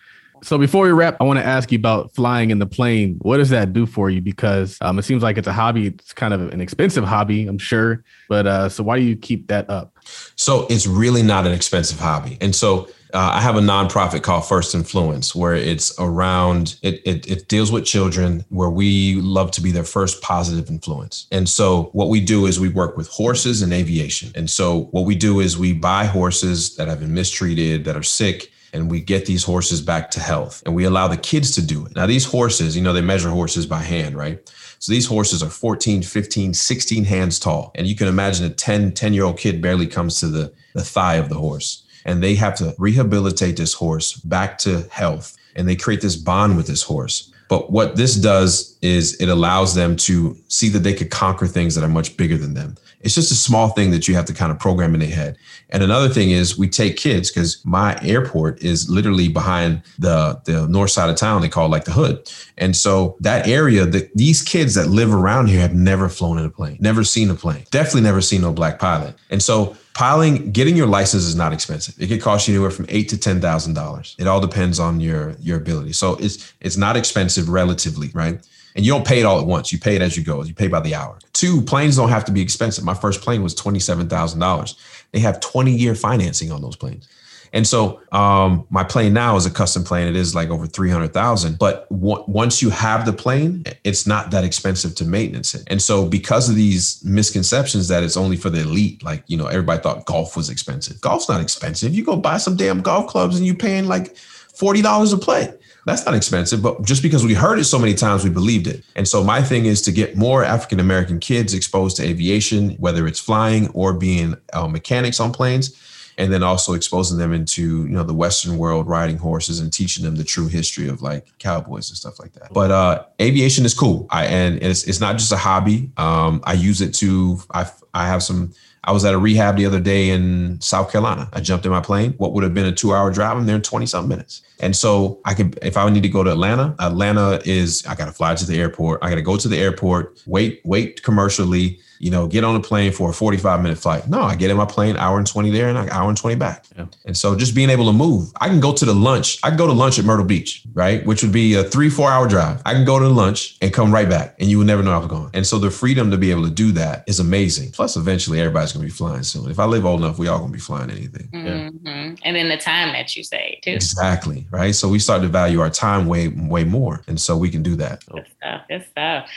So 0.43 0.57
before 0.57 0.83
we 0.83 0.91
wrap, 0.91 1.15
I 1.21 1.23
want 1.23 1.39
to 1.39 1.45
ask 1.45 1.71
you 1.71 1.77
about 1.77 2.13
flying 2.13 2.51
in 2.51 2.59
the 2.59 2.65
plane. 2.65 3.17
What 3.21 3.37
does 3.37 3.49
that 3.49 3.71
do 3.71 3.85
for 3.85 4.09
you? 4.09 4.19
Because 4.19 4.77
um, 4.81 4.99
it 4.99 5.03
seems 5.03 5.23
like 5.23 5.37
it's 5.37 5.47
a 5.47 5.53
hobby. 5.53 5.87
It's 5.87 6.11
kind 6.11 6.33
of 6.33 6.51
an 6.51 6.59
expensive 6.59 7.05
hobby, 7.05 7.47
I'm 7.47 7.57
sure. 7.57 8.03
But 8.27 8.45
uh, 8.45 8.67
so 8.67 8.83
why 8.83 8.99
do 8.99 9.05
you 9.05 9.15
keep 9.15 9.47
that 9.47 9.69
up? 9.69 9.97
So 10.35 10.67
it's 10.69 10.85
really 10.85 11.23
not 11.23 11.47
an 11.47 11.53
expensive 11.53 11.97
hobby. 11.97 12.37
And 12.41 12.53
so 12.53 12.89
uh, 13.13 13.31
I 13.33 13.41
have 13.41 13.55
a 13.55 13.61
nonprofit 13.61 14.23
called 14.23 14.47
First 14.47 14.73
Influence, 14.73 15.35
where 15.35 15.53
it's 15.53 15.93
around 15.99 16.77
it, 16.81 17.01
it. 17.05 17.29
It 17.29 17.47
deals 17.47 17.71
with 17.71 17.85
children, 17.85 18.43
where 18.49 18.69
we 18.69 19.15
love 19.15 19.51
to 19.51 19.61
be 19.61 19.71
their 19.71 19.83
first 19.83 20.21
positive 20.21 20.69
influence. 20.69 21.27
And 21.31 21.47
so 21.47 21.89
what 21.93 22.09
we 22.09 22.19
do 22.19 22.47
is 22.47 22.59
we 22.59 22.69
work 22.69 22.97
with 22.97 23.07
horses 23.09 23.61
and 23.61 23.71
aviation. 23.71 24.31
And 24.35 24.49
so 24.49 24.85
what 24.91 25.05
we 25.05 25.15
do 25.15 25.39
is 25.39 25.57
we 25.57 25.73
buy 25.73 26.05
horses 26.05 26.75
that 26.77 26.87
have 26.87 26.99
been 26.99 27.13
mistreated, 27.13 27.85
that 27.85 27.95
are 27.95 28.03
sick, 28.03 28.51
and 28.73 28.89
we 28.89 28.99
get 28.99 29.27
these 29.27 29.43
horses 29.43 29.81
back 29.81 30.09
to 30.11 30.19
health 30.19 30.63
and 30.65 30.73
we 30.73 30.83
allow 30.83 31.07
the 31.07 31.15
kids 31.15 31.51
to 31.51 31.65
do 31.65 31.85
it. 31.85 31.95
Now, 31.95 32.07
these 32.07 32.25
horses, 32.25 32.75
you 32.75 32.81
know, 32.81 32.91
they 32.91 33.01
measure 33.01 33.29
horses 33.29 33.67
by 33.67 33.79
hand, 33.79 34.17
right? 34.17 34.39
So 34.79 34.91
these 34.91 35.05
horses 35.05 35.43
are 35.43 35.49
14, 35.49 36.01
15, 36.01 36.53
16 36.53 37.05
hands 37.05 37.39
tall. 37.39 37.71
And 37.75 37.85
you 37.85 37.95
can 37.95 38.07
imagine 38.07 38.45
a 38.47 38.49
10, 38.49 38.93
10 38.93 39.13
year 39.13 39.23
old 39.25 39.37
kid 39.37 39.61
barely 39.61 39.85
comes 39.85 40.19
to 40.19 40.27
the, 40.27 40.51
the 40.73 40.83
thigh 40.83 41.15
of 41.15 41.29
the 41.29 41.35
horse. 41.35 41.82
And 42.05 42.23
they 42.23 42.35
have 42.35 42.55
to 42.55 42.75
rehabilitate 42.77 43.57
this 43.57 43.73
horse 43.73 44.13
back 44.13 44.57
to 44.59 44.87
health. 44.89 45.37
And 45.55 45.67
they 45.67 45.75
create 45.75 46.01
this 46.01 46.15
bond 46.15 46.57
with 46.57 46.67
this 46.67 46.83
horse. 46.83 47.31
But 47.49 47.71
what 47.71 47.95
this 47.95 48.15
does 48.15 48.77
is 48.81 49.15
it 49.21 49.29
allows 49.29 49.75
them 49.75 49.95
to 49.97 50.35
see 50.47 50.69
that 50.69 50.79
they 50.79 50.93
could 50.93 51.11
conquer 51.11 51.45
things 51.45 51.75
that 51.75 51.83
are 51.83 51.89
much 51.89 52.17
bigger 52.17 52.37
than 52.37 52.53
them. 52.55 52.75
It's 53.03 53.15
just 53.15 53.31
a 53.31 53.35
small 53.35 53.69
thing 53.69 53.91
that 53.91 54.07
you 54.07 54.15
have 54.15 54.25
to 54.25 54.33
kind 54.33 54.51
of 54.51 54.59
program 54.59 54.93
in 54.93 55.01
their 55.01 55.09
head. 55.09 55.37
And 55.69 55.83
another 55.83 56.09
thing 56.09 56.31
is 56.31 56.57
we 56.57 56.69
take 56.69 56.95
kids 56.97 57.29
because 57.29 57.63
my 57.65 57.97
airport 58.01 58.63
is 58.63 58.89
literally 58.89 59.27
behind 59.27 59.81
the 59.99 60.41
the 60.45 60.67
north 60.67 60.91
side 60.91 61.09
of 61.09 61.15
town. 61.15 61.41
They 61.41 61.49
call 61.49 61.65
it 61.65 61.69
like 61.69 61.85
the 61.85 61.91
hood. 61.91 62.31
And 62.57 62.75
so 62.75 63.17
that 63.19 63.47
area, 63.47 63.85
the, 63.85 64.09
these 64.15 64.41
kids 64.41 64.73
that 64.75 64.87
live 64.87 65.13
around 65.13 65.47
here 65.47 65.59
have 65.59 65.73
never 65.73 66.09
flown 66.09 66.37
in 66.39 66.45
a 66.45 66.49
plane, 66.49 66.77
never 66.79 67.03
seen 67.03 67.29
a 67.29 67.35
plane, 67.35 67.65
definitely 67.71 68.01
never 68.01 68.21
seen 68.21 68.41
no 68.41 68.53
black 68.53 68.79
pilot. 68.79 69.15
And 69.29 69.41
so 69.41 69.75
piling, 69.93 70.51
getting 70.51 70.75
your 70.75 70.87
license 70.87 71.23
is 71.23 71.35
not 71.35 71.53
expensive. 71.53 71.95
It 71.99 72.07
could 72.07 72.21
cost 72.21 72.47
you 72.47 72.55
anywhere 72.55 72.71
from 72.71 72.85
eight 72.89 73.09
to 73.09 73.17
ten 73.17 73.41
thousand 73.41 73.73
dollars. 73.73 74.15
It 74.19 74.27
all 74.27 74.39
depends 74.39 74.79
on 74.79 74.99
your 74.99 75.35
your 75.39 75.57
ability. 75.57 75.93
So 75.93 76.15
it's 76.15 76.53
it's 76.61 76.77
not 76.77 76.95
expensive 76.95 77.49
relatively, 77.49 78.09
right? 78.13 78.39
And 78.75 78.85
you 78.85 78.91
don't 78.91 79.05
pay 79.05 79.19
it 79.19 79.25
all 79.25 79.39
at 79.39 79.45
once. 79.45 79.71
You 79.71 79.79
pay 79.79 79.95
it 79.95 80.01
as 80.01 80.17
you 80.17 80.23
go. 80.23 80.43
You 80.43 80.53
pay 80.53 80.67
by 80.67 80.79
the 80.79 80.95
hour. 80.95 81.19
Two, 81.33 81.61
planes 81.61 81.95
don't 81.95 82.09
have 82.09 82.25
to 82.25 82.31
be 82.31 82.41
expensive. 82.41 82.83
My 82.83 82.93
first 82.93 83.21
plane 83.21 83.43
was 83.43 83.55
$27,000. 83.55 84.75
They 85.11 85.19
have 85.19 85.39
20 85.39 85.71
year 85.71 85.95
financing 85.95 86.51
on 86.51 86.61
those 86.61 86.75
planes. 86.75 87.07
And 87.53 87.67
so 87.67 88.01
um, 88.11 88.65
my 88.71 88.83
plane 88.83 89.13
now 89.13 89.35
is 89.35 89.45
a 89.45 89.51
custom 89.51 89.83
plane. 89.83 90.07
It 90.07 90.15
is 90.15 90.33
like 90.33 90.49
over 90.49 90.65
300,000. 90.65 91.59
But 91.59 91.87
w- 91.89 92.23
once 92.27 92.63
you 92.63 92.71
have 92.71 93.05
the 93.05 93.13
plane, 93.13 93.63
it's 93.83 94.07
not 94.07 94.31
that 94.31 94.43
expensive 94.43 94.95
to 94.95 95.05
maintenance 95.05 95.53
it. 95.53 95.63
And 95.67 95.79
so 95.79 96.07
because 96.07 96.49
of 96.49 96.55
these 96.55 97.03
misconceptions 97.05 97.87
that 97.89 98.03
it's 98.03 98.17
only 98.17 98.37
for 98.37 98.49
the 98.49 98.61
elite, 98.61 99.03
like, 99.03 99.23
you 99.27 99.37
know, 99.37 99.45
everybody 99.45 99.79
thought 99.81 100.05
golf 100.05 100.35
was 100.35 100.49
expensive. 100.49 100.99
Golf's 100.99 101.29
not 101.29 101.41
expensive. 101.41 101.93
You 101.93 102.03
go 102.03 102.15
buy 102.15 102.37
some 102.37 102.55
damn 102.55 102.81
golf 102.81 103.05
clubs 103.05 103.37
and 103.37 103.45
you're 103.45 103.55
paying 103.55 103.87
like 103.87 104.15
$40 104.15 105.13
a 105.13 105.17
play. 105.17 105.53
That's 105.85 106.05
not 106.05 106.15
expensive, 106.15 106.61
but 106.61 106.83
just 106.83 107.03
because 107.03 107.25
we 107.25 107.33
heard 107.33 107.59
it 107.59 107.65
so 107.65 107.77
many 107.77 107.93
times, 107.93 108.23
we 108.23 108.29
believed 108.29 108.67
it. 108.67 108.85
And 108.95 109.07
so 109.07 109.23
my 109.23 109.41
thing 109.41 109.65
is 109.65 109.81
to 109.83 109.91
get 109.91 110.15
more 110.15 110.43
African 110.43 110.79
American 110.79 111.19
kids 111.19 111.53
exposed 111.53 111.97
to 111.97 112.03
aviation, 112.03 112.71
whether 112.71 113.05
it's 113.05 113.19
flying 113.19 113.69
or 113.69 113.93
being 113.93 114.35
uh, 114.53 114.67
mechanics 114.67 115.19
on 115.19 115.33
planes, 115.33 115.77
and 116.17 116.31
then 116.31 116.43
also 116.43 116.73
exposing 116.73 117.17
them 117.17 117.33
into 117.33 117.83
you 117.83 117.89
know 117.89 118.03
the 118.03 118.13
Western 118.13 118.57
world, 118.57 118.87
riding 118.87 119.17
horses, 119.17 119.59
and 119.59 119.73
teaching 119.73 120.05
them 120.05 120.15
the 120.15 120.23
true 120.23 120.47
history 120.47 120.87
of 120.87 121.01
like 121.01 121.27
cowboys 121.39 121.89
and 121.89 121.97
stuff 121.97 122.19
like 122.19 122.33
that. 122.33 122.53
But 122.53 122.71
uh, 122.71 123.05
aviation 123.21 123.65
is 123.65 123.73
cool. 123.73 124.07
I 124.09 124.25
and 124.25 124.61
it's 124.61 124.83
it's 124.85 125.01
not 125.01 125.17
just 125.17 125.31
a 125.31 125.37
hobby. 125.37 125.91
Um, 125.97 126.41
I 126.45 126.53
use 126.53 126.81
it 126.81 126.93
to 126.95 127.39
I 127.53 127.69
I 127.93 128.07
have 128.07 128.23
some. 128.23 128.53
I 128.85 128.91
was 128.91 129.05
at 129.05 129.13
a 129.13 129.17
rehab 129.17 129.55
the 129.55 129.65
other 129.65 129.79
day 129.79 130.09
in 130.09 130.59
South 130.59 130.91
Carolina. 130.91 131.29
I 131.31 131.39
jumped 131.39 131.65
in 131.65 131.71
my 131.71 131.79
plane. 131.79 132.15
What 132.17 132.33
would 132.33 132.43
have 132.43 132.53
been 132.53 132.65
a 132.65 132.71
two 132.71 132.93
hour 132.93 133.11
drive, 133.11 133.37
I'm 133.37 133.45
there 133.45 133.55
in 133.55 133.61
20 133.61 133.85
something 133.85 134.09
minutes. 134.09 134.41
And 134.63 134.75
so 134.75 135.19
I 135.25 135.33
can, 135.33 135.53
if 135.61 135.75
I 135.75 135.89
need 135.89 136.03
to 136.03 136.09
go 136.09 136.23
to 136.23 136.31
Atlanta, 136.31 136.73
Atlanta 136.79 137.41
is, 137.45 137.85
I 137.85 137.95
got 137.95 138.05
to 138.05 138.13
fly 138.13 138.33
to 138.33 138.45
the 138.45 138.57
airport. 138.59 139.03
I 139.03 139.09
got 139.09 139.15
to 139.15 139.21
go 139.21 139.35
to 139.37 139.47
the 139.47 139.57
airport, 139.57 140.23
wait, 140.25 140.61
wait 140.63 141.03
commercially, 141.03 141.79
you 141.99 142.11
know, 142.11 142.27
get 142.27 142.43
on 142.43 142.53
a 142.55 142.59
plane 142.59 142.91
for 142.91 143.11
a 143.11 143.13
45 143.13 143.61
minute 143.61 143.77
flight. 143.77 144.09
No, 144.09 144.21
I 144.23 144.35
get 144.35 144.51
in 144.51 144.57
my 144.57 144.65
plane, 144.65 144.97
hour 144.97 145.17
and 145.17 145.25
20 145.25 145.51
there 145.51 145.69
and 145.69 145.77
an 145.77 145.89
hour 145.89 146.09
and 146.09 146.17
20 146.17 146.35
back. 146.35 146.65
Yeah. 146.77 146.85
And 147.05 147.15
so 147.15 147.33
just 147.35 147.55
being 147.55 147.69
able 147.69 147.85
to 147.85 147.93
move, 147.93 148.29
I 148.41 148.49
can 148.49 148.59
go 148.59 148.73
to 148.73 148.83
the 148.83 148.93
lunch. 148.93 149.37
I 149.41 149.47
can 149.49 149.57
go 149.57 149.67
to 149.67 149.73
lunch 149.73 149.99
at 149.99 150.03
Myrtle 150.03 150.25
Beach, 150.25 150.63
right? 150.73 151.05
Which 151.05 151.23
would 151.23 151.31
be 151.31 151.53
a 151.53 151.63
three, 151.63 151.89
four 151.89 152.11
hour 152.11 152.27
drive. 152.27 152.61
I 152.65 152.73
can 152.73 152.83
go 152.83 152.99
to 152.99 153.07
lunch 153.07 153.57
and 153.61 153.71
come 153.73 153.93
right 153.93 154.09
back 154.09 154.35
and 154.39 154.49
you 154.49 154.57
would 154.57 154.67
never 154.67 154.83
know 154.83 154.91
I 154.91 154.97
was 154.97 155.07
going. 155.07 155.29
And 155.33 155.47
so 155.47 155.59
the 155.59 155.71
freedom 155.71 156.11
to 156.11 156.17
be 156.17 156.31
able 156.31 156.43
to 156.43 156.49
do 156.49 156.73
that 156.73 157.05
is 157.07 157.21
amazing. 157.21 157.71
Plus, 157.71 157.95
eventually 157.95 158.41
everybody's 158.41 158.73
going 158.73 158.85
to 158.85 158.91
be 158.91 158.95
flying 158.95 159.23
soon. 159.23 159.49
If 159.49 159.59
I 159.59 159.65
live 159.65 159.85
old 159.85 160.01
enough, 160.01 160.19
we 160.19 160.27
all 160.27 160.39
going 160.39 160.51
to 160.51 160.57
be 160.57 160.59
flying 160.59 160.89
anything. 160.89 161.29
Mhm. 161.33 162.19
And 162.23 162.35
then 162.35 162.49
the 162.49 162.57
time 162.57 162.91
that 162.93 163.15
you 163.15 163.23
say 163.23 163.59
too. 163.63 163.71
Exactly. 163.71 164.45
Right. 164.53 164.75
So 164.75 164.87
we 164.87 164.99
start 164.99 165.23
to 165.23 165.27
value 165.29 165.61
our 165.61 165.71
time 165.71 166.05
way, 166.05 166.27
way 166.27 166.63
more. 166.63 167.01
And 167.07 167.19
so 167.19 167.35
we 167.35 167.49
can 167.49 167.63
do 167.63 167.75
that. 167.77 168.05
Good 168.05 168.27
stuff. 168.37 168.61
Good 168.69 168.85
stuff. 168.91 169.29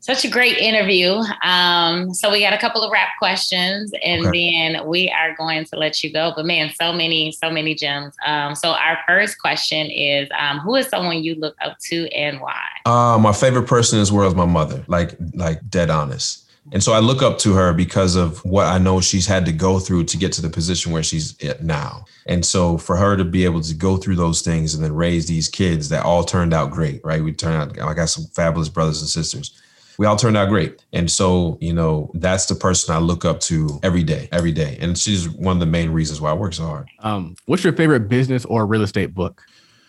Such 0.00 0.26
a 0.26 0.28
great 0.28 0.58
interview. 0.58 1.22
Um, 1.42 2.12
so 2.12 2.30
we 2.30 2.40
got 2.40 2.52
a 2.52 2.58
couple 2.58 2.82
of 2.82 2.92
wrap 2.92 3.08
questions, 3.18 3.90
and 4.02 4.26
then 4.34 4.86
we 4.86 5.10
are 5.10 5.34
going 5.34 5.64
to 5.64 5.76
let 5.76 6.02
you 6.02 6.12
go. 6.12 6.34
But 6.36 6.44
man, 6.44 6.70
so 6.74 6.92
many, 6.92 7.32
so 7.32 7.50
many 7.50 7.74
gems. 7.74 8.14
Um, 8.26 8.54
so 8.54 8.72
our 8.72 8.98
first 9.06 9.38
question 9.40 9.90
is, 9.90 10.28
um, 10.38 10.58
who 10.58 10.74
is 10.76 10.88
someone 10.88 11.22
you 11.22 11.36
look 11.36 11.56
up 11.62 11.78
to 11.88 12.06
and 12.14 12.38
why? 12.40 12.62
Uh, 12.84 13.18
my 13.18 13.32
favorite 13.32 13.66
person 13.66 13.98
in 13.98 14.02
this 14.02 14.12
world 14.12 14.32
is 14.32 14.36
my 14.36 14.46
mother, 14.46 14.84
like, 14.88 15.16
like 15.34 15.66
dead 15.70 15.88
honest. 15.88 16.49
And 16.72 16.82
so 16.82 16.92
I 16.92 17.00
look 17.00 17.22
up 17.22 17.38
to 17.38 17.54
her 17.54 17.72
because 17.72 18.14
of 18.14 18.44
what 18.44 18.66
I 18.66 18.78
know 18.78 19.00
she's 19.00 19.26
had 19.26 19.44
to 19.46 19.52
go 19.52 19.78
through 19.80 20.04
to 20.04 20.16
get 20.16 20.32
to 20.34 20.42
the 20.42 20.48
position 20.48 20.92
where 20.92 21.02
she's 21.02 21.36
at 21.42 21.64
now. 21.64 22.04
And 22.26 22.46
so 22.46 22.78
for 22.78 22.96
her 22.96 23.16
to 23.16 23.24
be 23.24 23.44
able 23.44 23.60
to 23.62 23.74
go 23.74 23.96
through 23.96 24.16
those 24.16 24.42
things 24.42 24.74
and 24.74 24.84
then 24.84 24.94
raise 24.94 25.26
these 25.26 25.48
kids 25.48 25.88
that 25.88 26.04
all 26.04 26.22
turned 26.22 26.54
out 26.54 26.70
great, 26.70 27.00
right? 27.04 27.22
We 27.22 27.32
turned 27.32 27.78
out, 27.78 27.88
I 27.88 27.94
got 27.94 28.08
some 28.08 28.26
fabulous 28.26 28.68
brothers 28.68 29.00
and 29.00 29.08
sisters. 29.08 29.60
We 29.98 30.06
all 30.06 30.16
turned 30.16 30.36
out 30.36 30.48
great. 30.48 30.82
And 30.92 31.10
so, 31.10 31.58
you 31.60 31.74
know, 31.74 32.10
that's 32.14 32.46
the 32.46 32.54
person 32.54 32.94
I 32.94 32.98
look 32.98 33.24
up 33.24 33.40
to 33.40 33.80
every 33.82 34.02
day, 34.02 34.28
every 34.32 34.52
day. 34.52 34.78
And 34.80 34.96
she's 34.96 35.28
one 35.28 35.56
of 35.56 35.60
the 35.60 35.66
main 35.66 35.90
reasons 35.90 36.20
why 36.20 36.30
I 36.30 36.34
work 36.34 36.54
so 36.54 36.64
hard. 36.64 36.88
Um, 37.00 37.34
what's 37.46 37.64
your 37.64 37.74
favorite 37.74 38.08
business 38.08 38.44
or 38.44 38.64
real 38.64 38.82
estate 38.82 39.12
book? 39.12 39.42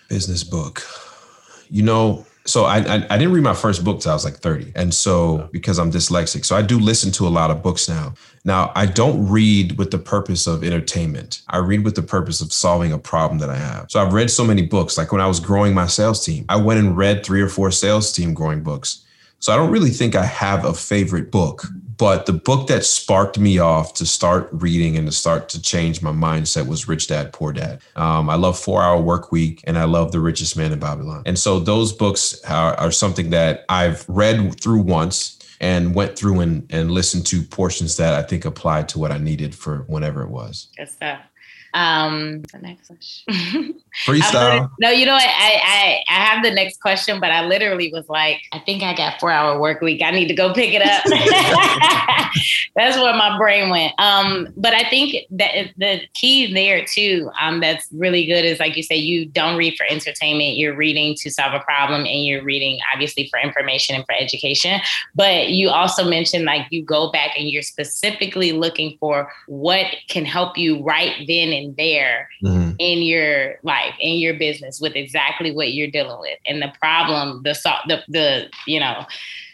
Business 0.09 0.43
book. 0.43 0.83
You 1.69 1.83
know, 1.83 2.25
so 2.45 2.65
I, 2.65 2.77
I, 2.77 2.95
I 3.09 3.17
didn't 3.17 3.33
read 3.33 3.43
my 3.43 3.53
first 3.53 3.83
book 3.83 4.01
till 4.01 4.11
I 4.11 4.15
was 4.15 4.25
like 4.25 4.35
30. 4.35 4.71
And 4.75 4.93
so 4.93 5.49
because 5.51 5.77
I'm 5.77 5.91
dyslexic, 5.91 6.43
so 6.43 6.55
I 6.55 6.61
do 6.61 6.79
listen 6.79 7.11
to 7.13 7.27
a 7.27 7.29
lot 7.29 7.51
of 7.51 7.61
books 7.61 7.87
now. 7.87 8.13
Now 8.43 8.71
I 8.75 8.87
don't 8.87 9.27
read 9.27 9.77
with 9.77 9.91
the 9.91 9.99
purpose 9.99 10.47
of 10.47 10.63
entertainment. 10.63 11.41
I 11.49 11.57
read 11.57 11.83
with 11.85 11.95
the 11.95 12.01
purpose 12.01 12.41
of 12.41 12.51
solving 12.51 12.91
a 12.91 12.97
problem 12.97 13.39
that 13.39 13.49
I 13.49 13.57
have. 13.57 13.91
So 13.91 14.01
I've 14.01 14.13
read 14.13 14.31
so 14.31 14.43
many 14.43 14.63
books. 14.63 14.97
Like 14.97 15.11
when 15.11 15.21
I 15.21 15.27
was 15.27 15.39
growing 15.39 15.73
my 15.73 15.87
sales 15.87 16.25
team, 16.25 16.45
I 16.49 16.55
went 16.55 16.79
and 16.79 16.97
read 16.97 17.23
three 17.23 17.41
or 17.41 17.49
four 17.49 17.69
sales 17.69 18.11
team 18.11 18.33
growing 18.33 18.63
books. 18.63 19.05
So 19.39 19.51
I 19.53 19.55
don't 19.55 19.71
really 19.71 19.89
think 19.89 20.15
I 20.15 20.25
have 20.25 20.65
a 20.65 20.73
favorite 20.73 21.31
book, 21.31 21.65
but 22.01 22.25
the 22.25 22.33
book 22.33 22.65
that 22.65 22.83
sparked 22.83 23.37
me 23.37 23.59
off 23.59 23.93
to 23.93 24.07
start 24.07 24.49
reading 24.51 24.97
and 24.97 25.05
to 25.05 25.11
start 25.11 25.47
to 25.49 25.61
change 25.61 26.01
my 26.01 26.11
mindset 26.11 26.65
was 26.65 26.87
Rich 26.87 27.05
Dad 27.05 27.31
Poor 27.31 27.53
Dad. 27.53 27.79
Um, 27.95 28.27
I 28.27 28.33
love 28.33 28.57
Four 28.57 28.81
Hour 28.81 28.99
Work 28.99 29.31
Week 29.31 29.63
and 29.67 29.77
I 29.77 29.83
love 29.83 30.11
The 30.11 30.19
Richest 30.19 30.57
Man 30.57 30.71
in 30.71 30.79
Babylon. 30.79 31.21
And 31.27 31.37
so 31.37 31.59
those 31.59 31.93
books 31.93 32.43
are, 32.45 32.73
are 32.79 32.91
something 32.91 33.29
that 33.29 33.65
I've 33.69 34.03
read 34.09 34.59
through 34.59 34.81
once. 34.81 35.37
and 35.61 35.93
went 35.93 36.17
through 36.17 36.39
and, 36.39 36.65
and 36.71 36.89
listened 36.89 37.23
to 37.27 37.43
portions 37.43 37.97
that 37.97 38.15
I 38.15 38.23
think 38.23 38.45
applied 38.45 38.89
to 38.89 38.97
what 38.97 39.11
I 39.11 39.19
needed 39.19 39.53
for 39.53 39.83
whenever 39.85 40.23
it 40.23 40.29
was. 40.29 40.69
Good 40.75 40.89
stuff. 40.89 41.19
Um, 41.73 42.41
the 42.51 42.59
next 42.59 42.87
question. 42.87 43.75
Freestyle. 44.05 44.69
no, 44.79 44.89
you 44.89 45.05
know 45.05 45.13
what? 45.13 45.23
I, 45.23 45.59
I 45.63 46.03
I 46.09 46.25
have 46.25 46.43
the 46.43 46.51
next 46.51 46.81
question, 46.81 47.19
but 47.19 47.31
I 47.31 47.45
literally 47.45 47.91
was 47.91 48.07
like, 48.07 48.41
I 48.51 48.59
think 48.59 48.83
I 48.83 48.95
got 48.95 49.19
four 49.19 49.31
hour 49.31 49.59
work 49.59 49.81
week. 49.81 50.01
I 50.01 50.11
need 50.11 50.27
to 50.27 50.33
go 50.33 50.53
pick 50.53 50.73
it 50.73 50.81
up. 50.81 51.03
that's 52.75 52.97
where 52.97 53.13
my 53.13 53.37
brain 53.37 53.69
went. 53.69 53.93
Um, 53.99 54.47
but 54.55 54.73
I 54.73 54.89
think 54.89 55.25
that 55.31 55.71
the 55.77 56.01
key 56.13 56.53
there 56.53 56.85
too, 56.85 57.29
um, 57.39 57.59
that's 57.59 57.87
really 57.91 58.25
good 58.25 58.45
is 58.45 58.59
like 58.59 58.77
you 58.77 58.83
say, 58.83 58.95
you 58.95 59.25
don't 59.25 59.57
read 59.57 59.75
for 59.75 59.85
entertainment. 59.89 60.57
You're 60.57 60.75
reading 60.75 61.15
to 61.15 61.29
solve 61.29 61.53
a 61.53 61.59
problem, 61.59 62.05
and 62.05 62.25
you're 62.25 62.43
reading 62.43 62.79
obviously 62.93 63.27
for 63.29 63.39
information 63.39 63.95
and 63.95 64.05
for 64.05 64.13
education. 64.13 64.79
But 65.15 65.49
you 65.49 65.69
also 65.69 66.09
mentioned 66.09 66.45
like 66.45 66.67
you 66.69 66.83
go 66.83 67.11
back 67.11 67.31
and 67.37 67.49
you're 67.49 67.61
specifically 67.61 68.53
looking 68.53 68.97
for 68.99 69.31
what 69.47 69.85
can 70.07 70.25
help 70.25 70.57
you 70.57 70.81
right 70.83 71.13
then 71.27 71.51
and 71.51 71.60
there 71.77 72.29
mm-hmm. 72.43 72.71
in 72.79 73.01
your 73.03 73.55
life 73.63 73.81
life 73.81 73.95
in 73.99 74.17
your 74.17 74.33
business 74.37 74.79
with 74.81 74.95
exactly 74.95 75.51
what 75.51 75.73
you're 75.73 75.89
dealing 75.89 76.19
with 76.19 76.37
and 76.45 76.61
the 76.61 76.71
problem 76.79 77.41
the 77.43 77.53
the 77.87 78.03
the 78.07 78.49
you 78.67 78.79
know 78.79 79.05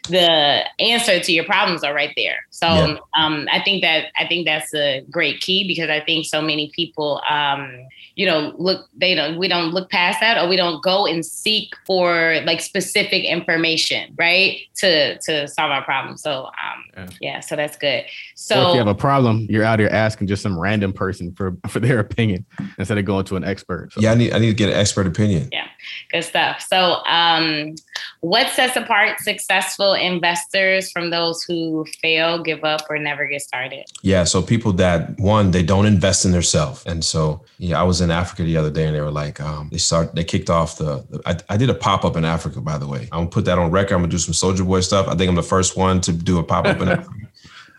the 0.09 0.63
answer 0.79 1.19
to 1.19 1.31
your 1.31 1.43
problems 1.43 1.83
are 1.83 1.93
right 1.93 2.13
there. 2.15 2.45
So 2.49 2.67
yeah. 2.67 2.97
um, 3.17 3.47
I 3.51 3.61
think 3.61 3.83
that 3.83 4.05
I 4.17 4.27
think 4.27 4.45
that's 4.45 4.73
a 4.73 5.01
great 5.09 5.41
key 5.41 5.67
because 5.67 5.89
I 5.89 5.99
think 5.99 6.25
so 6.25 6.41
many 6.41 6.71
people, 6.75 7.21
um, 7.29 7.85
you 8.15 8.25
know, 8.25 8.53
look 8.57 8.87
they 8.95 9.13
don't 9.13 9.37
we 9.37 9.47
don't 9.47 9.71
look 9.71 9.89
past 9.89 10.19
that 10.21 10.37
or 10.37 10.47
we 10.47 10.55
don't 10.55 10.81
go 10.83 11.05
and 11.05 11.25
seek 11.25 11.73
for 11.85 12.41
like 12.45 12.61
specific 12.61 13.23
information, 13.23 14.13
right, 14.17 14.59
to 14.77 15.17
to 15.19 15.47
solve 15.47 15.71
our 15.71 15.83
problem. 15.83 16.17
So 16.17 16.45
um, 16.45 16.83
yeah. 16.95 17.07
yeah 17.21 17.39
so 17.39 17.55
that's 17.55 17.77
good. 17.77 18.05
So 18.35 18.65
or 18.65 18.69
if 18.69 18.73
you 18.73 18.79
have 18.79 18.87
a 18.87 18.95
problem, 18.95 19.45
you're 19.49 19.63
out 19.63 19.79
here 19.79 19.89
asking 19.91 20.27
just 20.27 20.41
some 20.41 20.57
random 20.57 20.93
person 20.93 21.33
for 21.33 21.55
for 21.67 21.79
their 21.79 21.99
opinion 21.99 22.45
instead 22.77 22.97
of 22.97 23.05
going 23.05 23.25
to 23.25 23.35
an 23.35 23.43
expert. 23.43 23.93
So. 23.93 24.01
Yeah, 24.01 24.11
I 24.11 24.15
need 24.15 24.33
I 24.33 24.39
need 24.39 24.49
to 24.49 24.55
get 24.55 24.69
an 24.69 24.75
expert 24.75 25.05
opinion. 25.05 25.49
Yeah, 25.51 25.67
good 26.11 26.23
stuff. 26.23 26.65
So 26.67 27.03
um, 27.05 27.75
what 28.21 28.49
sets 28.49 28.75
apart 28.75 29.19
successful 29.19 29.93
investors 29.97 30.91
from 30.91 31.09
those 31.09 31.43
who 31.43 31.85
fail, 32.01 32.41
give 32.41 32.63
up, 32.63 32.81
or 32.89 32.97
never 32.97 33.25
get 33.25 33.41
started? 33.41 33.85
Yeah. 34.01 34.23
So 34.23 34.41
people 34.41 34.73
that 34.73 35.19
one, 35.19 35.51
they 35.51 35.63
don't 35.63 35.85
invest 35.85 36.25
in 36.25 36.31
themselves. 36.31 36.85
And 36.85 37.03
so 37.03 37.43
yeah, 37.57 37.79
I 37.79 37.83
was 37.83 38.01
in 38.01 38.11
Africa 38.11 38.43
the 38.43 38.57
other 38.57 38.71
day 38.71 38.85
and 38.85 38.95
they 38.95 39.01
were 39.01 39.11
like, 39.11 39.41
um, 39.41 39.69
they 39.71 39.77
start 39.77 40.15
they 40.15 40.23
kicked 40.23 40.49
off 40.49 40.77
the, 40.77 41.05
the 41.09 41.21
I, 41.25 41.37
I, 41.53 41.57
did 41.57 41.69
a 41.69 41.73
pop-up 41.73 42.15
in 42.15 42.25
Africa, 42.25 42.61
by 42.61 42.77
the 42.77 42.87
way. 42.87 43.01
I'm 43.11 43.19
gonna 43.19 43.29
put 43.29 43.45
that 43.45 43.57
on 43.57 43.71
record. 43.71 43.95
I'm 43.95 44.01
gonna 44.01 44.11
do 44.11 44.17
some 44.17 44.33
Soulja 44.33 44.65
Boy 44.65 44.81
stuff. 44.81 45.07
I 45.07 45.15
think 45.15 45.29
I'm 45.29 45.35
the 45.35 45.43
first 45.43 45.77
one 45.77 46.01
to 46.01 46.11
do 46.11 46.39
a 46.39 46.43
pop-up 46.43 46.79
in 46.81 46.87
Africa. 46.89 47.27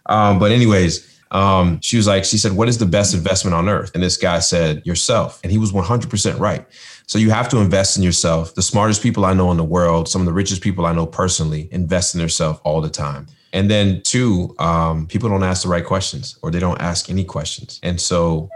Um, 0.07 0.39
but 0.39 0.53
anyways, 0.53 1.19
um, 1.31 1.81
she 1.81 1.97
was 1.97 2.07
like, 2.07 2.25
she 2.25 2.39
said, 2.39 2.53
what 2.53 2.69
is 2.69 2.79
the 2.79 2.87
best 2.87 3.15
investment 3.15 3.55
on 3.55 3.69
earth? 3.69 3.91
And 3.95 4.03
this 4.03 4.17
guy 4.17 4.39
said, 4.39 4.85
yourself. 4.87 5.41
And 5.43 5.53
he 5.53 5.59
was 5.59 5.73
100% 5.73 6.39
right. 6.39 6.67
So 7.09 7.19
you 7.19 7.31
have 7.31 7.49
to 7.49 7.59
invest 7.59 7.97
in 7.97 8.03
yourself. 8.03 8.55
The 8.55 8.61
smartest 8.61 9.03
people 9.03 9.25
I 9.25 9.33
know 9.33 9.51
in 9.51 9.57
the 9.57 9.65
world, 9.65 10.11
some 10.11 10.21
of 10.21 10.27
the 10.27 10.33
richest 10.33 10.61
people 10.61 10.85
I 10.85 10.93
know 10.93 11.07
personally, 11.07 11.67
invest 11.73 12.15
in 12.15 12.19
themselves 12.21 12.61
all 12.65 12.83
the 12.83 12.91
time. 12.91 13.27
And 13.55 13.71
then 13.71 14.03
two, 14.05 14.55
um, 14.59 15.07
people 15.07 15.31
don't 15.31 15.43
ask 15.43 15.63
the 15.63 15.71
right 15.71 15.87
questions 15.87 16.39
or 16.43 16.51
they 16.51 16.61
don't 16.61 16.81
ask 16.83 17.09
any 17.09 17.25
questions. 17.25 17.81
And 17.83 17.99
so 17.99 18.51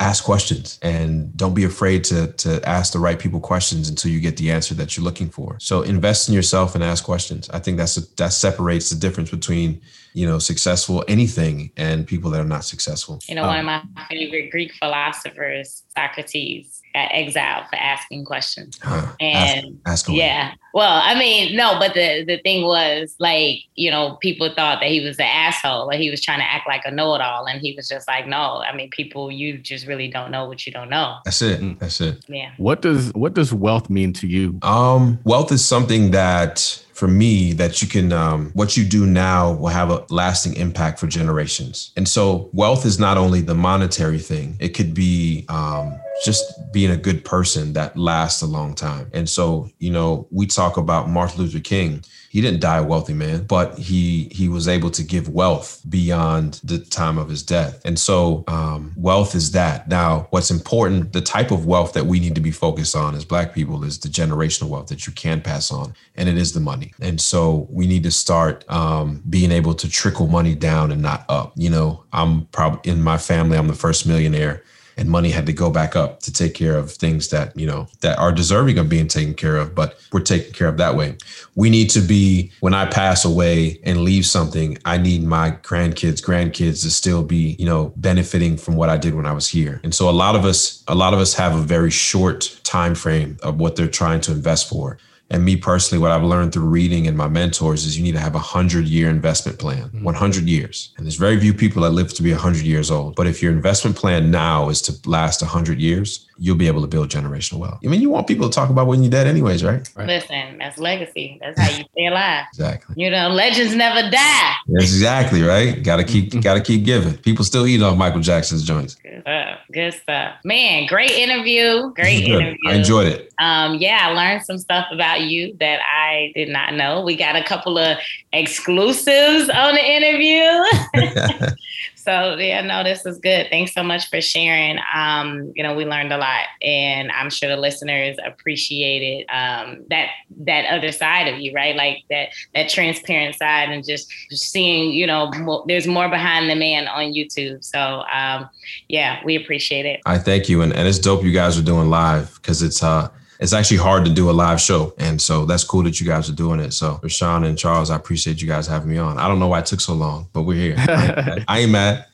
ask 0.00 0.24
questions 0.24 0.78
and 0.82 1.34
don't 1.36 1.54
be 1.54 1.64
afraid 1.64 2.04
to 2.04 2.26
to 2.32 2.66
ask 2.68 2.92
the 2.92 2.98
right 2.98 3.18
people 3.18 3.40
questions 3.40 3.88
until 3.88 4.10
you 4.10 4.20
get 4.20 4.36
the 4.36 4.50
answer 4.50 4.74
that 4.74 4.96
you're 4.96 5.04
looking 5.04 5.28
for. 5.28 5.56
So 5.60 5.82
invest 5.82 6.28
in 6.28 6.34
yourself 6.34 6.74
and 6.74 6.82
ask 6.82 7.04
questions. 7.04 7.48
I 7.50 7.58
think 7.58 7.76
that's 7.76 7.96
a, 7.96 8.00
that 8.16 8.32
separates 8.32 8.90
the 8.90 8.96
difference 8.96 9.30
between 9.30 9.80
you 10.14 10.26
know 10.26 10.38
successful 10.38 11.04
anything 11.08 11.70
and 11.76 12.06
people 12.06 12.30
that 12.30 12.40
are 12.40 12.44
not 12.44 12.64
successful. 12.64 13.20
You 13.28 13.34
know, 13.34 13.44
um, 13.44 13.48
one 13.48 13.58
of 13.58 13.64
my 13.64 14.06
favorite 14.08 14.50
Greek 14.50 14.72
philosophers, 14.74 15.82
Socrates, 15.94 16.82
got 16.96 17.10
exiled 17.12 17.66
for 17.68 17.76
asking 17.76 18.24
questions. 18.24 18.78
Huh. 18.82 19.12
And 19.20 19.78
ask, 19.84 20.08
ask 20.08 20.16
yeah, 20.16 20.54
well, 20.72 21.00
I 21.02 21.18
mean, 21.18 21.54
no, 21.54 21.78
but 21.78 21.94
the 21.94 22.24
the 22.24 22.38
thing 22.38 22.64
was 22.64 23.14
like, 23.18 23.58
you 23.74 23.90
know, 23.90 24.16
people 24.22 24.48
thought 24.48 24.80
that 24.80 24.88
he 24.88 25.00
was 25.00 25.18
an 25.18 25.26
asshole, 25.26 25.86
like 25.86 26.00
he 26.00 26.10
was 26.10 26.22
trying 26.22 26.38
to 26.38 26.44
act 26.44 26.66
like 26.66 26.82
a 26.86 26.90
know-it-all, 26.90 27.46
and 27.46 27.60
he 27.60 27.74
was 27.74 27.88
just 27.88 28.08
like, 28.08 28.26
no, 28.26 28.62
I 28.66 28.74
mean, 28.74 28.88
people, 28.90 29.30
you 29.30 29.58
just 29.58 29.86
really 29.86 30.08
don't 30.08 30.30
know 30.30 30.46
what 30.46 30.66
you 30.66 30.72
don't 30.72 30.88
know. 30.88 31.18
That's 31.24 31.42
it. 31.42 31.60
Mm. 31.60 31.78
That's 31.78 32.00
it. 32.00 32.24
Yeah. 32.28 32.52
What 32.56 32.80
does 32.82 33.12
what 33.12 33.34
does 33.34 33.52
wealth 33.52 33.90
mean 33.90 34.12
to 34.14 34.26
you? 34.26 34.58
Um, 34.62 35.18
wealth 35.24 35.52
is 35.52 35.64
something 35.64 36.12
that 36.12 36.82
for 36.94 37.08
me 37.08 37.52
that 37.52 37.82
you 37.82 37.88
can 37.88 38.10
um, 38.10 38.50
what 38.54 38.74
you 38.74 38.84
do 38.84 39.04
now 39.04 39.52
will 39.52 39.68
have 39.68 39.90
a 39.90 40.06
lasting 40.08 40.54
impact 40.54 40.98
for 40.98 41.06
generations 41.06 41.92
and 41.94 42.08
so 42.08 42.48
wealth 42.54 42.86
is 42.86 42.98
not 42.98 43.18
only 43.18 43.42
the 43.42 43.54
monetary 43.54 44.18
thing 44.18 44.56
it 44.60 44.70
could 44.70 44.94
be 44.94 45.44
um, 45.50 46.00
just 46.24 46.72
being 46.72 46.90
a 46.90 46.96
good 46.96 47.24
person 47.24 47.72
that 47.74 47.96
lasts 47.96 48.42
a 48.42 48.46
long 48.46 48.74
time. 48.74 49.10
And 49.12 49.28
so, 49.28 49.68
you 49.78 49.90
know, 49.90 50.26
we 50.30 50.46
talk 50.46 50.76
about 50.76 51.08
Martin 51.08 51.42
Luther 51.42 51.60
King. 51.60 52.04
He 52.30 52.40
didn't 52.40 52.60
die 52.60 52.78
a 52.78 52.84
wealthy 52.84 53.14
man, 53.14 53.44
but 53.44 53.78
he 53.78 54.28
he 54.30 54.48
was 54.48 54.68
able 54.68 54.90
to 54.90 55.02
give 55.02 55.28
wealth 55.28 55.80
beyond 55.88 56.60
the 56.64 56.78
time 56.78 57.16
of 57.16 57.28
his 57.28 57.42
death. 57.42 57.80
And 57.84 57.98
so, 57.98 58.44
um, 58.46 58.92
wealth 58.96 59.34
is 59.34 59.52
that. 59.52 59.88
Now, 59.88 60.26
what's 60.30 60.50
important, 60.50 61.12
the 61.12 61.22
type 61.22 61.50
of 61.50 61.64
wealth 61.64 61.94
that 61.94 62.06
we 62.06 62.20
need 62.20 62.34
to 62.34 62.40
be 62.40 62.50
focused 62.50 62.94
on 62.94 63.14
as 63.14 63.24
Black 63.24 63.54
people 63.54 63.84
is 63.84 63.98
the 63.98 64.08
generational 64.08 64.68
wealth 64.68 64.88
that 64.88 65.06
you 65.06 65.12
can 65.14 65.40
pass 65.40 65.70
on, 65.70 65.94
and 66.14 66.28
it 66.28 66.36
is 66.36 66.52
the 66.52 66.60
money. 66.60 66.92
And 67.00 67.20
so, 67.20 67.66
we 67.70 67.86
need 67.86 68.02
to 68.02 68.10
start 68.10 68.68
um, 68.70 69.22
being 69.30 69.52
able 69.52 69.74
to 69.74 69.88
trickle 69.88 70.26
money 70.26 70.54
down 70.54 70.92
and 70.92 71.00
not 71.00 71.24
up. 71.30 71.52
You 71.56 71.70
know, 71.70 72.04
I'm 72.12 72.46
probably 72.46 72.90
in 72.90 73.02
my 73.02 73.16
family, 73.16 73.56
I'm 73.56 73.68
the 73.68 73.74
first 73.74 74.06
millionaire 74.06 74.62
and 74.96 75.10
money 75.10 75.30
had 75.30 75.46
to 75.46 75.52
go 75.52 75.70
back 75.70 75.94
up 75.94 76.20
to 76.20 76.32
take 76.32 76.54
care 76.54 76.76
of 76.76 76.90
things 76.90 77.28
that 77.28 77.56
you 77.58 77.66
know 77.66 77.86
that 78.00 78.18
are 78.18 78.32
deserving 78.32 78.78
of 78.78 78.88
being 78.88 79.08
taken 79.08 79.34
care 79.34 79.56
of 79.56 79.74
but 79.74 79.98
we're 80.12 80.20
taken 80.20 80.52
care 80.52 80.68
of 80.68 80.76
that 80.78 80.96
way. 80.96 81.16
We 81.54 81.70
need 81.70 81.90
to 81.90 82.00
be 82.00 82.52
when 82.60 82.74
i 82.74 82.86
pass 82.86 83.24
away 83.24 83.78
and 83.84 84.02
leave 84.02 84.26
something 84.26 84.78
i 84.84 84.98
need 84.98 85.22
my 85.22 85.50
grandkids 85.50 86.22
grandkids 86.22 86.82
to 86.82 86.90
still 86.90 87.22
be 87.22 87.56
you 87.58 87.66
know 87.66 87.92
benefiting 87.96 88.56
from 88.56 88.76
what 88.76 88.88
i 88.88 88.96
did 88.96 89.14
when 89.14 89.26
i 89.26 89.32
was 89.32 89.48
here. 89.48 89.80
And 89.84 89.94
so 89.94 90.08
a 90.08 90.12
lot 90.12 90.36
of 90.36 90.44
us 90.44 90.82
a 90.88 90.94
lot 90.94 91.14
of 91.14 91.20
us 91.20 91.34
have 91.34 91.54
a 91.54 91.62
very 91.62 91.90
short 91.90 92.60
time 92.64 92.94
frame 92.94 93.38
of 93.42 93.58
what 93.58 93.76
they're 93.76 93.88
trying 93.88 94.20
to 94.22 94.32
invest 94.32 94.68
for 94.68 94.98
and 95.30 95.44
me 95.44 95.56
personally, 95.56 96.00
what 96.00 96.12
I've 96.12 96.22
learned 96.22 96.52
through 96.52 96.66
reading 96.66 97.06
and 97.08 97.16
my 97.16 97.26
mentors 97.26 97.84
is 97.84 97.98
you 97.98 98.04
need 98.04 98.12
to 98.12 98.20
have 98.20 98.36
a 98.36 98.40
hundred 98.40 98.86
year 98.86 99.10
investment 99.10 99.58
plan, 99.58 99.88
mm-hmm. 99.88 100.04
100 100.04 100.44
years. 100.44 100.92
And 100.96 101.04
there's 101.04 101.16
very 101.16 101.38
few 101.40 101.52
people 101.52 101.82
that 101.82 101.90
live 101.90 102.14
to 102.14 102.22
be 102.22 102.30
100 102.30 102.62
years 102.62 102.90
old. 102.90 103.16
But 103.16 103.26
if 103.26 103.42
your 103.42 103.52
investment 103.52 103.96
plan 103.96 104.30
now 104.30 104.68
is 104.68 104.80
to 104.82 105.08
last 105.08 105.42
100 105.42 105.80
years, 105.80 106.25
you'll 106.38 106.56
be 106.56 106.66
able 106.66 106.80
to 106.82 106.86
build 106.86 107.08
generational 107.08 107.58
wealth. 107.58 107.78
I 107.84 107.88
mean, 107.88 108.00
you 108.00 108.10
want 108.10 108.26
people 108.26 108.48
to 108.48 108.54
talk 108.54 108.70
about 108.70 108.86
when 108.86 109.02
you're 109.02 109.10
dead, 109.10 109.26
anyways, 109.26 109.64
right? 109.64 109.88
right. 109.96 110.06
Listen, 110.06 110.58
that's 110.58 110.78
legacy. 110.78 111.38
That's 111.40 111.58
how 111.58 111.70
you 111.70 111.84
stay 111.92 112.06
alive. 112.06 112.44
exactly. 112.50 112.94
You 112.98 113.10
know, 113.10 113.28
legends 113.28 113.74
never 113.74 114.08
die. 114.10 114.54
That's 114.68 114.84
exactly 114.84 115.42
right. 115.42 115.82
Got 115.82 115.96
to 115.96 116.04
keep, 116.04 116.40
got 116.42 116.54
to 116.54 116.60
keep 116.60 116.84
giving. 116.84 117.16
People 117.18 117.44
still 117.44 117.66
eat 117.66 117.82
off 117.82 117.96
Michael 117.96 118.20
Jackson's 118.20 118.64
joints. 118.64 118.96
Good 118.96 119.22
stuff. 119.22 119.58
Good 119.72 119.94
stuff. 119.94 120.34
Man, 120.44 120.86
great 120.86 121.10
interview. 121.10 121.92
Great 121.94 122.24
interview. 122.24 122.56
I 122.68 122.74
enjoyed 122.74 123.06
it. 123.08 123.32
Um, 123.38 123.76
yeah, 123.76 123.98
I 124.02 124.12
learned 124.12 124.44
some 124.44 124.58
stuff 124.58 124.86
about 124.90 125.22
you 125.22 125.56
that 125.60 125.80
I 125.82 126.32
did 126.34 126.48
not 126.48 126.74
know. 126.74 127.02
We 127.02 127.16
got 127.16 127.36
a 127.36 127.44
couple 127.44 127.78
of 127.78 127.98
exclusives 128.32 129.48
on 129.48 129.74
the 129.74 129.84
interview. 129.84 131.50
So 132.06 132.36
yeah, 132.36 132.60
no, 132.60 132.84
this 132.84 133.04
is 133.04 133.18
good. 133.18 133.48
Thanks 133.50 133.74
so 133.74 133.82
much 133.82 134.08
for 134.08 134.20
sharing. 134.20 134.78
Um, 134.94 135.52
you 135.56 135.62
know, 135.64 135.74
we 135.74 135.84
learned 135.84 136.12
a 136.12 136.18
lot, 136.18 136.44
and 136.62 137.10
I'm 137.10 137.30
sure 137.30 137.48
the 137.48 137.56
listeners 137.56 138.16
appreciated 138.24 139.26
um, 139.28 139.84
that 139.90 140.10
that 140.44 140.66
other 140.66 140.92
side 140.92 141.26
of 141.26 141.40
you, 141.40 141.52
right? 141.52 141.74
Like 141.74 142.04
that 142.08 142.28
that 142.54 142.68
transparent 142.68 143.34
side, 143.34 143.70
and 143.70 143.84
just, 143.84 144.08
seeing, 144.30 144.92
you 144.92 145.04
know, 145.04 145.32
more, 145.40 145.64
there's 145.66 145.88
more 145.88 146.08
behind 146.08 146.48
the 146.48 146.54
man 146.54 146.86
on 146.86 147.12
YouTube. 147.12 147.64
So 147.64 148.04
um, 148.12 148.48
yeah, 148.88 149.20
we 149.24 149.34
appreciate 149.34 149.84
it. 149.84 150.00
I 150.06 150.18
thank 150.18 150.48
you, 150.48 150.62
and 150.62 150.72
and 150.72 150.86
it's 150.86 151.00
dope 151.00 151.24
you 151.24 151.32
guys 151.32 151.58
are 151.58 151.62
doing 151.62 151.90
live 151.90 152.36
because 152.36 152.62
it's 152.62 152.84
uh 152.84 153.08
it's 153.40 153.52
actually 153.52 153.78
hard 153.78 154.04
to 154.04 154.12
do 154.12 154.30
a 154.30 154.32
live 154.32 154.60
show. 154.60 154.94
And 154.98 155.20
so 155.20 155.44
that's 155.44 155.64
cool 155.64 155.82
that 155.84 156.00
you 156.00 156.06
guys 156.06 156.28
are 156.28 156.34
doing 156.34 156.60
it. 156.60 156.72
So 156.72 157.00
Rashawn 157.02 157.46
and 157.46 157.58
Charles, 157.58 157.90
I 157.90 157.96
appreciate 157.96 158.40
you 158.40 158.48
guys 158.48 158.66
having 158.66 158.90
me 158.90 158.98
on. 158.98 159.18
I 159.18 159.28
don't 159.28 159.38
know 159.38 159.48
why 159.48 159.60
it 159.60 159.66
took 159.66 159.80
so 159.80 159.94
long, 159.94 160.28
but 160.32 160.42
we're 160.42 160.60
here. 160.60 160.76
I 161.48 161.60
ain't 161.60 161.72
mad. 161.72 162.06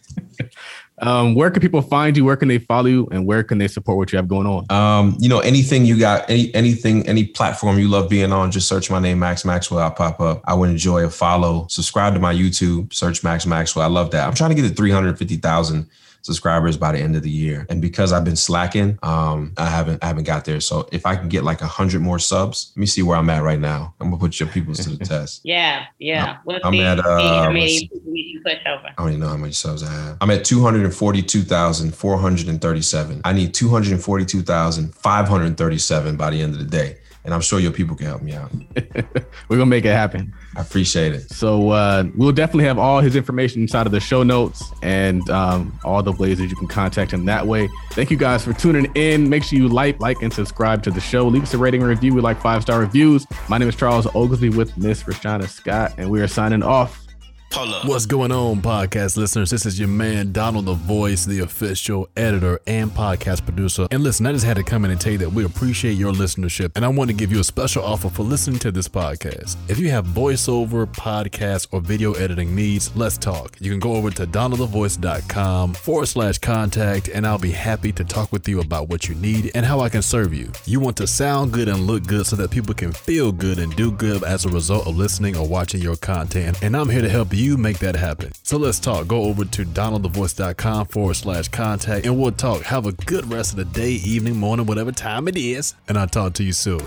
Um, 1.02 1.34
where 1.34 1.50
can 1.50 1.60
people 1.60 1.82
find 1.82 2.16
you? 2.16 2.24
Where 2.24 2.36
can 2.36 2.46
they 2.46 2.58
follow 2.58 2.86
you? 2.86 3.08
And 3.10 3.26
where 3.26 3.42
can 3.42 3.58
they 3.58 3.66
support 3.66 3.98
what 3.98 4.12
you 4.12 4.16
have 4.18 4.28
going 4.28 4.46
on? 4.46 4.70
Um, 4.70 5.16
you 5.18 5.28
know, 5.28 5.40
anything 5.40 5.84
you 5.84 5.98
got, 5.98 6.30
any 6.30 6.54
anything, 6.54 7.06
any 7.08 7.24
platform 7.24 7.78
you 7.78 7.88
love 7.88 8.08
being 8.08 8.32
on, 8.32 8.52
just 8.52 8.68
search 8.68 8.88
my 8.88 9.00
name, 9.00 9.18
Max 9.18 9.44
Maxwell. 9.44 9.80
I'll 9.80 9.90
pop 9.90 10.20
up. 10.20 10.42
I 10.44 10.54
would 10.54 10.70
enjoy 10.70 11.04
a 11.04 11.10
follow. 11.10 11.66
Subscribe 11.68 12.14
to 12.14 12.20
my 12.20 12.32
YouTube, 12.32 12.94
search 12.94 13.24
Max 13.24 13.46
Maxwell. 13.46 13.84
I 13.84 13.88
love 13.88 14.12
that. 14.12 14.28
I'm 14.28 14.34
trying 14.34 14.50
to 14.50 14.54
get 14.54 14.68
to 14.68 14.74
350,000 14.74 15.90
subscribers 16.22 16.76
by 16.76 16.90
the 16.92 16.98
end 16.98 17.16
of 17.16 17.22
the 17.22 17.30
year. 17.30 17.66
And 17.68 17.82
because 17.82 18.12
I've 18.12 18.24
been 18.24 18.36
slacking, 18.36 18.98
um, 19.02 19.52
I 19.56 19.68
haven't 19.68 20.02
I 20.02 20.06
haven't 20.06 20.24
got 20.24 20.44
there. 20.44 20.60
So 20.60 20.88
if 20.92 21.06
I 21.06 21.16
can 21.16 21.28
get 21.28 21.42
like 21.44 21.60
a 21.60 21.66
hundred 21.66 22.00
more 22.00 22.18
subs, 22.18 22.72
let 22.74 22.80
me 22.80 22.86
see 22.86 23.02
where 23.02 23.18
I'm 23.18 23.28
at 23.30 23.42
right 23.42 23.60
now. 23.60 23.94
I'm 24.00 24.08
gonna 24.08 24.18
put 24.18 24.40
your 24.40 24.48
people 24.48 24.74
to 24.74 24.90
the 24.90 25.04
test. 25.04 25.42
Yeah, 25.44 25.86
yeah. 25.98 26.38
I'm, 26.48 26.60
I'm 26.64 26.80
at 26.80 27.04
uh, 27.04 27.18
I 28.98 29.02
don't 29.02 29.10
even 29.10 29.20
know 29.20 29.28
how 29.28 29.36
many 29.36 29.52
subs 29.52 29.82
I 29.82 29.92
have. 29.92 30.16
I'm 30.20 30.30
at 30.30 30.44
242,437. 30.44 33.20
I 33.24 33.32
need 33.32 33.54
242,537 33.54 36.16
by 36.16 36.30
the 36.30 36.40
end 36.40 36.54
of 36.54 36.60
the 36.60 36.66
day 36.66 36.98
and 37.24 37.32
I'm 37.32 37.40
sure 37.40 37.60
your 37.60 37.72
people 37.72 37.96
can 37.96 38.06
help 38.06 38.22
me 38.22 38.34
out. 38.34 38.50
We're 39.48 39.58
gonna 39.58 39.66
make 39.66 39.84
it 39.84 39.92
happen. 39.92 40.34
I 40.54 40.60
appreciate 40.60 41.14
it. 41.14 41.30
So 41.30 41.70
uh, 41.70 42.04
we'll 42.14 42.32
definitely 42.32 42.64
have 42.64 42.78
all 42.78 43.00
his 43.00 43.16
information 43.16 43.62
inside 43.62 43.86
of 43.86 43.92
the 43.92 44.00
show 44.00 44.22
notes 44.22 44.62
and 44.82 45.28
um, 45.30 45.78
all 45.84 46.02
the 46.02 46.12
ways 46.12 46.38
that 46.38 46.46
you 46.48 46.56
can 46.56 46.68
contact 46.68 47.10
him 47.10 47.24
that 47.24 47.46
way. 47.46 47.68
Thank 47.92 48.10
you 48.10 48.16
guys 48.18 48.44
for 48.44 48.52
tuning 48.52 48.90
in. 48.94 49.30
Make 49.30 49.44
sure 49.44 49.58
you 49.58 49.68
like, 49.68 49.98
like, 50.00 50.20
and 50.22 50.32
subscribe 50.32 50.82
to 50.82 50.90
the 50.90 51.00
show. 51.00 51.26
Leave 51.26 51.44
us 51.44 51.54
a 51.54 51.58
rating 51.58 51.80
and 51.80 51.88
review. 51.88 52.14
We 52.14 52.20
like 52.20 52.40
five 52.40 52.62
star 52.62 52.80
reviews. 52.80 53.26
My 53.48 53.56
name 53.58 53.68
is 53.68 53.76
Charles 53.76 54.06
Oglesby 54.14 54.50
with 54.50 54.76
Miss 54.76 55.04
Rashana 55.04 55.48
Scott, 55.48 55.94
and 55.96 56.10
we 56.10 56.20
are 56.20 56.28
signing 56.28 56.62
off. 56.62 57.01
What's 57.54 58.06
going 58.06 58.32
on, 58.32 58.62
podcast 58.62 59.18
listeners? 59.18 59.50
This 59.50 59.66
is 59.66 59.78
your 59.78 59.88
man, 59.88 60.32
Donald 60.32 60.64
the 60.64 60.72
Voice, 60.72 61.26
the 61.26 61.40
official 61.40 62.08
editor 62.16 62.58
and 62.66 62.90
podcast 62.90 63.44
producer. 63.44 63.86
And 63.90 64.02
listen, 64.02 64.24
I 64.24 64.32
just 64.32 64.46
had 64.46 64.56
to 64.56 64.62
come 64.62 64.86
in 64.86 64.90
and 64.90 64.98
tell 64.98 65.12
you 65.12 65.18
that 65.18 65.30
we 65.30 65.44
appreciate 65.44 65.92
your 65.92 66.12
listenership. 66.14 66.72
And 66.76 66.84
I 66.84 66.88
want 66.88 67.10
to 67.10 67.14
give 67.14 67.30
you 67.30 67.40
a 67.40 67.44
special 67.44 67.84
offer 67.84 68.08
for 68.08 68.22
listening 68.22 68.58
to 68.60 68.70
this 68.72 68.88
podcast. 68.88 69.56
If 69.68 69.78
you 69.78 69.90
have 69.90 70.06
voiceover, 70.06 70.86
podcast, 70.86 71.68
or 71.72 71.82
video 71.82 72.14
editing 72.14 72.54
needs, 72.54 72.90
let's 72.96 73.18
talk. 73.18 73.58
You 73.60 73.70
can 73.70 73.80
go 73.80 73.96
over 73.96 74.10
to 74.10 74.26
donaldthevoice.com 74.26 75.74
forward 75.74 76.06
slash 76.06 76.38
contact, 76.38 77.08
and 77.08 77.26
I'll 77.26 77.38
be 77.38 77.52
happy 77.52 77.92
to 77.92 78.02
talk 78.02 78.32
with 78.32 78.48
you 78.48 78.60
about 78.60 78.88
what 78.88 79.10
you 79.10 79.14
need 79.16 79.50
and 79.54 79.66
how 79.66 79.80
I 79.80 79.90
can 79.90 80.00
serve 80.00 80.32
you. 80.32 80.50
You 80.64 80.80
want 80.80 80.96
to 80.96 81.06
sound 81.06 81.52
good 81.52 81.68
and 81.68 81.86
look 81.86 82.06
good 82.06 82.26
so 82.26 82.34
that 82.36 82.50
people 82.50 82.72
can 82.72 82.92
feel 82.92 83.30
good 83.30 83.58
and 83.58 83.76
do 83.76 83.92
good 83.92 84.24
as 84.24 84.46
a 84.46 84.48
result 84.48 84.86
of 84.86 84.96
listening 84.96 85.36
or 85.36 85.46
watching 85.46 85.82
your 85.82 85.96
content. 85.96 86.62
And 86.62 86.74
I'm 86.74 86.88
here 86.88 87.02
to 87.02 87.10
help 87.10 87.34
you 87.34 87.41
you 87.42 87.56
make 87.56 87.78
that 87.80 87.96
happen. 87.96 88.32
So 88.42 88.56
let's 88.56 88.78
talk. 88.78 89.08
Go 89.08 89.24
over 89.24 89.44
to 89.44 89.64
donaldthevoice.com 89.64 90.86
forward 90.86 91.14
slash 91.14 91.48
contact 91.48 92.06
and 92.06 92.18
we'll 92.18 92.32
talk. 92.32 92.62
Have 92.62 92.86
a 92.86 92.92
good 92.92 93.30
rest 93.30 93.52
of 93.52 93.56
the 93.56 93.64
day, 93.64 93.92
evening, 93.92 94.36
morning, 94.36 94.66
whatever 94.66 94.92
time 94.92 95.28
it 95.28 95.36
is. 95.36 95.74
And 95.88 95.98
I'll 95.98 96.06
talk 96.06 96.34
to 96.34 96.44
you 96.44 96.52
soon. 96.52 96.82